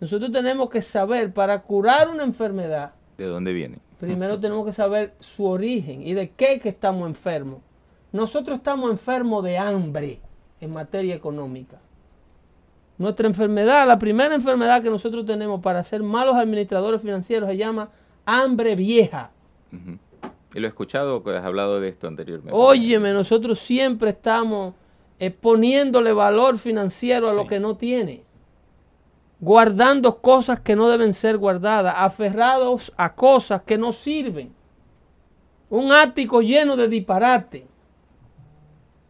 nosotros 0.00 0.30
tenemos 0.32 0.68
que 0.68 0.82
saber, 0.82 1.32
para 1.32 1.62
curar 1.62 2.08
una 2.10 2.24
enfermedad, 2.24 2.92
¿De 3.16 3.26
dónde 3.26 3.52
viene? 3.52 3.78
primero 3.98 4.38
tenemos 4.40 4.66
que 4.66 4.72
saber 4.72 5.14
su 5.20 5.46
origen 5.46 6.06
y 6.06 6.12
de 6.12 6.30
qué 6.30 6.60
que 6.60 6.68
estamos 6.68 7.08
enfermos. 7.08 7.60
Nosotros 8.12 8.58
estamos 8.58 8.90
enfermos 8.90 9.42
de 9.44 9.56
hambre 9.56 10.20
en 10.60 10.72
materia 10.72 11.14
económica. 11.14 11.78
Nuestra 13.00 13.26
enfermedad, 13.26 13.88
la 13.88 13.98
primera 13.98 14.34
enfermedad 14.34 14.82
que 14.82 14.90
nosotros 14.90 15.24
tenemos 15.24 15.62
para 15.62 15.82
ser 15.82 16.02
malos 16.02 16.36
administradores 16.36 17.00
financieros 17.00 17.48
se 17.48 17.56
llama 17.56 17.88
hambre 18.26 18.76
vieja. 18.76 19.30
Y 20.54 20.60
lo 20.60 20.66
he 20.66 20.68
escuchado 20.68 21.24
que 21.24 21.30
has 21.34 21.42
hablado 21.42 21.80
de 21.80 21.88
esto 21.88 22.08
anteriormente. 22.08 22.52
Óyeme, 22.52 23.14
nosotros 23.14 23.58
siempre 23.58 24.10
estamos 24.10 24.74
eh, 25.18 25.30
poniéndole 25.30 26.12
valor 26.12 26.58
financiero 26.58 27.30
a 27.30 27.32
lo 27.32 27.46
que 27.46 27.58
no 27.58 27.74
tiene. 27.74 28.22
Guardando 29.40 30.18
cosas 30.18 30.60
que 30.60 30.76
no 30.76 30.90
deben 30.90 31.14
ser 31.14 31.38
guardadas, 31.38 31.94
aferrados 31.96 32.92
a 32.98 33.14
cosas 33.14 33.62
que 33.62 33.78
no 33.78 33.94
sirven. 33.94 34.52
Un 35.70 35.90
ático 35.90 36.42
lleno 36.42 36.76
de 36.76 36.86
disparate. 36.86 37.66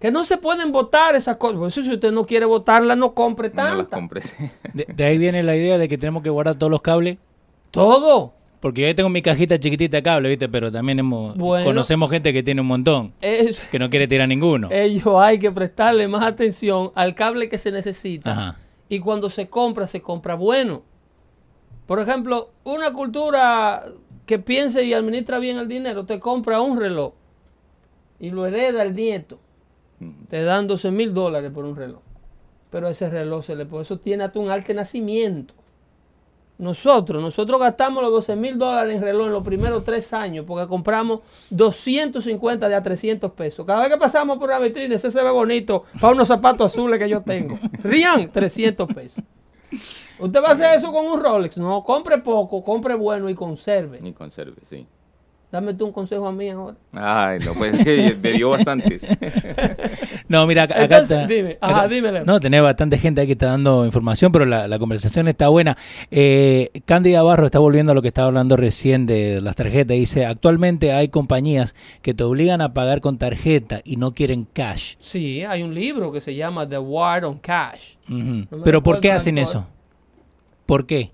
Que 0.01 0.11
no 0.11 0.25
se 0.25 0.39
pueden 0.39 0.73
votar 0.73 1.15
esas 1.15 1.37
cosas. 1.37 1.59
Por 1.59 1.69
eso 1.69 1.83
si 1.83 1.93
usted 1.93 2.11
no 2.11 2.25
quiere 2.25 2.47
votarlas, 2.47 2.97
no 2.97 3.13
compre 3.15 3.51
No 3.51 3.63
las 3.63 3.73
tantas. 3.75 3.99
compres. 4.01 4.37
De, 4.73 4.87
de 4.93 5.05
ahí 5.05 5.19
viene 5.19 5.43
la 5.43 5.55
idea 5.55 5.77
de 5.79 5.89
que 5.89 5.99
tenemos 5.99 6.23
que 6.23 6.31
guardar 6.31 6.57
todos 6.57 6.71
los 6.71 6.81
cables. 6.81 7.19
Todo. 7.71 8.33
Porque 8.61 8.83
yo 8.87 8.95
tengo 8.95 9.09
mi 9.09 9.23
cajita 9.23 9.59
chiquitita 9.59 9.99
de 9.99 10.03
cable, 10.03 10.29
¿viste? 10.29 10.49
Pero 10.49 10.71
también 10.71 10.99
hemos, 10.99 11.37
Bueno. 11.37 11.65
conocemos 11.65 12.11
gente 12.11 12.33
que 12.33 12.43
tiene 12.43 12.61
un 12.61 12.67
montón, 12.67 13.13
Es- 13.21 13.61
que 13.61 13.79
no 13.79 13.89
quiere 13.91 14.07
tirar 14.09 14.29
ninguno. 14.29 14.69
ellos 14.71 15.07
hay 15.19 15.39
que 15.39 15.51
prestarle 15.51 16.09
más 16.09 16.25
atención 16.25 16.91
al 16.95 17.15
cable 17.15 17.49
que 17.49 17.57
se 17.59 17.71
necesita. 17.73 18.33
Ajá. 18.33 18.57
Y 18.89 19.01
cuando 19.01 19.31
se 19.31 19.49
compra, 19.49 19.87
se 19.87 20.03
compra 20.03 20.35
bueno. 20.35 20.83
Por 21.87 22.01
ejemplo, 22.01 22.51
una 22.65 22.93
cultura 22.93 23.85
que 24.27 24.39
piense 24.39 24.85
y 24.85 24.93
administra 24.95 25.39
bien 25.39 25.59
el 25.59 25.69
dinero, 25.69 26.05
te 26.05 26.21
compra 26.21 26.61
un 26.61 26.79
reloj 26.79 27.13
y 28.19 28.31
lo 28.31 28.47
hereda 28.47 28.83
el 28.83 28.95
nieto. 28.95 29.39
Te 30.29 30.43
dan 30.43 30.67
12 30.67 30.91
mil 30.91 31.13
dólares 31.13 31.51
por 31.53 31.65
un 31.65 31.77
reloj. 31.77 32.01
Pero 32.71 32.89
ese 32.89 33.11
reloj 33.11 33.45
se 33.45 33.57
le 33.57 33.67
por 33.67 33.83
eso 33.83 33.99
tiene 33.99 34.25
hasta 34.25 34.39
un 34.39 34.51
arte 34.51 34.73
nacimiento. 34.75 35.55
Nosotros, 36.59 37.23
nosotros 37.23 37.59
gastamos 37.59 38.03
los 38.03 38.13
12 38.13 38.37
mil 38.37 38.59
dólares 38.59 38.97
en 38.97 39.03
reloj 39.03 39.29
en 39.29 39.33
los 39.33 39.43
primeros 39.43 39.83
tres 39.83 40.13
años 40.13 40.45
porque 40.47 40.67
compramos 40.69 41.21
250 41.49 42.69
de 42.69 42.75
a 42.75 42.83
300 42.83 43.33
pesos. 43.33 43.65
Cada 43.65 43.81
vez 43.81 43.91
que 43.91 43.99
pasamos 43.99 44.39
por 44.39 44.51
una 44.51 44.59
vitrina, 44.59 44.95
ese 44.95 45.11
se 45.11 45.23
ve 45.23 45.31
bonito 45.31 45.85
para 45.99 46.13
unos 46.13 46.29
zapatos 46.29 46.73
azules 46.73 46.99
que 46.99 47.09
yo 47.09 47.23
tengo. 47.23 47.59
Rían, 47.83 48.31
300 48.31 48.93
pesos. 48.93 49.25
¿Usted 50.19 50.43
va 50.43 50.49
a 50.49 50.53
hacer 50.53 50.77
eso 50.77 50.93
con 50.93 51.07
un 51.07 51.19
Rolex? 51.19 51.57
No, 51.57 51.83
compre 51.83 52.19
poco, 52.19 52.63
compre 52.63 52.95
bueno 52.95 53.31
y 53.31 53.35
conserve. 53.35 54.01
Ni 54.03 54.13
conserve, 54.13 54.57
sí. 54.65 54.87
Dame 55.53 55.75
tú 55.75 55.87
un 55.87 55.93
consejo 55.93 56.29
a 56.29 56.33
mí 56.33 56.49
ahora. 56.49 56.77
Ay, 56.93 57.41
no, 57.45 57.55
pues 57.55 57.75
es 57.75 57.85
que 57.85 58.17
me 58.23 58.33
dio 58.33 58.51
bastantes. 58.51 59.07
No, 60.29 60.47
mira, 60.47 60.63
acá, 60.63 60.85
Entonces, 60.85 61.11
está- 61.11 61.27
dime, 61.27 61.59
ajá, 61.61 61.79
acá- 61.83 61.89
Leo. 61.89 62.25
No, 62.25 62.39
tenés 62.39 62.63
bastante 62.63 62.99
gente 62.99 63.21
ahí 63.21 63.27
que 63.27 63.33
está 63.33 63.47
dando 63.47 63.85
información, 63.85 64.31
pero 64.31 64.45
la, 64.45 64.69
la 64.69 64.79
conversación 64.79 65.27
está 65.27 65.49
buena. 65.49 65.77
Eh, 66.13 66.71
Cándida 66.85 67.21
Barro 67.23 67.47
está 67.47 67.59
volviendo 67.59 67.91
a 67.91 67.97
lo 67.97 68.03
que 68.03 68.09
estaba 68.09 68.29
hablando 68.29 68.57
recién 68.57 69.07
de 69.07 69.41
las 69.41 69.57
tarjetas. 69.57 69.97
Dice, 69.97 70.27
actualmente 70.27 70.93
hay 70.93 71.09
compañías 71.09 71.75
que 72.01 72.15
te 72.15 72.23
obligan 72.23 72.61
a 72.61 72.73
pagar 72.75 73.01
con 73.01 73.19
tarjeta 73.19 73.81
y 73.83 73.97
no 73.97 74.13
quieren 74.13 74.47
cash. 74.53 74.95
Sí, 75.01 75.43
hay 75.43 75.65
un 75.65 75.75
libro 75.75 76.13
que 76.13 76.21
se 76.21 76.37
llama 76.37 76.69
The 76.69 76.79
War 76.79 77.25
on 77.25 77.39
Cash. 77.41 77.95
No 78.07 78.47
pero 78.63 78.85
¿por 78.85 79.01
qué 79.01 79.11
hacen 79.11 79.37
eso? 79.37 79.67
¿Por 80.65 80.87
qué? 80.87 81.11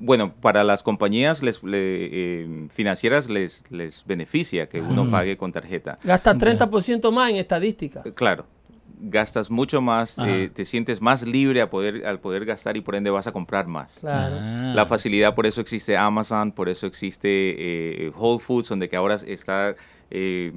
Bueno, 0.00 0.32
para 0.34 0.64
las 0.64 0.82
compañías 0.82 1.42
les, 1.42 1.62
le- 1.62 2.08
eh, 2.10 2.68
financieras 2.74 3.28
les, 3.28 3.64
les 3.70 4.04
beneficia 4.06 4.68
que 4.68 4.80
uno 4.80 5.04
Mm. 5.04 5.10
pague 5.10 5.36
con 5.36 5.52
tarjeta. 5.52 5.96
Gasta 6.04 6.34
30% 6.34 7.10
más 7.12 7.30
en 7.30 7.36
estadística. 7.36 8.02
Eh, 8.04 8.12
Claro, 8.12 8.46
gastas 9.04 9.50
mucho 9.50 9.80
más, 9.80 10.16
eh, 10.18 10.48
te 10.54 10.64
sientes 10.64 11.00
más 11.00 11.22
libre 11.24 11.60
a 11.60 11.68
poder, 11.70 12.06
al 12.06 12.20
poder 12.20 12.44
gastar 12.44 12.76
y 12.76 12.80
por 12.80 12.94
ende 12.94 13.10
vas 13.10 13.26
a 13.26 13.32
comprar 13.32 13.66
más. 13.66 13.98
Claro. 14.00 14.36
Ah. 14.38 14.72
La 14.76 14.86
facilidad, 14.86 15.34
por 15.34 15.46
eso 15.46 15.60
existe 15.60 15.96
Amazon, 15.96 16.52
por 16.52 16.68
eso 16.68 16.86
existe 16.86 17.26
eh, 18.06 18.12
Whole 18.16 18.38
Foods, 18.40 18.68
donde 18.68 18.88
que 18.88 18.96
ahora 18.96 19.16
está 19.26 19.74
eh, 20.14 20.52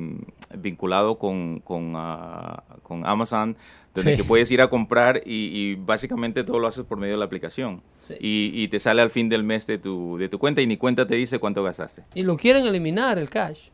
vinculado 0.57 1.17
con, 1.17 1.59
con, 1.59 1.93
ah, 1.95 2.63
con 2.83 3.05
Amazon, 3.05 3.55
donde 3.93 4.11
Sí. 4.11 4.17
que 4.17 4.23
puedes 4.25 4.51
ir 4.51 4.61
a 4.61 4.69
comprar 4.69 5.21
y, 5.25 5.49
y 5.53 5.75
básicamente 5.75 6.43
todo 6.43 6.59
lo 6.59 6.67
haces 6.67 6.83
por 6.83 6.97
medio 6.97 7.13
de 7.13 7.19
la 7.19 7.25
aplicación. 7.25 7.81
Sí. 8.01 8.15
Y, 8.19 8.51
y 8.53 8.67
te 8.67 8.79
sale 8.81 9.01
al 9.01 9.09
fin 9.09 9.29
del 9.29 9.43
mes 9.43 9.65
de 9.67 9.77
tu, 9.77 10.17
de 10.17 10.27
tu 10.29 10.37
cuenta 10.37 10.61
y 10.61 10.67
ni 10.67 10.75
cuenta 10.77 11.07
te 11.07 11.15
dice 11.15 11.39
cuánto 11.39 11.63
gastaste. 11.63 12.03
Y 12.13 12.23
lo 12.23 12.35
quieren 12.37 12.65
eliminar 12.67 13.17
el 13.17 13.29
cash, 13.29 13.69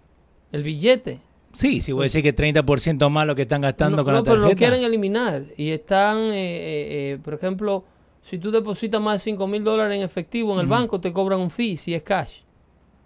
el 0.51 0.61
billete. 0.61 1.19
Sí, 1.53 1.81
si 1.81 1.91
voy 1.91 2.01
a 2.01 2.03
decir 2.03 2.21
que 2.23 2.33
30% 2.35 3.09
más 3.09 3.27
lo 3.27 3.35
que 3.35 3.41
están 3.41 3.61
gastando 3.61 3.97
no, 3.97 4.03
con 4.05 4.13
no, 4.13 4.19
la 4.19 4.23
pero 4.23 4.35
tarjeta. 4.41 4.51
lo 4.53 4.57
quieren 4.57 4.83
eliminar. 4.85 5.43
Y 5.57 5.71
están, 5.71 6.17
eh, 6.17 6.31
eh, 6.31 7.11
eh, 7.13 7.19
por 7.21 7.33
ejemplo, 7.33 7.83
si 8.21 8.37
tú 8.37 8.51
depositas 8.51 9.01
más 9.01 9.15
de 9.15 9.31
5 9.31 9.47
mil 9.47 9.63
dólares 9.63 9.97
en 9.97 10.03
efectivo 10.03 10.53
en 10.53 10.59
el 10.61 10.67
banco, 10.67 11.01
te 11.01 11.11
cobran 11.11 11.39
un 11.39 11.49
fee 11.49 11.75
si 11.75 11.93
es 11.95 12.03
cash. 12.03 12.41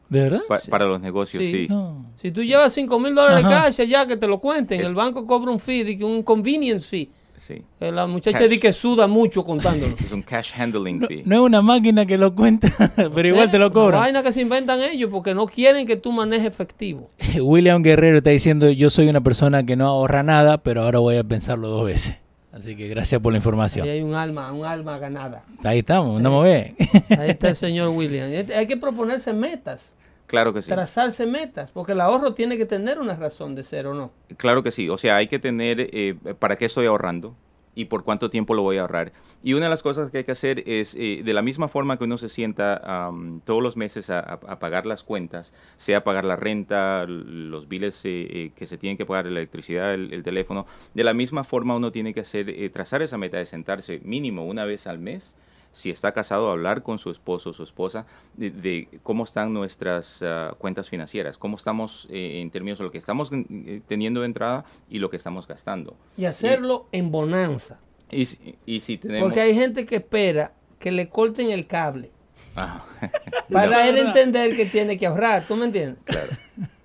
¿De 0.10 0.22
verdad? 0.22 0.42
Pa- 0.48 0.60
Para 0.70 0.86
los 0.86 1.02
negocios, 1.02 1.44
Sí. 1.44 1.52
sí. 1.52 1.68
No. 1.70 2.06
Si 2.18 2.32
tú 2.32 2.44
llevas 2.44 2.74
5 2.74 3.00
mil 3.00 3.16
dólares 3.16 3.44
Ajá. 3.46 3.64
cash 3.66 3.82
allá 3.82 4.06
que 4.06 4.18
te 4.18 4.28
lo 4.28 4.40
cuenten, 4.40 4.80
Es- 4.82 4.88
el 4.88 4.94
banco 4.96 5.26
cobra 5.26 5.52
un 5.52 5.60
fee, 5.60 5.84
de 5.84 5.98
que 5.98 6.04
un 6.04 6.22
convenience 6.24 6.88
fee. 6.90 7.10
sí. 7.38 7.62
Eh, 7.80 7.92
La 7.92 8.08
muchacha 8.08 8.38
Cash. 8.40 8.48
dice 8.50 8.62
que 8.62 8.74
suda 8.74 9.08
mucho 9.08 9.44
contándolo. 9.44 9.94
Es 10.06 10.12
un 10.12 10.22
cash 10.22 10.52
handling 10.58 11.00
No, 11.00 11.08
fee. 11.08 11.24
no 11.26 11.36
es 11.36 11.42
una 11.42 11.62
máquina 11.62 12.06
que 12.06 12.18
lo 12.18 12.34
cuenta, 12.34 12.70
pero 13.14 13.28
igual 13.28 13.50
te 13.52 13.60
lo 13.60 13.66
Una 13.68 13.74
cobran. 13.74 14.02
vaina 14.02 14.24
que 14.24 14.32
se 14.32 14.42
inventan 14.42 14.80
ellos 14.82 15.10
porque 15.12 15.34
no 15.34 15.46
quieren 15.48 15.86
que 15.86 15.96
tú 15.98 16.12
manejes 16.12 16.48
efectivo. 16.48 17.10
William 17.42 17.82
Guerrero 17.84 18.18
está 18.18 18.30
diciendo, 18.30 18.70
yo 18.70 18.90
soy 18.90 19.10
una 19.10 19.22
persona 19.22 19.66
que 19.66 19.76
no 19.76 19.88
ahorra 19.88 20.24
nada, 20.24 20.60
pero 20.60 20.84
ahora 20.84 21.00
voy 21.00 21.18
a 21.18 21.24
pensarlo 21.24 21.68
dos 21.68 21.86
veces. 21.86 22.16
Así 22.56 22.76
que 22.76 22.88
gracias 22.88 23.22
por 23.22 23.34
la 23.34 23.38
Ahí 23.38 23.40
información. 23.42 23.88
hay 23.88 24.02
un 24.02 24.16
alma, 24.16 24.52
un 24.54 24.66
alma 24.66 24.98
ganada. 24.98 25.44
Ahí 25.64 25.80
estamos, 25.80 26.18
andamos 26.18 26.46
bien. 26.46 26.76
Ahí 27.20 27.32
está 27.32 27.50
el 27.50 27.56
señor 27.56 27.90
William. 27.90 28.32
Y 28.32 28.52
Hay 28.54 28.66
que 28.66 28.78
proponerse 28.78 29.34
metas, 29.34 29.94
Claro 30.26 30.54
que 30.54 30.62
sí. 30.62 30.72
trazarse 30.72 31.26
metas, 31.28 31.70
porque 31.72 31.92
el 31.92 32.02
ahorro 32.02 32.34
tiene 32.34 32.58
que 32.58 32.66
tener 32.66 32.98
una 33.00 33.16
razón 33.16 33.56
de 33.56 33.64
ser 33.64 33.88
o 33.88 33.94
no. 33.94 34.12
Claro 34.38 34.64
que 34.64 34.72
sí, 34.72 34.90
o 34.90 34.98
sea, 34.98 35.18
hay 35.18 35.28
que 35.28 35.38
tener 35.38 35.90
eh, 35.92 36.16
para 36.40 36.56
qué 36.56 36.66
estoy 36.66 36.86
ahorrando 36.88 37.36
y 37.76 37.86
por 37.86 38.04
cuánto 38.04 38.30
tiempo 38.30 38.54
lo 38.54 38.62
voy 38.62 38.78
a 38.78 38.82
ahorrar. 38.82 39.14
Y 39.44 39.54
una 39.54 39.66
de 39.66 39.70
las 39.70 39.84
cosas 39.84 40.10
que 40.10 40.20
hay 40.20 40.24
que 40.24 40.32
hacer 40.32 40.64
es, 40.66 40.96
eh, 40.96 41.22
de 41.24 41.34
la 41.34 41.42
misma 41.42 41.68
forma 41.68 41.98
que 41.98 42.06
uno 42.06 42.18
se 42.18 42.30
sienta 42.30 42.82
am, 42.84 43.42
todos 43.42 43.62
los 43.62 43.78
meses 43.78 44.10
a, 44.10 44.40
pagar 44.60 44.86
las 44.86 45.04
cuentas, 45.04 45.54
sea 45.78 46.04
pagar 46.04 46.26
la 46.26 46.36
renta, 46.36 47.06
los 47.06 47.68
biles 47.68 48.04
eh, 48.06 48.28
eh, 48.30 48.52
que 48.56 48.66
se 48.66 48.78
tienen 48.78 48.98
que 48.98 49.06
pagar, 49.06 49.26
la 49.26 49.40
electricidad, 49.40 49.94
el, 49.94 50.14
el 50.14 50.24
teléfono, 50.24 50.66
de 50.94 51.04
la 51.04 51.14
misma 51.14 51.44
forma 51.44 51.76
uno 51.76 51.92
tiene 51.92 52.14
que 52.14 52.22
hacer, 52.22 52.50
eh, 52.50 52.70
trazar 52.70 53.02
esa 53.02 53.18
meta 53.18 53.38
de 53.38 53.46
sentarse 53.46 54.00
mínimo 54.04 54.46
una 54.46 54.66
vez 54.66 54.88
al 54.88 55.00
mes 55.00 55.36
si 55.76 55.90
está 55.90 56.14
casado, 56.14 56.50
hablar 56.50 56.84
con 56.84 56.98
su 57.00 57.12
esposo 57.12 57.50
o 57.50 57.54
su 57.54 57.64
esposa 57.64 58.06
de, 58.36 58.50
de 58.50 58.88
cómo 59.04 59.26
están 59.26 59.54
nuestras 59.54 60.22
ah, 60.24 60.56
cuentas 60.58 60.88
financieras, 60.90 61.38
cómo 61.38 61.58
estamos 61.58 62.08
eh, 62.10 62.40
en 62.42 62.50
términos 62.50 62.78
de 62.80 62.86
lo 62.86 62.92
que 62.92 62.98
estamos 62.98 63.30
eh, 63.34 63.82
teniendo 63.88 64.22
de 64.22 64.28
entrada 64.28 64.64
y 64.90 65.00
lo 65.00 65.10
que 65.10 65.18
estamos 65.18 65.46
gastando. 65.48 65.98
Y 66.16 66.24
hacerlo 66.26 66.88
en 66.94 67.12
bonanza. 67.12 67.78
Y, 68.10 68.26
y 68.66 68.80
si 68.80 68.98
tenemos... 68.98 69.28
Porque 69.28 69.42
hay 69.42 69.54
gente 69.54 69.86
que 69.86 69.98
espera 69.98 70.54
que 70.80 70.92
le 70.92 71.10
corten 71.10 71.52
el 71.52 71.68
cable 71.68 72.12
Ah, 72.56 72.82
para 73.52 73.88
él 73.90 73.98
entender 73.98 74.56
que 74.56 74.66
tiene 74.66 74.98
que 74.98 75.06
ahorrar. 75.08 75.44
¿Tú 75.46 75.58
me 75.58 75.66
entiendes? 75.66 75.98
claro. 76.06 76.30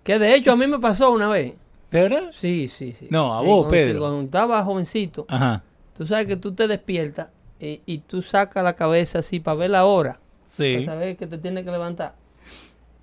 Que 0.02 0.18
de 0.18 0.34
hecho 0.34 0.50
a 0.50 0.56
mí 0.56 0.66
me 0.66 0.80
pasó 0.80 1.12
una 1.12 1.28
vez. 1.28 1.54
¿De 1.92 2.02
verdad? 2.02 2.30
Sí, 2.32 2.66
sí, 2.66 2.92
sí. 2.92 3.06
No, 3.10 3.36
a 3.38 3.42
Sí, 3.42 3.46
vos, 3.46 3.56
cuando- 3.66 3.70
Pedro. 3.70 4.00
Cuando 4.00 4.22
estaba 4.22 4.64
jovencito, 4.64 5.26
Ajá. 5.28 5.62
tú 5.96 6.04
sabes 6.06 6.26
que 6.26 6.36
tú 6.36 6.52
te 6.54 6.66
despiertas 6.66 7.28
y, 7.60 7.80
y 7.86 7.98
tú 7.98 8.22
sacas 8.22 8.64
la 8.64 8.74
cabeza 8.74 9.20
así 9.20 9.40
para 9.40 9.56
ver 9.56 9.70
la 9.70 9.84
hora. 9.84 10.18
Sí, 10.46 10.74
Para 10.84 10.94
saber 10.94 11.16
que 11.16 11.26
te 11.26 11.38
tienes 11.38 11.64
que 11.64 11.70
levantar. 11.70 12.14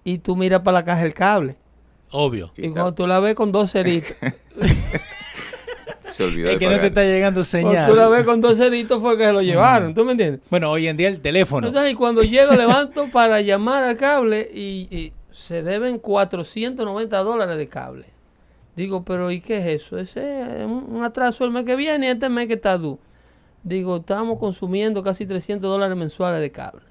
Y 0.04 0.18
tú 0.20 0.36
miras 0.36 0.62
para 0.62 0.80
la 0.80 0.86
caja 0.86 1.04
del 1.04 1.14
cable. 1.14 1.56
obvio. 2.12 2.52
Y 2.58 2.70
cuando 2.70 2.94
tú 2.94 3.08
la 3.08 3.20
ves 3.20 3.36
con 3.36 3.52
dos 3.52 3.72
ceritos. 3.72 4.16
Se 6.00 6.24
olvidó 6.24 6.50
Es 6.50 6.56
de 6.56 6.60
que 6.60 6.74
no 6.74 6.80
te 6.80 6.88
está 6.88 7.04
llegando 7.04 7.42
cuando 7.42 7.72
señal. 7.72 7.90
tú 7.90 7.96
la 7.96 8.08
ves 8.08 8.24
con 8.24 8.42
dos 8.42 8.58
ceritos 8.58 9.02
fue 9.02 9.18
que 9.18 9.26
se 9.26 9.34
lo 9.34 9.42
llevaron. 9.42 9.94
¿Tú 9.94 10.06
me 10.06 10.14
entiendes? 10.14 10.42
Bueno, 10.50 10.72
hoy 10.72 10.88
en 10.88 10.98
día 10.98 11.10
el 11.10 11.20
teléfono. 11.20 11.68
Entonces, 11.68 11.92
y 11.92 11.96
cuando 11.96 12.24
llego, 12.24 12.54
levanto 12.54 13.08
para 13.12 13.42
llamar 13.42 13.84
al 13.84 13.98
cable 13.98 14.50
y, 14.54 14.88
y 14.90 15.14
se 15.32 15.64
deben 15.64 16.00
490 16.00 17.24
dólares 17.24 17.58
de 17.58 17.68
cable. 17.68 18.06
Digo, 18.76 19.04
pero 19.04 19.32
¿y 19.32 19.42
qué 19.42 19.58
es 19.58 19.82
eso? 19.84 19.98
Ese 19.98 20.62
es 20.62 20.66
un, 20.66 21.04
atraso 21.04 21.44
el 21.46 21.52
mes 21.52 21.66
que 21.66 21.76
viene 21.76 22.08
y 22.08 22.10
este 22.10 22.30
mes 22.30 22.48
que 22.48 22.54
está 22.54 22.78
due. 22.78 22.98
Digo, 23.68 23.98
estamos 23.98 24.40
consumiendo 24.40 25.04
casi 25.04 25.26
300 25.26 25.70
dólares 25.70 25.98
mensuales 25.98 26.40
de 26.40 26.52
cable. 26.52 26.84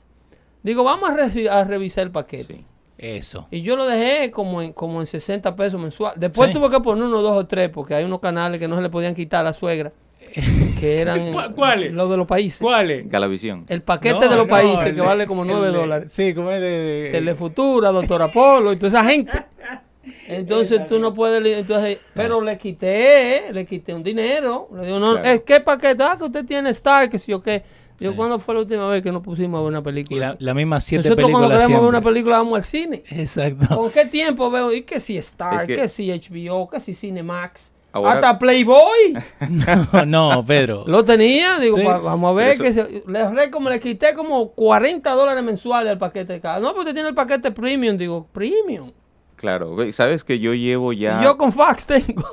Digo, 0.63 0.85
vamos 0.85 1.09
a, 1.11 1.65
revisar 1.65 2.05
el 2.05 2.11
paquete. 2.11 2.55
Sí. 2.57 2.65
Eso. 2.99 3.47
Y 3.51 3.63
yo 3.63 3.77
lo 3.77 3.87
dejé 3.87 4.31
como 4.31 4.61
en, 4.63 4.73
como 4.73 5.01
en 5.01 5.07
60 5.07 5.55
pesos 5.57 5.81
mensual. 5.81 6.15
Después 6.17 6.49
Sí. 6.49 6.55
tuve 6.55 6.71
que 6.71 6.81
poner 6.81 7.05
uno, 7.05 7.23
dos 7.23 7.37
o 7.37 7.47
tres, 7.47 7.71
porque 7.71 7.95
hay 7.95 8.05
unos 8.05 8.21
canales 8.21 8.59
que 8.61 8.69
no 8.69 8.77
se 8.77 8.83
le 8.83 8.91
podían 8.91 9.15
quitar 9.15 9.41
a 9.41 9.45
la 9.45 9.53
suegra. 9.53 9.93
Que 10.81 11.01
eran 11.01 11.33
¿Cu- 11.33 11.55
cuáles? 11.55 11.95
los 11.95 12.11
de 12.11 12.17
los 12.19 12.27
países. 12.27 12.61
¿Cuáles? 12.61 13.09
Galavisión. 13.09 13.65
El 13.69 13.83
paquete 13.83 14.17
No, 14.17 14.21
de 14.29 14.37
los 14.37 14.47
no, 14.47 14.51
países 14.51 14.85
el 14.85 14.95
que 14.95 15.01
vale 15.01 15.27
como 15.27 15.43
el 15.43 15.49
9 15.49 15.67
de- 15.69 15.73
dólares. 15.73 16.13
Sí, 16.13 16.35
como 16.35 16.51
es 16.51 16.61
de... 16.61 16.67
de- 16.69 17.11
Telefutura, 17.11 17.91
Doctor 17.93 18.21
Apolo 18.21 18.73
y 18.73 18.77
toda 18.77 18.89
esa 18.89 19.05
gente. 19.05 19.33
Entonces 20.29 20.87
tú 20.87 20.99
no 20.99 21.13
puedes. 21.15 21.45
Entonces, 21.59 21.99
pero 22.15 22.41
le 22.41 22.57
quité, 22.59 23.53
le 23.53 23.65
quité 23.67 23.95
un 23.95 24.03
dinero. 24.03 24.69
Le 24.75 24.87
digo, 24.87 24.99
no, 24.99 25.13
Claro. 25.15 25.29
es 25.29 25.43
que 25.43 25.61
paquete, 25.61 26.03
ah, 26.03 26.17
que 26.19 26.25
usted 26.25 26.45
tiene 26.45 26.71
Star, 26.71 27.09
que 27.11 27.19
si 27.19 27.33
yo 27.33 27.43
qué. 27.43 27.63
Digo, 27.99 28.13
Sí. 28.13 28.17
¿cuándo 28.17 28.39
fue 28.39 28.55
la 28.55 28.61
última 28.61 28.87
vez 28.89 29.03
que 29.03 29.11
nos 29.11 29.23
pusimos 29.23 29.59
a 29.59 29.63
ver 29.63 29.69
una 29.71 29.79
Y 29.79 29.83
película? 29.83 30.29
la, 30.29 30.37
la 30.39 30.55
misma 30.55 30.81
siete 30.81 31.09
Nosotros 31.09 31.31
cuando 31.31 31.49
películas 31.49 31.67
queremos 31.67 31.83
ver 31.83 31.89
una 31.89 32.03
película 32.03 32.37
vamos 32.39 32.57
al 32.57 32.65
cine. 32.65 33.03
Exacto. 33.09 33.75
¿Con 33.75 33.91
qué 33.91 34.05
tiempo 34.05 34.51
veo? 34.51 34.71
¿Y 34.73 34.83
que 34.83 35.01
si 35.01 35.17
Star? 35.17 35.61
Es 35.61 35.67
que- 35.67 35.77
que... 35.77 35.89
si 35.89 36.11
HBO? 36.13 36.69
que 36.69 36.81
si 36.81 36.93
Cinemax? 36.93 37.73
Ahora- 37.93 38.13
Hasta 38.13 38.39
Playboy. 38.39 39.15
No, 39.49 40.05
no, 40.05 40.45
Pedro. 40.45 40.85
Lo 40.87 41.03
tenía, 41.07 41.59
digo, 41.59 41.77
Sí. 41.77 41.83
vamos 41.85 42.31
a 42.31 42.35
ver 42.35 42.59
que 42.59 42.75
se- 42.75 43.03
le, 43.07 43.31
re- 43.31 43.51
como 43.51 43.71
le 43.71 43.81
quité 43.81 44.13
como 44.13 44.51
40 44.51 45.11
dólares 45.13 45.43
mensuales 45.43 45.91
al 45.93 45.97
paquete 45.99 46.35
de 46.35 46.41
cada. 46.41 46.59
No, 46.61 46.69
porque 46.69 46.81
usted 46.81 46.95
tiene 46.95 47.09
el 47.09 47.15
paquete 47.15 47.51
premium, 47.53 47.97
digo, 47.97 48.27
premium. 48.31 48.93
Claro, 49.37 49.75
güey, 49.75 49.93
sabes 49.93 50.25
que 50.25 50.39
yo 50.39 50.55
llevo 50.55 50.93
ya 50.93 51.23
yo 51.23 51.37
con 51.37 51.53
fax 51.53 51.87
tengo. 51.87 52.25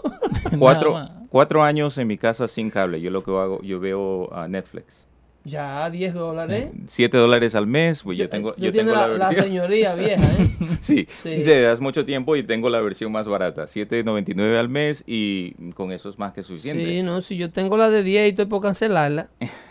cuatro, 0.58 0.98
cuatro 1.30 1.62
años 1.64 1.98
en 1.98 2.08
mi 2.08 2.18
casa 2.18 2.48
sin 2.48 2.70
cable. 2.70 3.02
Yo 3.02 3.12
lo 3.12 3.24
que 3.24 3.32
hago, 3.32 3.62
yo 3.62 3.80
veo 3.80 4.34
a 4.34 4.48
Netflix. 4.48 5.06
Ya, 5.46 5.90
10 5.90 6.14
dólares. 6.14 6.70
Siete 6.88 7.18
dólares 7.18 7.54
al 7.56 7.68
mes, 7.68 8.04
pues 8.04 8.18
yo 8.18 8.30
tengo, 8.30 8.56
yo 8.56 8.72
tengo 8.72 8.94
la, 8.94 9.08
la, 9.10 9.30
señoría 9.32 9.94
vieja, 9.96 10.24
¿eh? 10.40 10.50
Sí, 10.82 11.08
Sí. 11.24 11.44
sí, 11.44 11.52
hace 11.52 11.82
mucho 11.82 12.06
tiempo 12.06 12.36
y 12.36 12.44
tengo 12.44 12.70
la 12.70 12.80
versión 12.82 13.12
más 13.12 13.28
barata, 13.28 13.66
7.99 13.66 14.58
al 14.58 14.70
mes 14.70 15.04
y 15.08 15.54
con 15.74 15.92
eso 15.92 16.10
es 16.10 16.18
más 16.20 16.34
que 16.34 16.44
suficiente. 16.44 16.86
sí, 16.86 17.04
no, 17.04 17.22
si 17.22 17.38
yo 17.38 17.52
tengo 17.52 17.78
la 17.78 17.90
de 17.90 18.04
10 18.04 18.26
y 18.26 18.30
estoy 18.30 18.46
por 18.46 18.62
cancelarla. 18.62 19.30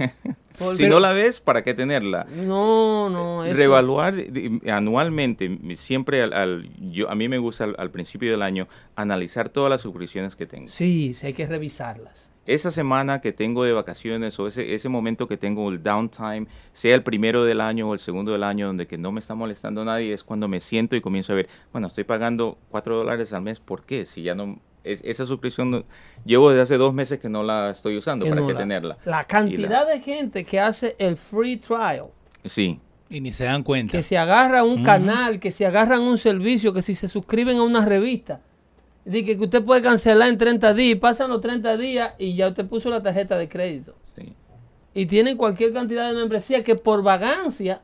Porque- 0.58 0.76
Si 0.76 0.86
no 0.88 1.00
la 1.00 1.12
ves, 1.12 1.40
¿para 1.40 1.62
qué 1.64 1.72
tenerla? 1.72 2.26
No, 2.30 3.08
no, 3.08 3.44
eso- 3.44 3.56
Reevaluar 3.56 4.14
eh, 4.18 4.60
anualmente, 4.70 5.58
siempre 5.76 6.20
al, 6.22 6.32
al- 6.34 6.68
yo, 6.90 7.10
a 7.10 7.14
mí 7.14 7.26
me 7.28 7.38
gusta 7.38 7.64
al, 7.64 7.74
al 7.78 7.90
principio 7.90 8.30
del 8.30 8.42
año 8.42 8.68
analizar 8.94 9.48
todas 9.48 9.70
las 9.70 9.80
suscripciones 9.80 10.36
que 10.36 10.44
tengo. 10.46 10.68
Sí, 10.68 11.14
sí, 11.14 11.26
hay 11.28 11.32
que 11.32 11.46
revisarlas. 11.46 12.30
Esa 12.44 12.72
semana 12.72 13.20
que 13.20 13.30
tengo 13.32 13.62
de 13.62 13.72
vacaciones 13.72 14.38
o 14.40 14.48
ese, 14.48 14.74
ese 14.74 14.88
momento 14.88 15.28
que 15.28 15.36
tengo 15.36 15.70
el 15.70 15.80
downtime, 15.82 16.46
sea 16.72 16.94
el 16.96 17.04
primero 17.04 17.44
del 17.44 17.60
año 17.60 17.88
o 17.88 17.92
el 17.94 18.00
segundo 18.00 18.32
del 18.32 18.42
año 18.42 18.66
donde 18.66 18.88
que 18.88 18.98
no 18.98 19.12
me 19.12 19.20
está 19.20 19.36
molestando 19.36 19.84
nadie, 19.84 20.12
es 20.12 20.24
cuando 20.24 20.48
me 20.48 20.58
siento 20.58 20.96
y 20.96 21.00
comienzo 21.00 21.32
a 21.34 21.36
ver, 21.36 21.48
bueno, 21.70 21.86
estoy 21.86 22.02
pagando 22.02 22.58
4 22.70 22.96
dólares 22.96 23.32
al 23.32 23.42
mes, 23.42 23.60
¿por 23.60 23.84
qué? 23.84 24.06
Si 24.06 24.22
ya 24.22 24.34
no, 24.34 24.58
es- 24.82 25.02
esa 25.04 25.24
suscripción 25.24 25.70
no- 25.70 25.84
llevo 26.24 26.50
desde 26.50 26.62
hace 26.62 26.76
dos 26.78 26.92
meses 26.92 27.20
que 27.20 27.28
no 27.28 27.44
la 27.44 27.70
estoy 27.70 27.96
usando, 27.96 28.24
Que 28.24 28.30
¿para 28.30 28.40
no 28.40 28.46
qué 28.48 28.54
la- 28.54 28.58
tenerla? 28.58 28.98
La 29.04 29.22
cantidad 29.24 29.86
de 29.86 30.00
gente 30.00 30.44
que 30.44 30.58
hace 30.58 30.96
el 30.98 31.16
free 31.16 31.58
trial, 31.58 32.06
Sí, 32.44 32.80
Y 33.08 33.20
ni 33.20 33.32
se 33.32 33.44
dan 33.44 33.62
cuenta. 33.62 33.92
que 33.92 34.02
se 34.02 34.18
agarra 34.18 34.64
un 34.64 34.82
canal, 34.82 35.38
que 35.38 35.52
se 35.52 35.64
agarran 35.64 36.02
un 36.02 36.18
servicio, 36.18 36.72
que 36.72 36.82
si 36.82 36.96
se 36.96 37.06
suscriben 37.06 37.58
a 37.58 37.62
una 37.62 37.84
revista, 37.86 38.40
de 39.04 39.24
que, 39.24 39.34
usted 39.36 39.64
puede 39.64 39.82
cancelar 39.82 40.28
en 40.28 40.38
30 40.38 40.74
días, 40.74 40.98
pasan 40.98 41.30
los 41.30 41.40
30 41.40 41.76
días 41.76 42.14
y 42.18 42.34
ya 42.34 42.48
usted 42.48 42.66
puso 42.66 42.88
la 42.90 43.02
tarjeta 43.02 43.36
de 43.38 43.48
crédito. 43.48 43.94
sí. 44.16 44.34
Y 44.94 45.06
tienen 45.06 45.38
cualquier 45.38 45.72
cantidad 45.72 46.06
de 46.08 46.14
membresía 46.14 46.62
que 46.62 46.74
por 46.76 47.02
vagancia 47.02 47.80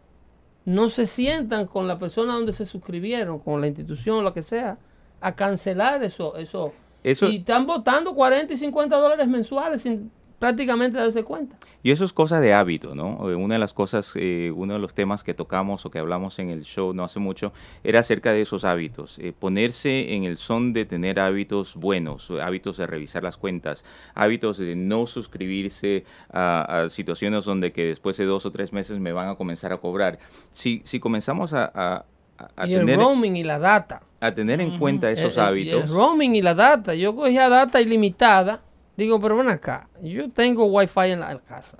no 0.66 0.90
se 0.90 1.06
sientan 1.06 1.66
con 1.66 1.88
la 1.88 1.98
persona 1.98 2.34
donde 2.34 2.52
se 2.52 2.66
suscribieron, 2.66 3.38
con 3.38 3.62
la 3.62 3.66
institución, 3.66 4.22
lo 4.24 4.34
que 4.34 4.42
sea, 4.42 4.76
a 5.20 5.34
cancelar 5.34 6.04
eso. 6.04 6.36
eso. 6.36 6.74
Eso- 7.02 7.30
Y 7.30 7.36
están 7.36 7.66
votando 7.66 8.14
40 8.14 8.52
y 8.52 8.56
50 8.58 8.96
dólares 8.98 9.26
mensuales 9.26 9.80
sin 9.82 10.10
prácticamente 10.38 10.98
darse 10.98 11.24
cuenta. 11.24 11.56
Y 11.82 11.90
eso 11.92 12.04
es 12.04 12.12
cosa 12.12 12.40
de 12.40 12.52
hábito, 12.54 12.94
¿no? 12.94 13.30
Eh, 13.30 13.34
Una 13.34 13.54
de 13.54 13.58
las 13.60 13.72
cosas, 13.72 14.12
eh, 14.16 14.52
uno 14.54 14.74
de 14.74 14.78
los 14.80 14.94
temas 14.94 15.22
que 15.24 15.32
tocamos 15.34 15.86
o 15.86 15.90
que 15.90 15.98
hablamos 15.98 16.38
en 16.38 16.50
el 16.50 16.64
show 16.64 16.92
no 16.92 17.04
hace 17.04 17.18
mucho 17.20 17.52
era 17.84 18.00
acerca 18.00 18.32
de 18.32 18.40
esos 18.42 18.64
hábitos. 18.64 19.18
Eh, 19.20 19.32
ponerse 19.38 20.14
en 20.14 20.24
el 20.24 20.38
son 20.38 20.72
de 20.72 20.84
tener 20.84 21.18
hábitos 21.20 21.76
buenos, 21.76 22.30
hábitos 22.30 22.76
de 22.76 22.86
revisar 22.86 23.22
las 23.22 23.36
cuentas, 23.36 23.84
hábitos 24.14 24.58
de 24.58 24.74
no 24.76 25.06
suscribirse 25.06 26.04
a, 26.32 26.82
a 26.82 26.90
situaciones 26.90 27.44
donde 27.44 27.72
que 27.72 27.86
después 27.86 28.16
de 28.16 28.24
dos 28.24 28.44
o 28.46 28.50
tres 28.52 28.72
meses 28.72 28.98
me 28.98 29.12
van 29.12 29.28
a 29.28 29.34
comenzar 29.36 29.72
a 29.72 29.78
cobrar. 29.78 30.18
Si, 30.52 30.82
si 30.84 30.98
comenzamos 31.00 31.52
a, 31.52 31.64
a- 31.74 32.04
a- 32.38 32.62
a 32.62 32.66
y 32.66 32.74
el 32.74 32.80
tener, 32.80 32.98
roaming 32.98 33.36
y 33.36 33.44
la 33.44 33.58
data. 33.58 34.02
a 34.20 34.32
tener 34.34 34.60
en 34.60 34.78
cuenta 34.78 35.10
esos 35.10 35.34
El- 35.36 35.40
el- 35.42 35.46
hábitos, 35.48 35.82
El, 35.84 35.88
roaming 35.96 36.34
y 36.36 36.42
la 36.42 36.54
data. 36.54 36.94
Yo 36.94 37.14
cogía 37.14 37.48
data 37.48 37.80
ilimitada. 37.80 38.60
Digo, 38.98 39.20
pero 39.20 39.36
ven 39.36 39.48
acá. 39.48 39.88
Yo 40.02 40.28
tengo 40.28 40.64
wifi 40.64 41.12
en 41.12 41.20
la 41.20 41.38
casa. 41.38 41.78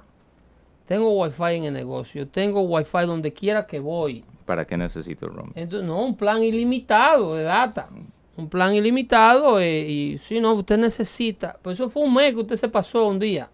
Tengo 0.86 1.10
wifi 1.20 1.56
en 1.56 1.64
el 1.64 1.74
negocio. 1.74 2.28
Tengo 2.28 2.60
wifi 2.60 3.06
donde 3.06 3.32
quiera 3.32 3.66
que 3.66 3.80
voy. 3.80 4.24
¿para 4.46 4.64
qué 4.64 4.76
necesito 4.76 5.26
el 5.26 5.32
roaming? 5.34 5.52
Entonces, 5.56 5.86
no, 5.86 6.00
un 6.04 6.16
plan 6.16 6.44
ilimitado 6.44 7.34
de 7.34 7.42
data. 7.42 7.88
Un 8.36 8.48
plan 8.48 8.72
ilimitado 8.72 9.58
eh, 9.58 9.80
y 9.80 10.18
si 10.18 10.38
no, 10.38 10.54
usted 10.54 10.78
necesita. 10.78 11.58
Pues 11.60 11.74
eso 11.74 11.90
fue 11.90 12.04
un 12.04 12.14
mes 12.14 12.34
que 12.34 12.40
usted 12.40 12.56
se 12.56 12.68
pasó 12.68 13.08
un 13.08 13.18
día. 13.18 13.50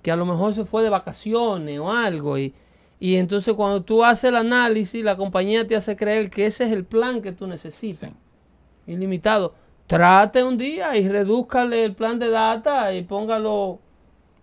Que 0.00 0.12
a 0.12 0.16
lo 0.16 0.24
mejor 0.24 0.54
se 0.54 0.64
fue 0.64 0.84
de 0.84 0.88
vacaciones 0.88 1.80
o 1.80 1.90
algo. 1.90 2.38
Y, 2.38 2.54
y 3.00 3.16
entonces 3.16 3.52
cuando 3.54 3.82
tú 3.82 4.04
haces 4.04 4.30
el 4.30 4.36
análisis, 4.36 5.02
la 5.02 5.16
compañía 5.16 5.66
te 5.66 5.74
hace 5.74 5.96
creer 5.96 6.30
que 6.30 6.46
ese 6.46 6.64
es 6.64 6.72
el 6.72 6.84
plan 6.84 7.20
que 7.20 7.32
tú 7.32 7.48
necesitas. 7.48 8.10
Sí. 8.10 8.92
Ilimitado. 8.92 9.54
Trate 9.86 10.42
un 10.42 10.58
día 10.58 10.96
y 10.96 11.08
redúzcale 11.08 11.84
el 11.84 11.94
plan 11.94 12.18
de 12.18 12.30
data 12.30 12.92
y 12.92 13.02
póngalo 13.02 13.78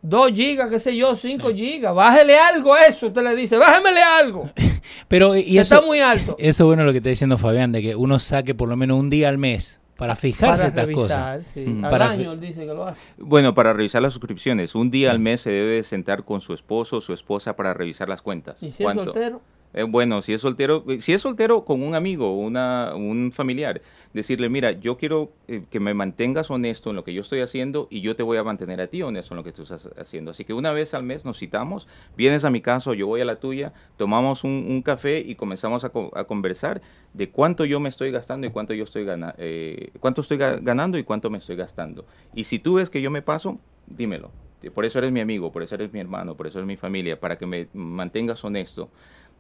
2 0.02 0.32
gigas, 0.34 0.70
qué 0.70 0.80
sé 0.80 0.96
yo, 0.96 1.16
5 1.16 1.50
gigas. 1.54 1.94
Bájele 1.94 2.38
algo 2.38 2.74
a 2.74 2.86
eso, 2.86 3.08
usted 3.08 3.24
le 3.24 3.36
dice, 3.36 3.58
bájemele 3.58 4.02
algo. 4.02 4.50
Pero, 5.08 5.36
y 5.36 5.58
Está 5.58 5.82
muy 5.82 6.00
alto. 6.00 6.36
eso 6.40 6.64
es 6.64 6.68
bueno 6.68 6.84
lo 6.86 6.92
que 6.92 6.98
está 7.00 7.10
diciendo 7.10 7.38
Fabián, 7.38 7.72
de 7.72 7.82
que 7.82 7.96
uno 7.96 8.20
saque 8.20 8.56
por 8.56 8.70
lo 8.70 8.76
menos 8.76 8.98
un 9.00 9.10
día 9.10 9.30
al 9.30 9.38
mes 9.38 9.80
para 9.98 10.16
fijarse 10.16 10.58
Para 10.64 10.68
estas 10.70 10.86
revisar, 10.86 11.38
cosas. 11.40 11.52
sí. 11.54 11.64
Ujú. 11.68 11.86
Al 11.86 11.92
Para 11.92 12.10
año 12.12 12.32
él 12.34 12.40
dice 12.40 12.62
que 12.62 12.74
lo 12.74 12.86
hace. 12.86 13.00
Bueno, 13.18 13.54
para 13.54 13.74
revisar 13.74 14.02
las 14.02 14.14
suscripciones, 14.14 14.76
un 14.76 14.92
día 14.92 15.12
al 15.12 15.20
mes 15.20 15.42
se 15.42 15.52
debe 15.52 15.72
de 15.74 15.84
sentar 15.84 16.24
con 16.24 16.42
su 16.42 16.54
esposo 16.54 16.98
o 16.98 17.02
su 17.02 17.14
esposa 17.14 17.56
para 17.56 17.74
revisar 17.74 18.10
las 18.10 18.22
cuentas. 18.22 18.62
Y 18.64 18.72
si 18.72 18.84
es 18.84 18.94
soltero, 18.94 19.42
Eh, 19.74 19.84
bueno, 19.84 20.22
si 20.22 20.34
es 20.34 20.42
soltero, 20.42 20.84
eh, 20.88 21.02
si 21.02 21.14
es 21.14 21.22
soltero 21.22 21.66
con 21.66 21.82
un 21.82 21.96
amigo, 21.96 22.38
una, 22.38 22.94
un 22.96 23.32
familiar, 23.32 23.82
decirle, 24.14 24.48
mira, 24.50 24.72
yo 24.72 24.98
quiero 24.98 25.34
eh, 25.48 25.66
que 25.70 25.80
me 25.80 25.94
mantengas 25.96 26.52
honesto 26.52 26.92
en 26.92 26.96
lo 26.96 27.04
que 27.04 27.14
yo 27.14 27.22
estoy 27.22 27.40
haciendo 27.40 27.88
y 27.90 28.02
yo 28.02 28.16
te 28.16 28.22
voy 28.22 28.38
a 28.38 28.44
mantener 28.44 28.80
a 28.82 28.88
ti 28.88 29.02
honesto 29.02 29.34
en 29.34 29.38
lo 29.38 29.44
que 29.44 29.52
tú 29.52 29.64
estás 29.64 29.90
haciendo. 29.98 30.32
Así 30.32 30.46
que 30.46 30.54
una 30.54 30.72
vez 30.74 30.94
al 30.94 31.04
mes 31.04 31.26
nos 31.26 31.40
citamos, 31.40 31.88
vienes 32.16 32.46
a 32.46 32.52
mi 32.52 32.62
casa 32.62 32.94
yo 32.94 33.08
voy 33.08 33.22
a 33.22 33.26
la 33.26 33.38
tuya, 33.40 33.74
tomamos 33.98 34.44
un, 34.44 34.82
café 34.84 35.20
y 35.20 35.36
comenzamos 35.36 35.84
a, 35.84 35.90
co- 35.90 36.12
a 36.16 36.26
conversar 36.26 36.82
de 37.14 37.32
cuánto 37.32 37.66
yo 37.66 37.80
me 37.80 37.90
estoy 37.90 38.12
gastando 38.12 38.46
y 38.48 38.52
cuánto 38.52 38.74
yo 38.74 38.84
estoy 38.84 39.06
gana- 39.06 39.34
eh, 39.38 39.92
cuánto 40.00 40.22
estoy 40.22 40.38
ga- 40.38 40.60
ganando 40.62 40.98
y 40.98 41.04
cuánto 41.04 41.30
me 41.30 41.38
estoy 41.40 41.56
gastando. 41.56 42.06
Y 42.34 42.44
si 42.44 42.60
tú 42.60 42.76
ves 42.76 42.90
que 42.90 43.02
yo 43.02 43.10
me 43.12 43.22
paso, 43.22 43.60
dímelo. 43.88 44.32
Por 44.74 44.86
eso 44.86 45.00
eres 45.00 45.12
mi 45.12 45.20
amigo, 45.20 45.52
por 45.52 45.62
eso 45.62 45.76
eres 45.76 45.92
mi 45.92 46.00
hermano, 46.00 46.38
por 46.38 46.48
eso 46.48 46.58
eres 46.60 46.68
mi 46.68 46.78
familia, 46.78 47.20
para 47.20 47.38
que 47.38 47.46
me 47.46 47.68
mantengas 47.74 48.42
honesto 48.46 48.92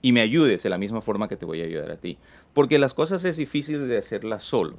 y 0.03 0.11
me 0.11 0.21
ayudes 0.21 0.61
de 0.61 0.69
la 0.69 0.77
misma 0.77 1.01
forma 1.01 1.27
que 1.27 1.37
te 1.37 1.45
voy 1.45 1.61
a 1.61 1.65
ayudar 1.65 1.89
a 1.89 1.97
ti. 1.97 2.19
Porque 2.53 2.77
las 2.77 2.93
cosas 2.93 3.23
es 3.25 3.37
difícil 3.37 3.87
de 3.87 3.97
hacerlas 3.97 4.43
solo. 4.43 4.77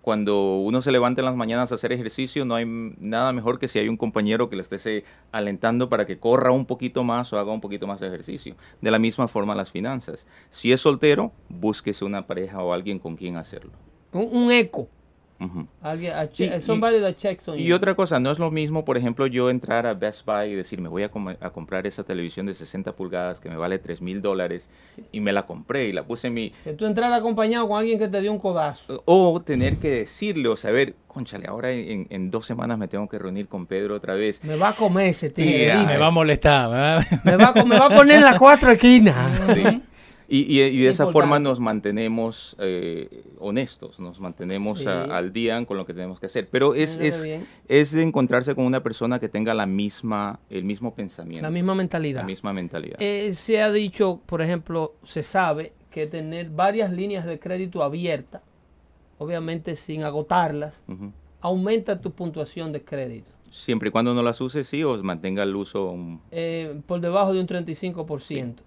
Cuando 0.00 0.56
uno 0.56 0.82
se 0.82 0.90
levanta 0.90 1.20
en 1.20 1.26
las 1.26 1.36
mañanas 1.36 1.70
a 1.70 1.76
hacer 1.76 1.92
ejercicio, 1.92 2.44
no 2.44 2.54
hay 2.56 2.64
nada 2.66 3.32
mejor 3.32 3.58
que 3.60 3.68
si 3.68 3.78
hay 3.78 3.88
un 3.88 3.96
compañero 3.96 4.48
que 4.48 4.56
le 4.56 4.62
esté 4.62 4.78
se- 4.80 5.04
alentando 5.30 5.88
para 5.88 6.06
que 6.06 6.18
corra 6.18 6.50
un 6.50 6.66
poquito 6.66 7.04
más 7.04 7.32
o 7.32 7.38
haga 7.38 7.52
un 7.52 7.60
poquito 7.60 7.86
más 7.86 8.00
de 8.00 8.08
ejercicio. 8.08 8.56
De 8.80 8.90
la 8.90 8.98
misma 8.98 9.28
forma 9.28 9.54
las 9.54 9.70
finanzas. 9.70 10.26
Si 10.50 10.72
es 10.72 10.80
soltero, 10.80 11.32
búsquese 11.48 12.04
una 12.04 12.26
pareja 12.26 12.62
o 12.62 12.72
alguien 12.72 12.98
con 12.98 13.14
quien 13.16 13.36
hacerlo. 13.36 13.72
un, 14.12 14.28
un 14.32 14.50
eco. 14.52 14.88
Alguien, 15.82 16.12
Y- 16.38 16.44
y- 16.44 16.60
somebody 16.60 17.00
that 17.00 17.14
checks 17.14 17.48
on 17.48 17.58
Y 17.58 17.64
you. 17.64 17.74
otra 17.74 17.94
cosa, 17.94 18.20
no 18.20 18.30
es 18.30 18.38
lo 18.38 18.50
mismo, 18.50 18.84
por 18.84 18.96
ejemplo, 18.96 19.26
yo 19.26 19.50
entrar 19.50 19.86
a 19.86 19.94
Best 19.94 20.24
Buy 20.26 20.50
y 20.50 20.54
decir, 20.54 20.80
me 20.80 20.88
voy 20.88 21.02
a, 21.02 21.10
com- 21.10 21.28
a 21.40 21.50
comprar 21.50 21.86
esa 21.86 22.04
televisión 22.04 22.46
de 22.46 22.54
60 22.54 22.92
pulgadas 22.96 23.40
que 23.40 23.48
me 23.48 23.56
vale 23.56 23.78
3 23.78 24.00
mil 24.02 24.22
dólares 24.22 24.68
y 25.10 25.20
me 25.20 25.32
la 25.32 25.46
compré 25.46 25.86
y 25.88 25.92
la 25.92 26.04
puse 26.04 26.28
en 26.28 26.34
mi... 26.34 26.50
Que 26.64 26.72
tú 26.74 26.86
entrar 26.86 27.12
acompañado 27.12 27.66
con 27.68 27.78
alguien 27.78 27.98
que 27.98 28.08
te 28.08 28.20
dio 28.20 28.30
un 28.32 28.38
codazo. 28.38 29.02
O 29.06 29.40
tener 29.44 29.78
que 29.78 29.88
decirle 29.90 30.48
o 30.48 30.56
saber, 30.56 30.94
conchale, 31.08 31.46
ahora 31.48 31.70
en, 31.72 32.06
en 32.10 32.30
dos 32.30 32.46
semanas 32.46 32.78
me 32.78 32.88
tengo 32.88 33.08
que 33.08 33.18
reunir 33.18 33.48
con 33.48 33.66
Pedro 33.66 33.96
otra 33.96 34.14
vez. 34.14 34.42
Me 34.44 34.56
va 34.56 34.70
a 34.70 34.72
comer 34.74 35.08
ese 35.08 35.30
tío. 35.30 35.44
Yeah. 35.44 35.82
Me 35.84 35.96
va 35.98 36.06
a 36.06 36.10
molestar. 36.10 36.70
me 36.70 36.76
va- 36.76 37.06
Me 37.24 37.36
va, 37.36 37.48
a, 37.48 37.52
co- 37.52 37.66
me 37.66 37.78
va 37.78 37.86
a 37.86 37.96
poner 37.96 38.16
en 38.16 38.22
las 38.24 38.38
cuatro 38.38 38.70
esquinas. 38.70 39.54
Sí. 39.54 39.82
Y, 40.34 40.44
y- 40.50 40.62
y 40.62 40.78
de 40.78 40.88
esa 40.88 41.02
Importante. 41.04 41.12
forma 41.12 41.38
nos 41.40 41.60
mantenemos 41.60 42.56
eh, 42.58 43.22
honestos, 43.38 44.00
nos 44.00 44.18
mantenemos 44.18 44.78
Sí. 44.78 44.86
a- 44.88 45.02
al 45.04 45.30
día 45.32 45.62
con 45.66 45.76
lo 45.76 45.84
que 45.84 45.92
tenemos 45.92 46.18
que 46.20 46.24
hacer. 46.26 46.48
Pero 46.50 46.74
es, 46.74 46.96
es, 46.96 47.28
es 47.68 47.92
de 47.92 48.02
encontrarse 48.02 48.54
con 48.54 48.64
una 48.64 48.82
persona 48.82 49.20
que 49.20 49.28
tenga 49.28 49.52
la 49.52 49.66
misma, 49.66 50.40
el 50.48 50.64
mismo 50.64 50.94
pensamiento, 50.94 51.42
La 51.42 51.50
misma 51.50 51.74
mentalidad. 51.74 52.20
la 52.22 52.26
misma 52.26 52.52
mentalidad. 52.54 52.96
Eh, 52.98 53.34
se 53.34 53.60
ha 53.60 53.70
dicho, 53.70 54.22
por 54.24 54.40
ejemplo, 54.40 54.94
se 55.02 55.22
sabe 55.22 55.74
que 55.90 56.06
tener 56.06 56.48
varias 56.48 56.90
líneas 56.90 57.26
de 57.26 57.38
crédito 57.38 57.82
abiertas, 57.82 58.40
obviamente 59.18 59.76
sin 59.76 60.02
agotarlas, 60.02 60.82
aumenta 61.42 62.00
tu 62.00 62.12
puntuación 62.12 62.72
de 62.72 62.82
crédito. 62.82 63.30
Siempre 63.50 63.90
y 63.90 63.92
cuando 63.92 64.14
no 64.14 64.22
las 64.22 64.40
use, 64.40 64.64
sí, 64.64 64.82
os 64.82 65.02
mantenga 65.02 65.42
el 65.42 65.54
uso. 65.54 65.94
eh, 66.30 66.80
por 66.86 67.00
debajo 67.00 67.34
de 67.34 67.40
un 67.40 67.46
35%. 67.46 68.62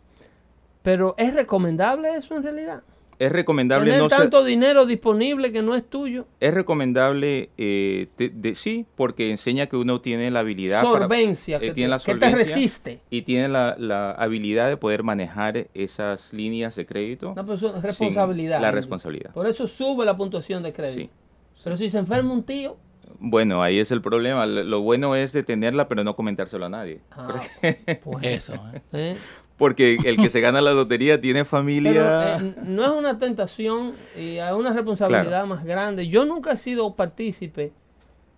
Pero 0.86 1.16
¿es 1.18 1.34
recomendable 1.34 2.16
eso 2.16 2.38
en 2.38 2.44
realidad? 2.44 2.84
Es 3.18 3.32
recomendable 3.32 3.86
Tener 3.92 4.04
no 4.04 4.10
ser- 4.10 4.18
tanto 4.20 4.44
dinero 4.44 4.86
disponible 4.86 5.54
que 5.54 5.62
no 5.62 5.74
es 5.74 5.90
tuyo. 5.90 6.28
Es 6.42 6.54
recomendable, 6.54 7.50
eh, 7.58 8.08
de- 8.18 8.56
sí, 8.56 8.86
porque 8.96 9.32
enseña 9.32 9.68
que 9.68 9.78
uno 9.78 10.02
tiene 10.02 10.30
la 10.32 10.40
habilidad 10.42 10.84
para- 10.84 11.00
Solvencia, 11.06 11.58
eh, 11.58 11.60
que, 11.62 11.72
tiene 11.72 11.88
te, 11.88 11.90
la 11.92 11.98
que 12.00 12.04
te 12.04 12.12
solvencia 12.12 12.38
resiste. 12.56 13.00
y 13.10 13.22
tiene 13.22 13.48
la, 13.48 13.76
la 13.80 14.12
habilidad 14.12 14.68
de 14.68 14.76
poder 14.76 15.04
manejar 15.04 15.68
esas 15.74 16.34
líneas 16.34 16.76
de 16.76 16.86
crédito. 16.86 17.32
Una 17.32 17.46
persona, 17.46 17.74
sin 17.76 17.84
responsabilidad. 17.84 18.60
La 18.62 18.72
responsabilidad. 18.72 19.32
Por 19.32 19.48
eso 19.48 19.66
sube 19.66 20.06
la 20.06 20.18
puntuación 20.18 20.62
de 20.62 20.74
crédito. 20.74 21.10
Sí. 21.56 21.62
Pero 21.64 21.78
si 21.78 21.90
se 21.90 21.98
enferma 22.00 22.32
un 22.34 22.44
tío, 22.44 22.76
Bueno, 23.20 23.64
ahí 23.64 23.80
es 23.80 23.92
el 23.92 24.02
problema. 24.02 24.46
Lo 24.46 24.82
bueno 24.82 25.16
es 25.16 25.32
de 25.32 25.42
tenerla, 25.42 25.88
pero 25.88 26.04
no 26.04 26.18
comentárselo 26.18 26.66
a 26.66 26.70
nadie. 26.70 27.00
ah, 27.12 27.40
pues, 28.04 28.18
Eso. 28.24 28.54
¿eh? 28.92 29.16
¿Eh? 29.56 29.58
Porque 29.58 29.98
el 30.06 30.18
que 30.18 30.30
se 30.30 30.42
gana 30.42 30.62
la 30.62 30.74
lotería 30.74 31.20
tiene 31.20 31.40
Pero 31.40 31.50
familia. 31.50 32.38
eh, 32.38 32.56
no 32.66 32.84
es 32.84 32.90
una 32.90 33.18
tentación 33.18 33.94
y 34.18 34.38
hay 34.38 34.54
una 34.54 34.74
responsabilidad 34.74 35.30
Claro. 35.30 35.48
más 35.48 35.64
grande. 35.66 36.08
Yo 36.08 36.26
nunca 36.26 36.52
he 36.54 36.58
sido 36.58 36.94
partícipe 36.96 37.72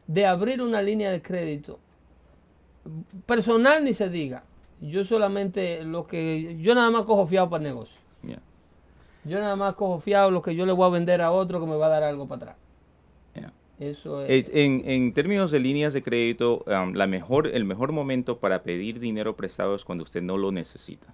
de 0.07 0.25
abrir 0.25 0.61
una 0.61 0.81
línea 0.81 1.11
de 1.11 1.21
crédito 1.21 1.79
personal 3.25 3.83
ni 3.83 3.93
se 3.93 4.09
diga. 4.09 4.43
Yo 4.79 5.03
solamente 5.03 5.83
lo 5.83 6.05
que 6.07 6.57
yo 6.61 6.75
nada 6.75 6.89
más 6.91 7.03
cojo 7.03 7.25
fiado 7.27 7.49
para 7.49 7.63
el 7.63 7.69
negocio. 7.69 7.99
Yo 9.23 9.39
nada 9.41 9.57
más 9.57 9.73
cojo 9.73 9.99
fiado 9.99 10.31
lo 10.31 10.41
que 10.41 10.55
yo 10.55 10.65
le 10.65 10.71
voy 10.71 10.87
a 10.87 10.89
vender 10.89 11.21
a 11.21 11.31
otro 11.31 11.59
que 11.59 11.65
me 11.65 11.75
va 11.75 11.87
a 11.87 11.89
dar 11.89 12.03
algo 12.03 12.27
para 12.29 12.43
atrás. 12.43 12.55
Eso 13.79 14.23
es. 14.25 14.47
Es- 14.49 14.55
en, 14.55 14.81
en 14.85 15.13
términos 15.13 15.51
de 15.51 15.59
líneas 15.59 15.93
de 15.93 16.01
crédito, 16.01 16.63
um, 16.67 16.93
la 16.93 17.05
mejor, 17.07 17.47
el 17.47 17.63
mejor 17.65 17.91
momento 17.91 18.39
para 18.39 18.63
pedir 18.63 18.99
dinero 18.99 19.35
prestado 19.35 19.75
es 19.75 19.83
cuando 19.85 20.03
usted 20.03 20.21
no 20.21 20.37
lo 20.37 20.51
necesita. 20.51 21.13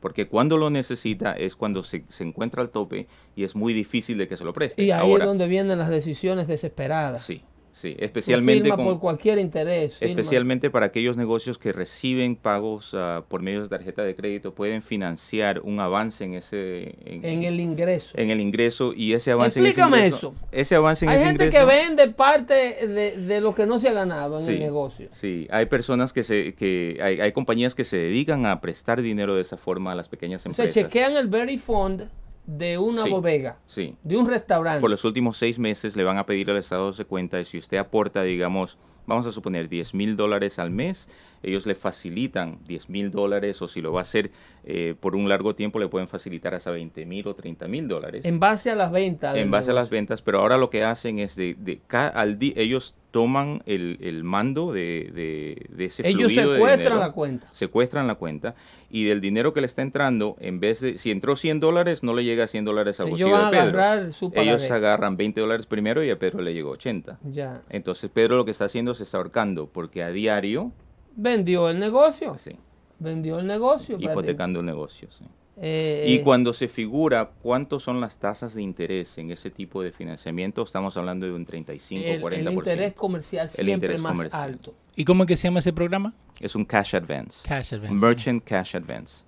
Porque 0.00 0.28
cuando 0.28 0.58
lo 0.58 0.70
necesita 0.70 1.32
es 1.32 1.56
cuando 1.56 1.82
se, 1.82 2.04
se 2.08 2.22
encuentra 2.22 2.62
al 2.62 2.70
tope 2.70 3.08
y 3.34 3.42
es 3.42 3.56
muy 3.56 3.72
difícil 3.72 4.16
de 4.16 4.28
que 4.28 4.36
se 4.36 4.44
lo 4.44 4.52
preste. 4.52 4.80
y 4.84 4.92
ahí 4.92 5.00
Ahora, 5.00 5.24
es 5.24 5.28
donde 5.28 5.48
vienen 5.48 5.76
las 5.76 5.88
decisiones 5.88 6.46
desesperadas. 6.46 7.24
sí, 7.24 7.42
sí, 7.72 7.96
especialmente 7.98 8.70
con, 8.70 8.84
por 8.84 8.98
cualquier 9.00 9.38
interés. 9.38 9.94
firma. 9.96 10.10
Especialmente 10.10 10.70
para 10.70 10.86
aquellos 10.86 11.16
negocios 11.16 11.58
que 11.58 11.72
reciben 11.72 12.36
pagos 12.36 12.92
ah, 12.94 13.24
por 13.28 13.42
medio 13.42 13.62
de 13.62 13.68
tarjeta 13.68 14.02
de 14.04 14.14
crédito, 14.16 14.54
pueden 14.54 14.82
financiar 14.82 15.60
un 15.62 15.80
avance 15.80 16.24
en 16.24 16.34
ese 16.34 16.94
en, 17.04 17.24
en 17.24 17.44
el 17.44 17.60
ingreso. 17.60 18.16
en 18.18 18.30
el 18.30 18.40
ingreso 18.40 18.92
y 18.94 19.12
ese 19.12 19.30
avance 19.32 19.60
Explícame 19.60 19.98
en 19.98 20.04
ese 20.04 20.08
ingreso, 20.16 20.34
eso. 20.38 20.48
ese 20.52 20.74
avance 20.74 21.04
en 21.04 21.10
Hay 21.10 21.16
ese 21.16 21.24
gente 21.26 21.44
ingreso, 21.46 21.66
que 21.66 21.72
vende 21.72 22.08
parte 22.08 22.54
de, 22.86 23.16
de 23.16 23.40
lo 23.40 23.54
que 23.54 23.66
no 23.66 23.78
se 23.78 23.88
ha 23.88 23.92
ganado 23.92 24.38
en 24.40 24.46
Sí, 24.46 24.52
el 24.52 24.60
negocio. 24.60 25.08
Sí, 25.12 25.46
hay 25.50 25.66
personas 25.66 26.12
que 26.12 26.24
se 26.24 26.54
que 26.54 26.98
hay, 27.02 27.20
hay 27.20 27.32
compañías 27.32 27.74
que 27.74 27.84
se 27.84 27.96
dedican 27.96 28.46
a 28.46 28.60
prestar 28.60 29.00
dinero 29.02 29.34
de 29.34 29.42
esa 29.42 29.56
forma 29.56 29.92
a 29.92 29.94
las 29.94 30.08
pequeñas 30.08 30.40
O 30.46 30.52
sea, 30.52 30.64
empresas. 30.64 30.74
chequean 30.74 31.16
el 31.16 31.28
very 31.28 31.58
fund 31.58 32.08
de 32.48 32.78
una 32.78 33.04
Sí. 33.04 33.10
bodega, 33.10 33.58
Sí. 33.66 33.94
de 34.02 34.16
un 34.16 34.26
restaurante. 34.26 34.80
Por 34.80 34.88
los 34.88 35.04
últimos 35.04 35.36
seis 35.36 35.58
meses 35.58 35.96
le 35.96 36.02
van 36.02 36.16
a 36.16 36.24
pedir 36.24 36.50
al 36.50 36.56
estado 36.56 36.90
de 36.90 37.04
cuenta 37.04 37.36
de 37.36 37.44
si 37.44 37.58
usted 37.58 37.76
aporta, 37.76 38.22
digamos, 38.22 38.78
vamos 39.06 39.26
a 39.26 39.32
suponer 39.32 39.68
10 39.68 39.92
mil 39.94 40.16
dólares 40.16 40.58
al 40.58 40.70
mes, 40.70 41.10
ellos 41.42 41.66
le 41.66 41.74
facilitan 41.74 42.58
10 42.66 42.88
mil 42.88 43.10
dólares 43.10 43.60
o 43.60 43.68
si 43.68 43.82
lo 43.82 43.92
va 43.92 44.00
a 44.00 44.02
hacer 44.02 44.30
eh, 44.64 44.94
por 44.98 45.14
un 45.14 45.28
largo 45.28 45.54
tiempo 45.54 45.78
le 45.78 45.88
pueden 45.88 46.08
facilitar 46.08 46.54
hasta 46.54 46.70
20 46.70 47.04
mil 47.06 47.26
o 47.28 47.34
30 47.34 47.68
mil 47.68 47.86
dólares. 47.86 48.24
En 48.24 48.40
base 48.40 48.70
a 48.70 48.74
las 48.74 48.90
ventas. 48.92 49.36
en 49.36 49.50
base 49.50 49.70
a 49.70 49.74
las 49.74 49.90
ventas, 49.90 50.22
pero 50.22 50.40
ahora 50.40 50.56
lo 50.56 50.70
que 50.70 50.84
hacen 50.84 51.18
es 51.18 51.36
de, 51.36 51.54
de 51.58 51.80
al 52.14 52.38
di- 52.38 52.54
ellos 52.56 52.94
toman 53.10 53.62
el, 53.66 53.98
el 54.02 54.22
mando 54.22 54.72
de, 54.72 55.10
de- 55.14 55.66
de 55.74 55.84
ese 55.86 56.06
Ellos 56.06 56.32
fluido 56.32 56.50
de 56.52 56.56
secuestran 56.58 56.78
dinero, 56.78 56.98
la 57.00 57.12
cuenta. 57.12 57.48
secuestran 57.52 58.06
la 58.06 58.14
cuenta 58.16 58.54
y 58.90 59.04
del 59.04 59.20
dinero 59.20 59.52
que 59.54 59.60
le 59.62 59.66
está 59.66 59.82
entrando, 59.82 60.36
en 60.40 60.60
vez 60.60 60.80
de, 60.80 60.98
si 60.98 61.10
entró 61.10 61.34
100 61.36 61.58
dólares, 61.60 62.02
no 62.02 62.14
le 62.14 62.24
llega 62.24 62.46
100 62.46 62.64
dólares 62.66 63.00
al 63.00 63.08
bolsillo 63.10 63.36
de 63.46 63.50
Pedro. 63.50 64.12
su 64.12 64.30
Ellos 64.34 64.70
agarran 64.70 65.16
20 65.16 65.40
dólares 65.40 65.66
primero 65.66 66.04
y 66.04 66.10
a 66.10 66.18
Pedro 66.18 66.40
le 66.42 66.52
llegó 66.52 66.70
80. 66.70 67.18
Ya. 67.30 67.62
Entonces 67.70 68.10
Pedro 68.12 68.36
lo 68.36 68.44
que 68.44 68.50
está 68.50 68.66
haciendo 68.66 68.92
es 68.92 69.00
está 69.00 69.16
ahorcando 69.16 69.66
porque 69.68 70.02
a 70.02 70.10
diario, 70.10 70.72
Vendió 71.16 71.68
el 71.70 71.78
negocio. 71.78 72.36
sí, 72.38 72.52
Vendió 72.98 73.38
el 73.38 73.46
negocio. 73.46 73.96
hipotecando 73.98 74.60
el 74.60 74.66
negocio. 74.66 75.08
sí. 75.10 75.24
Eh, 75.60 76.04
Y 76.08 76.14
eh, 76.16 76.22
cuando 76.22 76.52
se 76.52 76.68
figura 76.68 77.30
cuántos 77.42 77.82
son 77.82 78.00
las 78.00 78.18
tasas 78.18 78.54
de 78.54 78.62
interés 78.62 79.18
en 79.18 79.30
ese 79.30 79.50
tipo 79.50 79.82
de 79.82 79.90
financiamiento, 79.90 80.62
estamos 80.62 80.96
hablando 80.96 81.26
de 81.26 81.32
un 81.32 81.44
35 81.44 82.04
el, 82.06 82.22
o 82.22 82.28
el 82.28 82.44
40%. 82.46 82.52
interés 82.52 82.92
comercial 82.94 83.46
El 83.46 83.50
siempre 83.52 83.72
interés 83.74 84.00
más 84.02 84.12
comercial. 84.12 84.42
alto. 84.42 84.74
¿Y 84.94 85.04
cómo 85.04 85.24
es 85.24 85.26
que 85.28 85.36
se 85.36 85.48
llama 85.48 85.58
ese 85.58 85.72
programa? 85.72 86.14
Es 86.40 86.54
un 86.54 86.64
cash 86.64 86.94
advance. 86.94 87.46
Cash 87.48 87.74
Advance. 87.74 87.94
Merchant 87.94 88.44
cash 88.44 88.76
advance. 88.76 89.24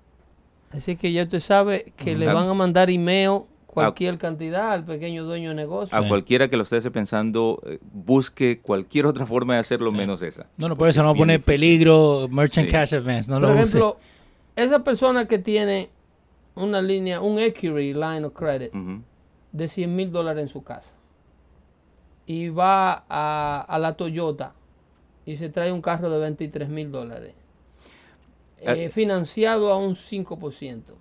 Así 0.71 0.95
que 0.97 1.13
ya 1.13 1.25
usted 1.25 1.41
sabe 1.41 1.93
que 1.97 2.15
le 2.17 2.27
van 2.27 2.49
a 2.49 2.55
mandar 2.55 2.91
email 2.91 3.41
cualquier 3.67 4.19
cantidad 4.19 4.73
al 4.73 4.85
pequeño 4.85 5.25
dueño 5.25 5.49
de 5.51 5.55
negocio. 5.57 5.97
A 5.97 6.03
Sí. 6.03 6.09
cualquiera 6.09 6.49
que 6.49 6.57
lo 6.57 6.63
esté 6.63 6.91
pensando, 6.93 7.61
eh, 7.67 7.79
busque 7.93 8.61
cualquier 8.61 9.07
otra 9.07 9.27
forma 9.27 9.55
de 9.55 9.61
hacerlo 9.61 9.91
menos 9.91 10.23
esa. 10.23 10.47
No, 10.57 10.69
no, 10.69 10.77
por 10.77 10.89
eso 10.89 11.03
no 11.03 11.15
pone 11.15 11.39
peligro 11.41 12.29
Merchant 12.31 12.67
Sí. 12.69 12.73
Cash 12.73 12.95
Advance. 12.95 13.29
No 13.31 13.41
Por 13.41 13.49
lo 13.49 13.55
use. 13.55 13.63
ejemplo, 13.79 13.99
esa 14.57 14.85
persona 14.85 15.27
que 15.27 15.39
tiene 15.39 15.91
una 16.61 16.81
línea, 16.83 17.21
un 17.21 17.39
Equity 17.39 17.93
Line 17.95 18.25
of 18.25 18.33
Credit 18.35 18.73
de 19.53 19.69
100 19.69 19.97
mil 19.97 20.13
dólares 20.13 20.43
en 20.43 20.49
su 20.49 20.63
casa 20.63 20.95
y 22.27 22.49
va 22.51 23.05
a, 23.09 23.65
a 23.69 23.79
la 23.79 23.97
Toyota 23.97 24.53
y 25.27 25.37
se 25.37 25.49
trae 25.49 25.73
un 25.73 25.83
carro 25.83 26.11
de 26.11 26.19
23 26.21 26.69
mil 26.69 26.91
dólares 26.93 27.35
eh, 28.59 28.85
Eh. 28.85 28.89
financiado 28.91 29.73
a 29.73 29.77
un 29.77 29.95
5% 29.95 30.93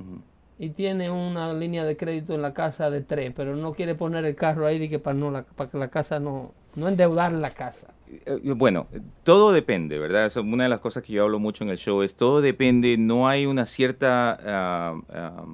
Ujú. 0.00 0.20
y 0.58 0.70
tiene 0.70 1.10
una 1.10 1.52
línea 1.54 1.84
de 1.84 1.96
crédito 1.96 2.34
en 2.34 2.42
la 2.42 2.52
casa 2.54 2.90
de 2.90 3.00
3, 3.00 3.32
pero 3.34 3.56
no 3.56 3.72
quiere 3.72 3.94
poner 3.94 4.24
el 4.24 4.36
carro 4.36 4.66
ahí 4.66 4.78
de 4.78 4.88
que 4.88 4.98
para, 4.98 5.14
no 5.14 5.30
la, 5.30 5.42
para 5.42 5.70
que 5.70 5.78
la 5.78 5.88
casa 5.88 6.20
no, 6.20 6.52
no 6.76 6.86
endeudar 6.88 7.32
la 7.32 7.50
casa. 7.50 7.88
Eh, 8.10 8.52
Bueno, 8.56 8.86
todo 9.24 9.52
depende, 9.52 9.98
¿verdad? 9.98 10.26
Eso, 10.26 10.42
una 10.42 10.64
de 10.64 10.68
las 10.68 10.80
cosas 10.80 11.02
que 11.02 11.12
yo 11.12 11.24
hablo 11.24 11.38
mucho 11.38 11.64
en 11.64 11.70
el 11.70 11.78
show 11.78 12.02
es 12.02 12.14
todo 12.14 12.40
depende, 12.40 12.96
no 12.98 13.28
hay 13.28 13.46
una 13.46 13.66
cierta 13.66 14.38
ah, 14.44 15.44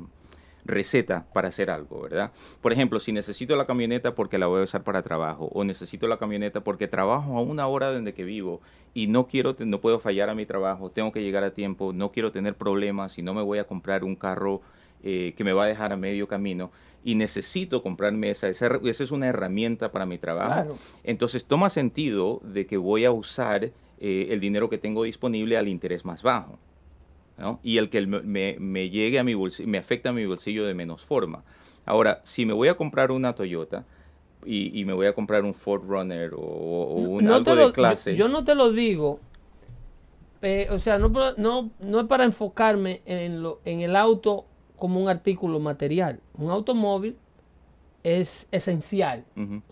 receta 0.64 1.26
para 1.32 1.48
hacer 1.48 1.70
algo, 1.70 2.02
¿verdad? 2.02 2.32
Por 2.61 2.72
ejemplo, 2.72 2.98
si 2.98 3.12
necesito 3.12 3.57
la 3.57 3.66
camioneta 3.66 4.14
porque 4.14 4.38
la 4.38 4.46
voy 4.46 4.61
a 4.61 4.64
usar 4.64 4.82
para 4.82 5.02
trabajo 5.02 5.50
o 5.52 5.64
necesito 5.64 6.09
la 6.09 6.16
camioneta 6.16 6.62
porque 6.62 6.88
trabajo 6.88 7.36
a 7.36 7.42
una 7.42 7.66
hora 7.66 7.92
donde 7.92 8.14
que 8.14 8.24
vivo 8.24 8.61
y 8.94 9.07
no 9.07 9.26
quiero, 9.26 9.57
no 9.59 9.80
puedo 9.80 9.98
fallar 9.98 10.30
a 10.30 10.34
mi 10.34 10.46
trabajo, 10.46 10.90
tengo 10.90 11.12
que 11.12 11.22
llegar 11.22 11.44
a 11.44 11.50
tiempo, 11.52 11.92
no 11.92 12.12
quiero 12.12 12.32
tener 12.32 12.55
problemas 12.57 13.18
y 13.18 13.22
no 13.22 13.34
me 13.34 13.42
voy 13.42 13.59
a 13.59 13.64
comprar 13.64 14.05
un 14.05 14.16
carro 14.16 14.62
eh, 15.02 15.34
que 15.36 15.44
me 15.44 15.52
va 15.52 15.64
a 15.64 15.66
dejar 15.66 15.92
a 15.92 15.96
medio 15.96 16.28
camino 16.28 16.70
y 17.05 17.14
necesito 17.16 17.82
comprarme 17.82 18.30
esa, 18.30 18.48
esa, 18.48 18.80
esa 18.82 19.05
es 19.05 19.12
una 19.12 19.28
herramienta 19.28 19.92
para 19.92 20.07
mi 20.07 20.16
trabajo. 20.16 20.52
Claro. 20.52 20.78
Entonces 21.05 21.44
toma 21.44 21.68
sentido 21.68 22.40
de 22.42 22.66
que 22.66 22.78
voy 22.78 23.05
a 23.05 23.12
usar 23.12 23.64
eh, 24.00 24.28
el 24.30 24.40
dinero 24.40 24.70
que 24.70 24.78
tengo 24.78 25.05
disponible 25.05 25.59
al 25.59 25.68
interés 25.68 26.07
más 26.07 26.22
bajo. 26.22 26.59
¿no? 27.36 27.61
Y 27.62 27.76
el 27.76 27.90
que 27.90 28.07
me, 28.07 28.90
llegue 28.90 29.18
a 29.18 29.24
mi 29.24 29.34
bolsillo, 29.34 29.68
me 29.68 29.76
afecta 29.76 30.11
a 30.11 30.12
mi 30.12 30.24
bolsillo 30.24 30.64
de 30.64 30.72
menos 30.72 31.05
forma. 31.05 31.44
Ahora, 31.84 32.22
si 32.24 32.46
me 32.46 32.55
voy 32.55 32.68
a 32.68 32.74
comprar 32.74 33.11
una 33.11 33.34
Toyota 33.34 33.84
y, 34.46 34.80
y 34.80 34.84
me 34.86 34.94
voy 34.94 35.07
a 35.07 35.12
comprar 35.12 35.44
un 35.44 35.52
Ford 35.52 35.82
Runner 35.86 36.32
o, 36.32 36.38
o 36.38 36.94
un 36.96 37.24
No 37.24 37.34
algo 37.34 37.55
de 37.55 37.72
clase. 37.72 38.12
Yo, 38.12 38.26
yo 38.26 38.28
no 38.32 38.44
te 38.44 38.55
lo 38.55 38.72
digo, 38.72 39.20
eh, 40.40 40.68
o 40.70 40.78
sea, 40.78 40.98
no, 40.98 41.11
no, 41.36 41.70
no 41.80 42.00
es 42.00 42.07
para 42.07 42.24
enfocarme 42.24 43.02
en, 43.05 43.42
lo, 43.42 43.61
en 43.66 43.80
el 43.80 43.94
auto 43.94 44.46
como 44.76 45.00
un 45.00 45.08
artículo 45.08 45.60
material. 45.60 46.20
Un 46.36 46.50
automóvil 46.50 47.16
es 48.02 48.48
esencial. 48.52 49.24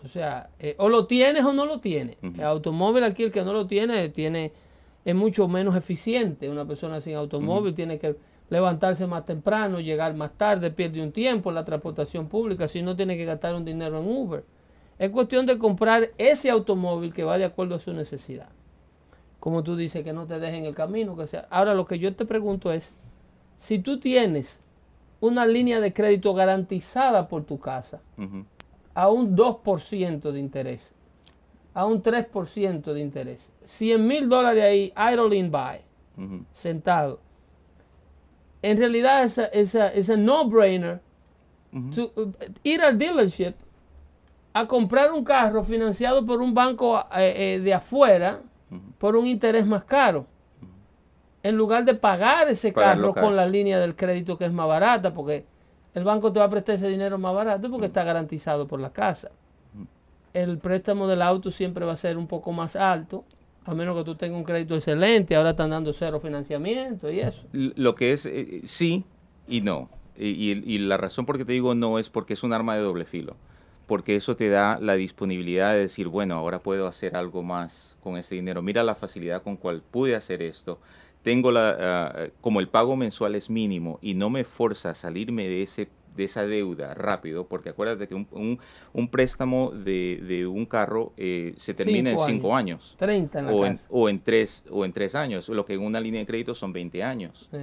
O 0.03 0.07
sea, 0.07 0.49
eh, 0.59 0.75
o 0.79 0.89
lo 0.89 1.05
tienes 1.05 1.45
o 1.45 1.53
no 1.53 1.65
lo 1.65 1.79
tienes. 1.79 2.17
El 2.21 2.43
automóvil 2.43 3.03
aquí, 3.03 3.23
el 3.23 3.31
que 3.31 3.43
no 3.43 3.53
lo 3.53 3.67
tiene, 3.67 4.09
tiene 4.09 4.51
es 5.05 5.15
mucho 5.15 5.47
menos 5.47 5.75
eficiente. 5.75 6.49
Una 6.49 6.65
persona 6.65 6.99
sin 6.99 7.15
automóvil 7.15 7.75
tiene 7.75 7.99
que 7.99 8.15
levantarse 8.49 9.05
más 9.07 9.25
temprano, 9.25 9.79
llegar 9.79 10.15
más 10.15 10.33
tarde, 10.37 10.71
pierde 10.71 11.01
un 11.01 11.11
tiempo 11.11 11.49
en 11.49 11.55
la 11.55 11.65
transportación 11.65 12.27
pública, 12.27 12.67
si 12.67 12.81
no 12.81 12.95
tiene 12.95 13.17
que 13.17 13.25
gastar 13.25 13.55
un 13.55 13.65
dinero 13.65 13.99
en 13.99 14.07
Uber. 14.07 14.43
Es 14.97 15.09
cuestión 15.11 15.45
de 15.45 15.57
comprar 15.57 16.09
ese 16.17 16.49
automóvil 16.49 17.13
que 17.13 17.23
va 17.23 17.37
de 17.37 17.45
acuerdo 17.45 17.75
a 17.75 17.79
su 17.79 17.93
necesidad. 17.93 18.49
Como 19.39 19.63
tú 19.63 19.75
dices, 19.75 20.03
que 20.03 20.13
no 20.13 20.25
te 20.25 20.39
dejen 20.39 20.65
el 20.65 20.73
camino. 20.73 21.17
Que 21.17 21.27
sea. 21.27 21.47
Ahora 21.49 21.73
lo 21.73 21.85
que 21.85 21.99
yo 21.99 22.15
te 22.15 22.25
pregunto 22.25 22.71
es, 22.71 22.95
si 23.57 23.79
tú 23.79 23.99
tienes 23.99 24.62
una 25.23 25.45
línea 25.45 25.79
de 25.79 25.93
crédito 25.93 26.33
garantizada 26.33 27.29
por 27.29 27.45
tu 27.45 27.57
casa 27.57 28.01
a 28.93 29.09
un 29.09 29.37
2% 29.37 30.31
de 30.33 30.39
interés, 30.39 30.93
a 31.73 31.85
un 31.85 32.01
3% 32.03 32.93
de 32.93 32.99
interés. 32.99 33.49
100 33.63 34.05
mil 34.05 34.27
dólares 34.27 34.63
ahí, 34.65 34.93
idling 35.13 35.49
by, 35.49 35.79
Ujú. 36.17 36.43
sentado. 36.51 37.21
En 38.61 38.77
realidad, 38.77 39.23
esa, 39.23 39.45
esa, 39.45 39.87
esa 39.93 40.17
no-brainer, 40.17 40.99
uh, 41.73 42.31
ir 42.63 42.81
al 42.81 42.97
dealership 42.97 43.53
a 44.51 44.67
comprar 44.67 45.13
un 45.13 45.23
carro 45.23 45.63
financiado 45.63 46.25
por 46.25 46.41
un 46.41 46.53
banco 46.53 46.99
eh, 47.15 47.55
eh, 47.55 47.59
de 47.63 47.73
afuera 47.73 48.41
por 48.97 49.15
un 49.15 49.25
interés 49.25 49.65
más 49.65 49.85
caro. 49.85 50.25
En 51.43 51.55
lugar 51.57 51.83
de 51.85 51.93
pagar 51.93 52.49
ese 52.49 52.71
carro 52.95 53.13
con 53.25 53.35
la 53.35 53.45
línea 53.45 53.79
del 53.79 53.95
crédito 53.95 54.37
que 54.37 54.45
es 54.45 54.51
más 54.53 54.67
barata, 54.67 55.13
porque 55.13 55.45
el 55.93 56.03
banco 56.03 56.31
te 56.31 56.39
va 56.39 56.45
a 56.45 56.49
prestar 56.49 56.75
ese 56.75 56.87
dinero 56.87 57.17
más 57.17 57.35
barato 57.35 57.69
porque 57.69 57.87
está 57.87 58.03
garantizado 58.03 58.67
por 58.67 58.79
la 58.79 58.91
casa. 58.93 59.29
El 60.33 60.57
préstamo 60.57 61.07
del 61.07 61.21
auto 61.21 61.51
siempre 61.51 61.85
va 61.85 61.93
a 61.93 61.97
ser 61.97 62.17
un 62.17 62.27
poco 62.27 62.51
más 62.51 62.75
alto, 62.75 63.23
a 63.65 63.73
menos 63.75 63.95
que 63.95 64.03
tú 64.03 64.15
tengas 64.15 64.37
un 64.37 64.43
crédito 64.43 64.73
excelente. 64.75 65.35
Ahora 65.35 65.51
están 65.51 65.69
dando 65.69 65.93
cero 65.93 66.19
financiamiento 66.19 67.11
y 67.11 67.19
eso. 67.19 67.43
Lo 67.51 67.93
que 67.93 68.13
es 68.13 68.25
eh, 68.25 68.61
sí 68.65 69.03
y 69.47 69.61
no. 69.61 69.89
Y, 70.17 70.27
y- 70.29 70.63
y 70.65 70.79
la 70.79 70.97
razón 70.97 71.25
por 71.25 71.37
qué 71.37 71.45
te 71.45 71.53
digo 71.53 71.75
no 71.75 71.99
es 71.99 72.09
porque 72.09 72.33
es 72.33 72.43
un 72.43 72.53
arma 72.53 72.75
de 72.75 72.81
doble 72.81 73.05
filo. 73.05 73.35
Porque 73.85 74.15
eso 74.15 74.35
te 74.35 74.49
da 74.49 74.79
la 74.81 74.95
disponibilidad 74.95 75.73
de 75.73 75.81
decir, 75.81 76.07
bueno, 76.07 76.35
ahora 76.35 76.59
puedo 76.59 76.87
hacer 76.87 77.15
algo 77.15 77.43
más 77.43 77.95
con 78.01 78.17
ese 78.17 78.33
dinero. 78.35 78.61
Mira 78.61 78.81
la 78.81 78.95
facilidad 78.95 79.43
con 79.43 79.57
cual 79.57 79.81
pude 79.91 80.15
hacer 80.15 80.41
esto. 80.41 80.79
Tengo 81.23 81.51
la, 81.51 81.77
ah, 81.79 82.27
como 82.41 82.59
el 82.59 82.67
pago 82.67 82.95
mensual 82.95 83.35
es 83.35 83.49
mínimo 83.49 83.97
y 84.01 84.13
no 84.13 84.29
me 84.29 84.43
forza 84.43 84.91
a 84.91 84.95
salirme 84.95 85.47
de 85.47 85.61
ese 85.63 85.89
de 86.15 86.25
esa 86.25 86.45
deuda 86.45 86.93
rápido, 86.93 87.47
porque 87.47 87.69
acuérdate 87.69 88.07
que 88.07 88.13
un, 88.13 88.27
un- 88.33 88.59
un 88.93 89.07
préstamo 89.07 89.71
de, 89.71 90.21
de 90.27 90.45
un 90.45 90.67
carro 90.67 91.11
eh, 91.17 91.55
se 91.57 91.73
termina 91.73 92.11
Cinco 92.11 92.27
en 92.27 92.35
cinco 92.35 92.55
años. 92.55 92.93
30 92.99 93.39
en 93.39 93.45
la 93.47 93.51
o 93.51 93.65
en, 93.65 93.79
o 93.89 94.09
en 94.09 94.19
tres 94.19 94.63
o 94.69 94.85
en 94.85 94.93
tres 94.93 95.15
años, 95.15 95.49
lo 95.49 95.65
que 95.65 95.73
en 95.73 95.81
una 95.81 95.99
línea 95.99 96.19
de 96.19 96.27
crédito 96.27 96.53
son 96.53 96.71
20 96.71 97.01
años. 97.01 97.49
Sí. 97.49 97.57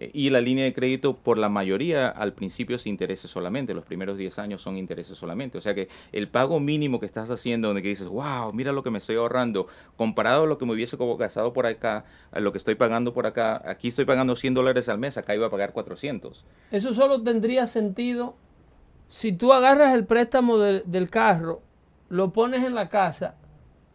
Eh, 0.00 0.10
Y 0.14 0.30
la 0.30 0.40
línea 0.40 0.64
de 0.64 0.72
crédito, 0.74 1.16
por 1.16 1.38
la 1.38 1.48
mayoría, 1.48 2.08
al 2.08 2.32
principio 2.32 2.76
es 2.76 2.86
intereses 2.86 3.30
solamente. 3.30 3.74
Los 3.74 3.84
primeros 3.84 4.18
10 4.18 4.38
años 4.38 4.62
son 4.62 4.76
intereses 4.76 5.16
solamente. 5.16 5.58
O 5.58 5.60
sea 5.60 5.74
que 5.74 5.88
el 6.12 6.28
pago 6.28 6.58
mínimo 6.58 6.98
que 6.98 7.06
estás 7.06 7.30
haciendo, 7.30 7.68
donde 7.68 7.82
dices, 7.82 8.08
wow, 8.08 8.52
mira 8.52 8.72
lo 8.72 8.82
que 8.82 8.90
me 8.90 8.98
estoy 8.98 9.16
ahorrando, 9.16 9.68
comparado 9.96 10.44
a 10.44 10.46
lo 10.46 10.58
que 10.58 10.66
me 10.66 10.72
hubiese 10.72 10.96
gastado 11.18 11.52
por 11.52 11.66
acá, 11.66 12.04
a 12.32 12.40
lo 12.40 12.50
que 12.52 12.58
estoy 12.58 12.74
pagando 12.74 13.12
por 13.12 13.26
acá, 13.26 13.62
aquí 13.64 13.88
estoy 13.88 14.06
pagando 14.06 14.34
100 14.36 14.54
dólares 14.54 14.88
al 14.88 14.98
mes, 14.98 15.16
acá 15.18 15.34
iba 15.34 15.46
a 15.46 15.50
pagar 15.50 15.72
400. 15.72 16.44
Eso 16.70 16.94
solo 16.94 17.22
tendría 17.22 17.66
sentido 17.66 18.34
si 19.08 19.32
tú 19.32 19.52
agarras 19.52 19.94
el 19.94 20.06
préstamo 20.06 20.58
del- 20.58 20.82
del 20.86 21.10
carro, 21.10 21.62
lo 22.08 22.32
pones 22.32 22.64
en 22.64 22.74
la 22.74 22.88
casa, 22.88 23.34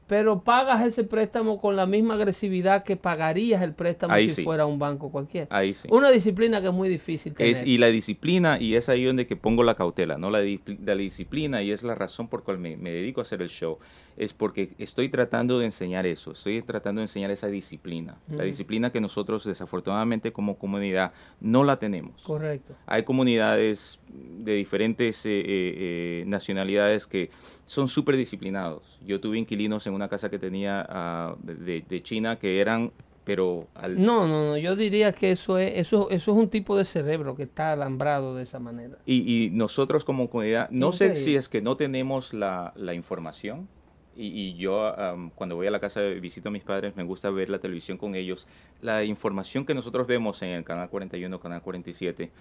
pero 0.07 0.43
pagas 0.43 0.85
ese 0.85 1.03
préstamo 1.03 1.59
con 1.59 1.75
la 1.75 1.85
misma 1.85 2.13
agresividad 2.13 2.83
que 2.83 2.95
pagarías 2.95 3.61
el 3.61 3.73
préstamo 3.73 4.13
Ahí 4.13 4.29
si 4.29 4.35
sí. 4.35 4.43
fuera 4.43 4.65
un 4.65 4.77
banco 4.77 5.11
cualquiera. 5.11 5.47
Ahí 5.49 5.73
sí. 5.73 5.87
Una 5.91 6.11
disciplina 6.11 6.61
que 6.61 6.67
es 6.67 6.73
muy 6.73 6.89
difícil 6.89 7.33
tener. 7.33 7.51
Es, 7.51 7.63
y 7.65 7.77
la 7.77 7.87
disciplina, 7.87 8.57
y 8.59 8.75
es 8.75 8.87
ahí 8.89 9.03
donde 9.03 9.25
que 9.25 9.35
pongo 9.35 9.63
la 9.63 9.75
cautela, 9.75 10.17
¿no? 10.17 10.29
La, 10.29 10.41
di- 10.41 10.61
la 10.83 10.95
disciplina, 10.95 11.63
y 11.63 11.71
es 11.71 11.83
la 11.83 11.95
razón 11.95 12.27
por 12.27 12.43
cual 12.43 12.59
me, 12.59 12.77
me 12.77 12.91
dedico 12.91 13.21
a 13.21 13.23
hacer 13.23 13.41
el 13.41 13.49
show, 13.49 13.79
es 14.17 14.33
porque 14.33 14.73
estoy 14.77 15.09
tratando 15.09 15.59
de 15.59 15.65
enseñar 15.65 16.05
eso, 16.05 16.31
estoy 16.31 16.61
tratando 16.61 16.99
de 16.99 17.05
enseñar 17.05 17.31
esa 17.31 17.47
disciplina, 17.47 18.17
la 18.29 18.43
disciplina 18.43 18.91
que 18.91 19.01
nosotros 19.01 19.43
desafortunadamente 19.43 20.31
como 20.31 20.57
comunidad 20.57 21.11
no 21.41 21.63
la 21.63 21.77
tenemos. 21.77 22.21
Correcto. 22.23 22.75
Hay 22.85 23.03
comunidades 23.03 23.99
de 24.07 24.53
diferentes 24.53 25.25
eh, 25.25 25.39
eh, 25.39 25.43
eh, 25.45 26.23
nacionalidades 26.27 27.07
que 27.07 27.29
son 27.65 27.87
súper 27.87 28.15
disciplinados. 28.15 28.99
Yo 29.05 29.19
tuve 29.19 29.37
inquilinos 29.37 29.85
en 29.87 29.93
una 29.93 30.07
casa 30.07 30.29
que 30.29 30.39
tenía 30.39 30.85
ah, 30.87 31.35
de, 31.41 31.83
de 31.87 32.03
China 32.03 32.37
que 32.37 32.61
eran, 32.61 32.91
pero 33.25 33.67
al, 33.75 34.01
No, 34.01 34.27
no, 34.27 34.45
no. 34.45 34.57
Yo 34.57 34.75
diría 34.75 35.11
que 35.11 35.31
eso 35.31 35.57
es, 35.57 35.73
eso, 35.75 36.09
eso 36.09 36.31
es 36.31 36.37
un 36.37 36.49
tipo 36.49 36.77
de 36.77 36.85
cerebro 36.85 37.35
que 37.35 37.43
está 37.43 37.73
alambrado 37.73 38.35
de 38.35 38.43
esa 38.43 38.59
manera. 38.59 38.97
Y, 39.05 39.45
y 39.45 39.49
nosotros 39.49 40.05
como 40.05 40.29
comunidad, 40.29 40.69
no 40.69 40.91
sé 40.91 41.15
si 41.15 41.35
es 41.35 41.49
que 41.49 41.61
no 41.61 41.75
tenemos 41.75 42.33
la, 42.33 42.71
la 42.75 42.93
información. 42.93 43.67
Y, 44.15 44.27
y 44.27 44.55
yo 44.55 44.97
am, 44.97 45.29
cuando 45.31 45.55
voy 45.55 45.67
a 45.67 45.71
la 45.71 45.79
casa, 45.79 46.01
visito 46.01 46.49
a 46.49 46.51
mis 46.51 46.63
padres, 46.63 46.95
me 46.95 47.03
gusta 47.03 47.29
ver 47.29 47.49
la 47.49 47.59
televisión 47.59 47.97
con 47.97 48.15
ellos. 48.15 48.47
La 48.81 49.03
información 49.03 49.65
que 49.65 49.73
nosotros 49.73 50.07
vemos 50.07 50.41
en 50.41 50.49
el 50.49 50.63
canal 50.63 50.89
41, 50.89 51.39
canal 51.39 51.61
47, 51.61 52.31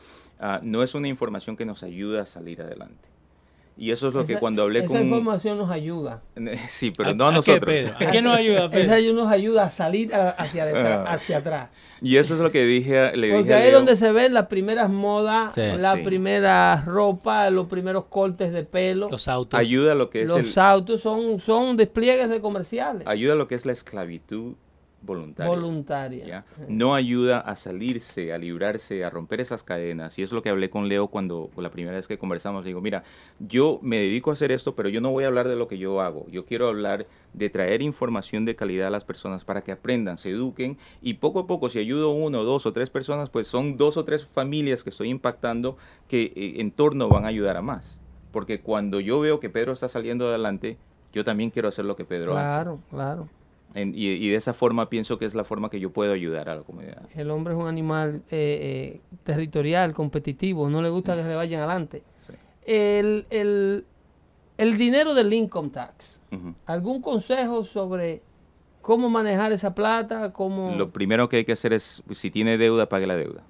ah, 0.41 0.61
no 0.63 0.83
es 0.83 0.95
una 0.95 1.09
información 1.09 1.57
que 1.57 1.65
nos 1.65 1.83
ayuda 1.83 2.23
a 2.23 2.27
salir 2.27 2.63
adelante. 2.63 3.14
Y 3.77 3.91
eso 3.91 4.07
es 4.07 4.15
lo 4.15 4.25
que 4.25 4.35
Esa- 4.35 4.41
cuando 4.41 4.63
hablé 4.63 4.81
esa 4.85 4.89
con... 4.89 5.03
información 5.03 5.59
nos 5.59 5.69
ayuda. 5.71 6.23
Sí, 6.69 6.93
pero 6.97 7.13
no 7.15 7.27
a 7.27 7.31
qué, 7.31 7.35
nosotros. 7.37 7.75
Pedro? 7.75 7.95
¿A 7.99 8.11
qué 8.11 8.23
nos 8.23 8.37
ayuda, 8.39 8.71
Pedro? 8.71 8.95
Esa 8.95 9.13
nos 9.13 9.33
ayuda 9.33 9.65
a 9.65 9.71
salir 9.73 10.15
a- 10.15 10.31
hacia, 10.31 10.65
detrás, 10.71 11.01
Ah. 11.07 11.13
hacia 11.15 11.39
atrás. 11.39 11.71
y 12.01 12.17
eso 12.17 12.35
es 12.35 12.41
lo 12.41 12.53
que 12.53 12.65
dije, 12.65 13.01
a- 13.01 13.13
le 13.17 13.31
Porque 13.31 13.43
dije 13.43 13.55
a 13.55 13.57
ahí 13.59 13.67
es 13.69 13.73
donde 13.73 13.97
se 13.97 14.13
ven 14.13 14.33
las 14.35 14.47
primeras 14.47 14.89
modas, 14.91 15.55
Sí. 15.55 15.63
la 15.79 15.95
Sí. 15.97 16.03
primera 16.03 16.85
ropa, 16.87 17.51
los 17.51 17.67
primeros 17.67 18.05
cortes 18.05 18.53
de 18.53 18.63
pelo. 18.65 19.09
Los 19.11 19.27
autos. 19.27 19.59
Ayuda 19.59 19.93
a 19.93 19.95
lo 19.97 20.09
que 20.11 20.23
es 20.23 20.29
los 20.29 20.57
el- 20.57 20.63
autos 20.63 21.01
son, 21.01 21.41
son 21.41 21.77
despliegues 21.77 22.29
de 22.29 22.41
comerciales. 22.41 23.07
ayuda 23.09 23.33
a 23.33 23.37
lo 23.37 23.49
que 23.49 23.55
es 23.57 23.67
la 23.67 23.73
esclavitud 23.73 24.55
voluntaria. 25.05 25.51
Voluntaria. 25.51 26.27
¿ya? 26.27 26.45
No 26.69 26.95
ayuda 26.95 27.41
a 27.41 27.57
salirse, 27.57 28.33
a 28.33 28.39
librarse, 28.39 29.05
a 29.05 29.11
romper 29.11 29.41
esas 29.41 29.63
cadenas. 29.63 30.19
Y 30.19 30.23
es 30.23 30.33
lo 30.33 30.43
que 30.43 30.49
hablé 30.49 30.71
con 30.71 30.89
Leo 30.89 31.09
cuando 31.09 31.51
la 31.57 31.71
primera 31.71 31.97
vez 31.97 32.07
que 32.07 32.19
conversamos. 32.19 32.65
Le 32.65 32.69
digo, 32.69 32.81
mira, 32.81 33.05
yo 33.39 33.79
me 33.83 33.99
dedico 33.99 34.31
a 34.31 34.33
hacer 34.35 34.53
esto, 34.53 34.75
pero 34.75 34.89
yo 34.89 35.01
no 35.01 35.11
voy 35.11 35.25
a 35.25 35.29
hablar 35.29 35.49
de 35.49 35.57
lo 35.57 35.69
que 35.69 35.79
yo 35.79 36.01
hago. 36.01 36.27
Yo 36.31 36.45
quiero 36.47 36.69
hablar 36.69 37.07
de 37.33 37.51
traer 37.51 37.83
información 37.83 38.45
de 38.45 38.57
calidad 38.57 38.89
a 38.89 38.91
las 38.91 39.05
personas 39.05 39.45
para 39.45 39.63
que 39.63 39.73
aprendan, 39.73 40.19
se 40.19 40.31
eduquen. 40.31 40.79
Y 41.03 41.15
poco 41.15 41.41
a 41.41 41.47
poco, 41.47 41.71
si 41.71 41.79
ayudo 41.79 42.11
uno, 42.11 42.45
dos 42.45 42.67
o 42.67 42.73
tres 42.73 42.91
personas, 42.91 43.31
pues 43.31 43.47
son 43.47 43.77
dos 43.77 43.97
o 43.97 44.05
tres 44.05 44.27
familias 44.27 44.85
que 44.85 44.91
estoy 44.91 45.09
impactando 45.11 45.77
que 46.09 46.33
eh, 46.35 46.55
en 46.61 46.71
torno 46.71 47.09
van 47.09 47.25
a 47.25 47.29
ayudar 47.29 47.57
a 47.57 47.63
más. 47.63 48.01
Porque 48.33 48.61
cuando 48.61 49.01
yo 49.01 49.21
veo 49.21 49.39
que 49.39 49.51
Pedro 49.51 49.73
está 49.73 49.89
saliendo 49.89 50.29
adelante, 50.29 50.77
yo 51.13 51.25
también 51.25 51.51
quiero 51.51 51.69
hacer 51.69 51.85
lo 51.85 51.95
que 51.95 52.05
Pedro 52.05 52.37
hace. 52.37 52.45
Claro, 52.45 52.81
claro. 52.91 53.29
En- 53.75 53.93
y, 53.95 54.07
y 54.07 54.29
de 54.29 54.37
esa 54.37 54.55
forma 54.55 54.89
pienso 54.89 55.19
que 55.19 55.25
es 55.27 55.35
la 55.35 55.45
forma 55.45 55.69
que 55.69 55.81
yo 55.81 55.91
puedo 55.93 56.13
ayudar 56.13 56.49
a 56.49 56.55
la 56.57 56.63
comunidad. 56.63 57.03
El 57.15 57.31
hombre 57.31 57.55
es 57.55 57.61
un 57.61 57.67
animal 57.67 58.23
eh, 58.31 59.01
eh, 59.01 59.01
territorial, 59.25 59.93
competitivo, 59.95 60.71
no 60.71 60.81
le 60.81 60.89
gusta 60.91 61.17
que 61.17 61.23
se 61.23 61.35
vayan 61.35 61.61
adelante. 61.61 62.03
Sí. 62.29 62.35
El, 62.67 63.27
el- 63.31 63.85
el 64.57 64.79
dinero 64.79 65.15
del 65.15 65.33
income 65.33 65.71
tax. 65.71 66.21
¿Algún 66.67 67.03
consejo 67.03 67.65
sobre 67.65 68.23
cómo 68.83 69.09
manejar 69.11 69.51
esa 69.53 69.75
plata? 69.75 70.33
¿Cómo 70.33 70.75
Lo 70.77 70.91
primero 70.91 71.29
que 71.29 71.39
hay 71.39 71.45
que 71.45 71.53
hacer 71.53 71.73
es, 71.73 72.03
si 72.13 72.31
tiene 72.31 72.57
deuda, 72.59 72.89
pague 72.89 73.07
la 73.09 73.17
deuda. 73.17 73.43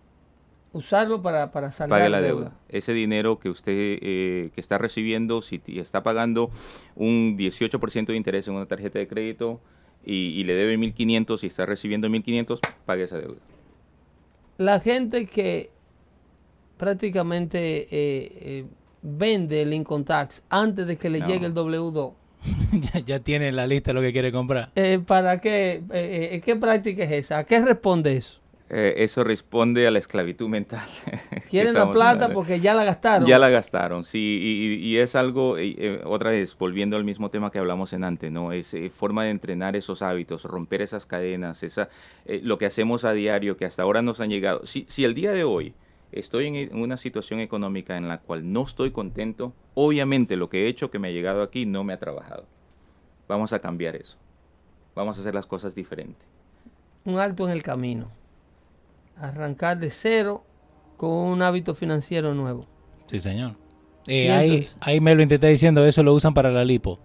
usarlo 0.72 1.20
para, 1.22 1.50
para 1.50 1.70
saldar 1.72 1.98
Pague 1.98 2.08
la 2.10 2.20
deuda. 2.22 2.52
Ese 2.70 2.94
dinero 2.94 3.38
que 3.38 3.48
usted 3.50 3.72
eh, 4.00 4.50
que 4.54 4.60
está 4.60 4.78
recibiendo, 4.78 5.42
si 5.42 5.60
está 5.76 6.02
pagando 6.02 6.50
un 6.96 7.36
18% 7.36 8.06
de 8.06 8.16
interés 8.16 8.48
en 8.48 8.54
una 8.54 8.66
tarjeta 8.66 8.98
de 8.98 9.06
crédito 9.06 9.60
y, 10.04 10.38
y 10.40 10.44
le 10.44 10.54
debe 10.54 10.76
1.500 10.78 11.42
y 11.42 11.46
está 11.46 11.66
recibiendo 11.66 12.08
1.500, 12.08 12.60
pague 12.86 13.04
esa 13.04 13.18
deuda. 13.18 13.36
La 14.58 14.78
gente 14.80 15.26
que 15.26 15.70
prácticamente 16.76 17.82
eh, 17.82 17.88
eh, 17.90 18.64
vende 19.02 19.62
el 19.62 19.72
income 19.72 20.04
tax 20.04 20.42
antes 20.48 20.86
de 20.86 20.96
que 20.96 21.10
le 21.10 21.20
No. 21.20 21.26
llegue 21.28 21.46
el 21.46 21.54
W2, 21.54 22.12
ya, 22.92 23.00
ya 23.00 23.20
tiene 23.20 23.48
en 23.48 23.56
la 23.56 23.66
lista 23.66 23.92
lo 23.92 24.00
que 24.00 24.12
quiere 24.12 24.30
comprar. 24.32 24.70
eh, 24.74 24.98
¿para 25.04 25.40
qué? 25.40 25.82
Eh, 25.92 26.28
eh, 26.32 26.40
¿Qué 26.44 26.56
práctica 26.56 27.04
es 27.04 27.12
esa? 27.12 27.38
¿A 27.38 27.44
qué 27.44 27.60
responde 27.60 28.16
eso? 28.16 28.40
Eh, 28.70 28.94
eso 29.04 29.22
responde 29.24 29.86
a 29.86 29.90
la 29.90 29.98
esclavitud 29.98 30.48
mental. 30.48 30.86
Quieren 31.50 31.74
la 31.74 31.92
plata 31.92 32.28
porque 32.30 32.60
ya 32.60 32.74
la 32.74 32.84
gastaron. 32.84 33.28
Ya 33.28 33.38
la 33.38 33.50
gastaron, 33.50 34.04
sí, 34.04 34.18
y, 34.42 34.66
y- 34.88 34.94
y 34.94 34.98
es 34.98 35.14
algo, 35.14 35.58
eh, 35.58 36.00
otra 36.04 36.30
vez, 36.30 36.56
volviendo 36.56 36.96
al 36.96 37.04
mismo 37.04 37.30
tema 37.30 37.50
que 37.50 37.58
hablamos 37.58 37.92
en 37.92 38.04
antes, 38.04 38.32
¿no? 38.32 38.52
Es 38.52 38.72
eh, 38.74 38.90
forma 38.90 39.24
de 39.24 39.30
entrenar 39.30 39.76
esos 39.76 40.00
hábitos, 40.02 40.44
romper 40.44 40.80
esas 40.82 41.04
cadenas, 41.06 41.62
esa, 41.62 41.90
eh, 42.24 42.40
lo 42.42 42.56
que 42.58 42.66
hacemos 42.66 43.04
a 43.04 43.12
diario, 43.12 43.56
que 43.56 43.66
hasta 43.66 43.82
ahora 43.82 44.00
nos 44.02 44.20
han 44.20 44.30
llegado. 44.30 44.64
Si, 44.66 44.86
si 44.88 45.04
el 45.04 45.14
día 45.14 45.32
de 45.32 45.44
hoy 45.44 45.74
estoy 46.10 46.46
en, 46.46 46.54
en 46.56 46.80
una 46.80 46.96
situación 46.96 47.40
económica 47.40 47.96
en 47.98 48.08
la 48.08 48.18
cual 48.22 48.50
no 48.50 48.62
estoy 48.62 48.90
contento, 48.90 49.52
obviamente 49.74 50.36
lo 50.36 50.48
que 50.48 50.64
he 50.64 50.68
hecho 50.68 50.90
que 50.90 50.98
me 50.98 51.08
ha 51.08 51.12
llegado 51.12 51.42
aquí 51.42 51.66
no 51.66 51.84
me 51.84 51.92
ha 51.92 51.98
trabajado. 51.98 52.46
Vamos 53.28 53.52
a 53.52 53.60
cambiar 53.60 53.94
eso. 53.94 54.16
Vamos 54.96 55.18
a 55.18 55.20
hacer 55.20 55.34
las 55.34 55.46
cosas 55.46 55.74
diferentes. 55.74 56.26
Un 57.04 57.18
alto 57.18 57.44
en 57.46 57.52
el 57.52 57.62
camino. 57.62 58.10
Arrancar 59.20 59.78
de 59.78 59.90
cero 59.90 60.44
con 60.96 61.10
un 61.10 61.42
hábito 61.42 61.74
financiero 61.74 62.34
nuevo. 62.34 62.64
Sí, 63.06 63.20
señor. 63.20 63.52
Eh, 64.06 64.24
Y 64.26 64.28
ahí, 64.28 64.68
ahí 64.80 65.00
Melvin 65.00 65.28
te 65.28 65.36
está 65.36 65.46
diciendo, 65.46 65.84
eso 65.84 66.02
lo 66.02 66.12
usan 66.14 66.34
para 66.34 66.50
la 66.50 66.64
lipo. 66.64 66.98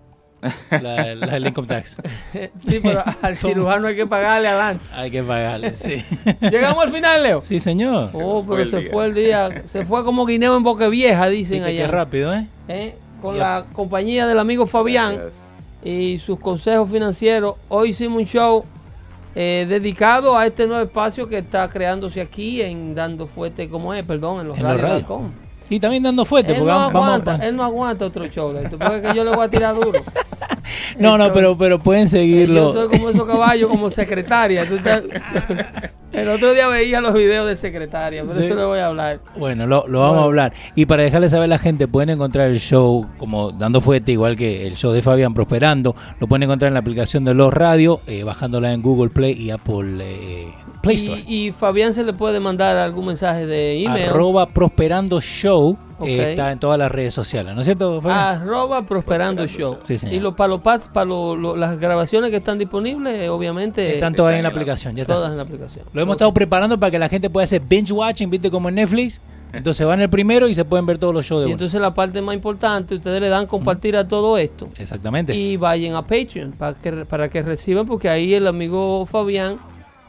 la, 0.71 1.15
la 1.15 1.27
del 1.33 1.47
income 1.47 1.67
tax. 1.67 1.97
sí, 2.59 2.79
pero 2.81 3.03
al 3.21 3.35
cirujano 3.35 3.87
hay 3.87 3.95
que 3.95 4.07
pagarle 4.07 4.47
adelante. 4.47 4.83
Hay 4.93 5.11
que 5.11 5.21
pagarle, 5.21 5.75
sí. 5.75 6.03
Llegamos 6.41 6.83
al 6.85 6.91
final, 6.93 7.23
Leo. 7.23 7.41
Sí, 7.41 7.59
señor. 7.59 8.09
Oh, 8.13 8.43
pero 8.47 8.61
el 8.61 8.69
se 8.69 8.77
día. 8.79 8.91
fue 8.91 9.05
el 9.07 9.13
día. 9.13 9.63
Se 9.67 9.85
fue 9.85 10.03
como 10.05 10.25
guineo 10.25 10.55
en 10.55 10.63
boca 10.63 10.87
vieja, 10.87 11.27
dicen 11.29 11.57
Viste 11.59 11.73
qué 11.75 11.83
allá. 11.83 11.91
rápido, 11.91 12.33
¿eh? 12.33 12.47
¿Eh? 12.69 12.95
Con 13.21 13.33
Yep. 13.35 13.41
la 13.41 13.65
compañía 13.73 14.27
del 14.27 14.39
amigo 14.39 14.65
Fabián 14.65 15.15
Gracias. 15.17 15.45
y 15.83 16.19
sus 16.19 16.39
consejos 16.39 16.89
financieros. 16.89 17.55
Hoy 17.67 17.89
hicimos 17.89 18.19
un 18.19 18.25
show 18.25 18.63
eh, 19.35 19.65
dedicado 19.69 20.37
a 20.37 20.45
este 20.45 20.65
nuevo 20.65 20.83
espacio 20.83 21.27
que 21.27 21.39
está 21.39 21.69
creándose 21.69 22.21
aquí 22.21 22.61
en 22.61 22.95
Dando 22.95 23.27
Fuerte, 23.27 23.69
como 23.69 23.93
es? 23.93 24.03
Perdón, 24.03 24.41
en 24.41 24.47
los 24.47 24.57
En 24.57 24.63
radios. 24.63 25.05
Sí, 25.63 25.79
también 25.79 26.01
dando 26.01 26.25
fuerte, 26.25 26.53
Él 26.53 26.59
porque 26.59 26.71
no, 26.71 26.79
vamos, 26.79 26.93
vamos 26.93 27.09
a 27.09 27.13
aguanta, 27.13 27.47
él 27.47 27.55
no 27.55 27.63
aguanta 27.63 28.03
otro 28.03 28.25
show 28.27 28.51
de 28.53 28.63
esto, 28.63 28.79
porque 28.79 28.95
es 28.95 29.01
que 29.03 29.13
yo 29.13 29.23
le 29.23 29.29
voy 29.29 29.45
a 29.45 29.49
tirar 29.49 29.75
duro. 29.75 29.99
No, 30.99 31.17
no, 31.17 31.31
pero, 31.33 31.57
pero 31.57 31.79
pueden 31.79 32.05
Yo 32.05 32.09
seguirlo. 32.11 32.69
estoy 32.69 32.87
como 32.97 33.09
esos 33.09 33.27
caballos, 33.27 33.69
como 33.69 33.89
secretaria. 33.89 34.67
Tú 34.67 34.75
estás- 34.75 35.03
El 36.11 36.27
otro 36.27 36.53
día 36.53 36.67
veía 36.67 37.01
los 37.01 37.13
videos 37.13 37.45
de 37.47 37.55
secretaria, 37.55 38.23
pero 38.23 38.33
Sí. 38.39 38.45
eso 38.45 38.55
le 38.55 38.65
voy 38.65 38.79
a 38.79 38.87
hablar. 38.87 39.19
Bueno, 39.37 39.67
lo, 39.67 39.87
lo 39.87 39.99
vamos 39.99 40.13
Bueno. 40.15 40.21
a 40.21 40.25
hablar. 40.25 40.53
Y 40.75 40.87
para 40.87 41.03
dejarle 41.03 41.29
saber 41.29 41.43
a 41.43 41.47
la 41.47 41.59
gente, 41.59 41.87
pueden 41.87 42.09
encontrar 42.09 42.49
el 42.49 42.59
show 42.59 43.05
como 43.19 43.51
dando 43.51 43.79
fuerte, 43.79 44.11
igual 44.13 44.35
que 44.35 44.65
el 44.65 44.75
show 44.75 44.91
de 44.91 45.03
Fabián 45.03 45.35
Prosperando. 45.35 45.95
Lo 46.19 46.25
pueden 46.27 46.43
encontrar 46.43 46.69
en 46.69 46.73
la 46.73 46.79
aplicación 46.79 47.23
de 47.25 47.35
Los 47.35 47.53
Radio, 47.53 48.01
eh, 48.07 48.23
bajándola 48.23 48.73
en 48.73 48.81
Google 48.81 49.11
Play 49.11 49.33
y 49.33 49.51
Apple 49.51 49.97
eh, 50.01 50.47
Play 50.81 50.95
Store. 50.95 51.23
Y, 51.27 51.47
y 51.47 51.51
Fabián 51.51 51.93
se 51.93 52.03
le 52.03 52.13
puede 52.13 52.39
mandar 52.39 52.75
algún 52.77 53.05
mensaje 53.05 53.45
de 53.45 53.83
email. 53.83 54.09
Arroba 54.09 54.47
Prosperando 54.47 55.21
Show 55.21 55.77
eh, 56.07 56.29
está 56.31 56.51
en 56.51 56.59
todas 56.59 56.77
las 56.79 56.91
redes 56.91 57.13
sociales, 57.13 57.53
¿no 57.55 57.61
es 57.61 57.65
cierto, 57.65 58.01
Fabián? 58.01 58.41
Arroba 58.41 58.81
Prosperando 58.83 59.45
Show. 59.47 59.77
Sí, 59.83 59.97
señor. 59.97 60.15
y 60.15 60.19
los 60.19 60.33
para 60.35 60.47
los 60.49 60.61
pads, 60.61 60.87
para 60.89 61.05
lo- 61.05 61.35
lo- 61.35 61.55
las 61.55 61.79
grabaciones 61.79 62.29
que 62.31 62.37
están 62.37 62.57
disponibles, 62.57 63.29
obviamente. 63.29 63.93
Están 63.93 64.13
todas 64.15 64.35
en 64.35 64.43
la 64.43 64.49
aplicación, 64.49 64.95
ya 64.95 65.03
está. 65.03 65.13
todas 65.15 65.31
en 65.31 65.37
la 65.37 65.43
aplicación. 65.43 65.85
Lo 65.93 66.01
hemos 66.01 66.13
estado 66.15 66.33
preparando 66.33 66.79
para 66.79 66.91
que 66.91 66.99
la 66.99 67.09
gente 67.09 67.29
pueda 67.29 67.45
hacer 67.45 67.61
binge 67.61 67.91
watching, 67.93 68.29
viste 68.29 68.49
como 68.51 68.69
en 68.69 68.75
Netflix. 68.75 69.19
Entonces 69.51 69.87
van 69.87 69.99
el 69.99 70.11
primero 70.11 70.47
y 70.47 70.53
se 70.53 70.63
pueden 70.63 70.85
ver 70.85 70.99
todos 70.99 71.11
los 71.11 71.25
shows 71.25 71.41
de 71.41 71.45
Y 71.45 71.47
uno. 71.47 71.53
entonces 71.53 71.81
la 71.81 71.91
parte 71.95 72.21
más 72.21 72.35
importante, 72.35 72.93
ustedes 72.93 73.19
le 73.19 73.29
dan 73.29 73.47
compartir 73.47 73.97
a 73.97 74.07
todo 74.07 74.37
esto. 74.37 74.69
Exactamente. 74.77 75.33
Y 75.35 75.57
vayan 75.57 75.95
a 75.95 76.03
Patreon 76.03 76.51
para 76.51 76.75
que, 76.75 76.91
para 77.05 77.29
que 77.29 77.41
reciban, 77.41 77.87
porque 77.87 78.09
ahí 78.09 78.35
el 78.35 78.45
amigo 78.45 79.07
Fabián 79.07 79.57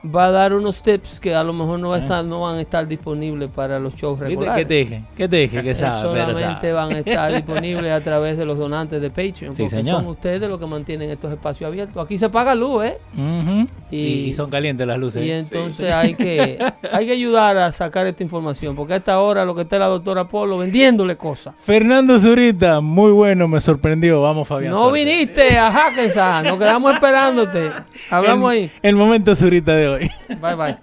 va 0.05 0.27
a 0.27 0.31
dar 0.31 0.53
unos 0.55 0.83
tips 0.83 1.21
que 1.21 1.35
a 1.35 1.45
lo 1.45 1.53
mejor 1.53 1.79
no, 1.79 1.91
va 1.91 1.97
a 1.97 1.99
estar, 1.99 2.25
no 2.25 2.41
van 2.43 2.57
a 2.57 2.61
estar 2.63 2.87
disponibles 2.89 3.51
para 3.51 3.79
los 3.79 3.95
shows 3.95 4.19
regulares. 4.19 4.57
¿Qué 4.59 4.65
te 4.67 4.75
dije? 4.75 5.03
¿Qué 5.17 5.29
te 5.29 5.37
dije? 5.37 5.63
Que 5.63 5.71
Eh, 5.71 5.77
pero 5.79 5.93
solamente 6.01 6.61
sabe. 6.61 6.73
van 6.73 6.93
a 6.93 6.99
estar 6.99 7.33
disponibles 7.35 7.93
a 7.93 8.01
través 8.01 8.39
de 8.39 8.45
los 8.45 8.57
donantes 8.59 9.01
de 9.01 9.09
Patreon. 9.11 9.53
Sí, 9.55 9.63
porque 9.65 9.69
señor. 9.69 9.97
son 9.97 10.07
ustedes 10.07 10.49
los 10.49 10.59
que 10.59 10.67
mantienen 10.67 11.11
estos 11.11 11.33
espacios 11.33 11.69
abiertos. 11.69 12.03
Aquí 12.05 12.17
se 12.19 12.29
paga 12.31 12.55
luz, 12.55 12.85
¿eh? 12.85 12.99
Y, 13.91 13.97
Y- 13.97 14.25
y 14.31 14.33
son 14.33 14.51
calientes 14.51 14.87
las 14.87 14.99
luces. 14.99 15.25
Y 15.25 15.31
entonces 15.31 15.93
hay 15.93 16.15
que 16.15 16.59
hay 16.93 17.07
que 17.07 17.13
ayudar 17.13 17.57
a 17.59 17.73
sacar 17.73 18.07
esta 18.07 18.23
información. 18.23 18.75
Porque 18.77 18.95
a 18.95 18.97
esta 18.97 19.21
hora 19.21 19.45
lo 19.45 19.55
que 19.55 19.63
está 19.63 19.79
la 19.79 19.87
doctora 19.87 20.27
Polo 20.29 20.59
vendiéndole 20.59 21.17
cosas. 21.17 21.55
Fernando 21.63 22.19
Zurita, 22.19 22.81
muy 22.81 23.13
bueno, 23.13 23.49
me 23.49 23.61
sorprendió. 23.61 24.23
Vamos, 24.23 24.47
Fabián. 24.49 24.73
No 24.73 24.89
suerte. 24.89 25.05
viniste 25.05 25.59
a 25.59 25.71
Hackensack, 25.71 26.45
nos 26.47 26.59
quedamos 26.59 26.95
esperándote. 26.95 27.71
Hablamos 28.11 28.53
el, 28.53 28.59
ahí. 28.59 28.71
El 28.83 28.97
momento 28.97 29.35
Zurita 29.35 29.73
de 29.75 29.89
hoy. 29.89 29.89
Vai, 30.38 30.57
vai. 30.57 30.78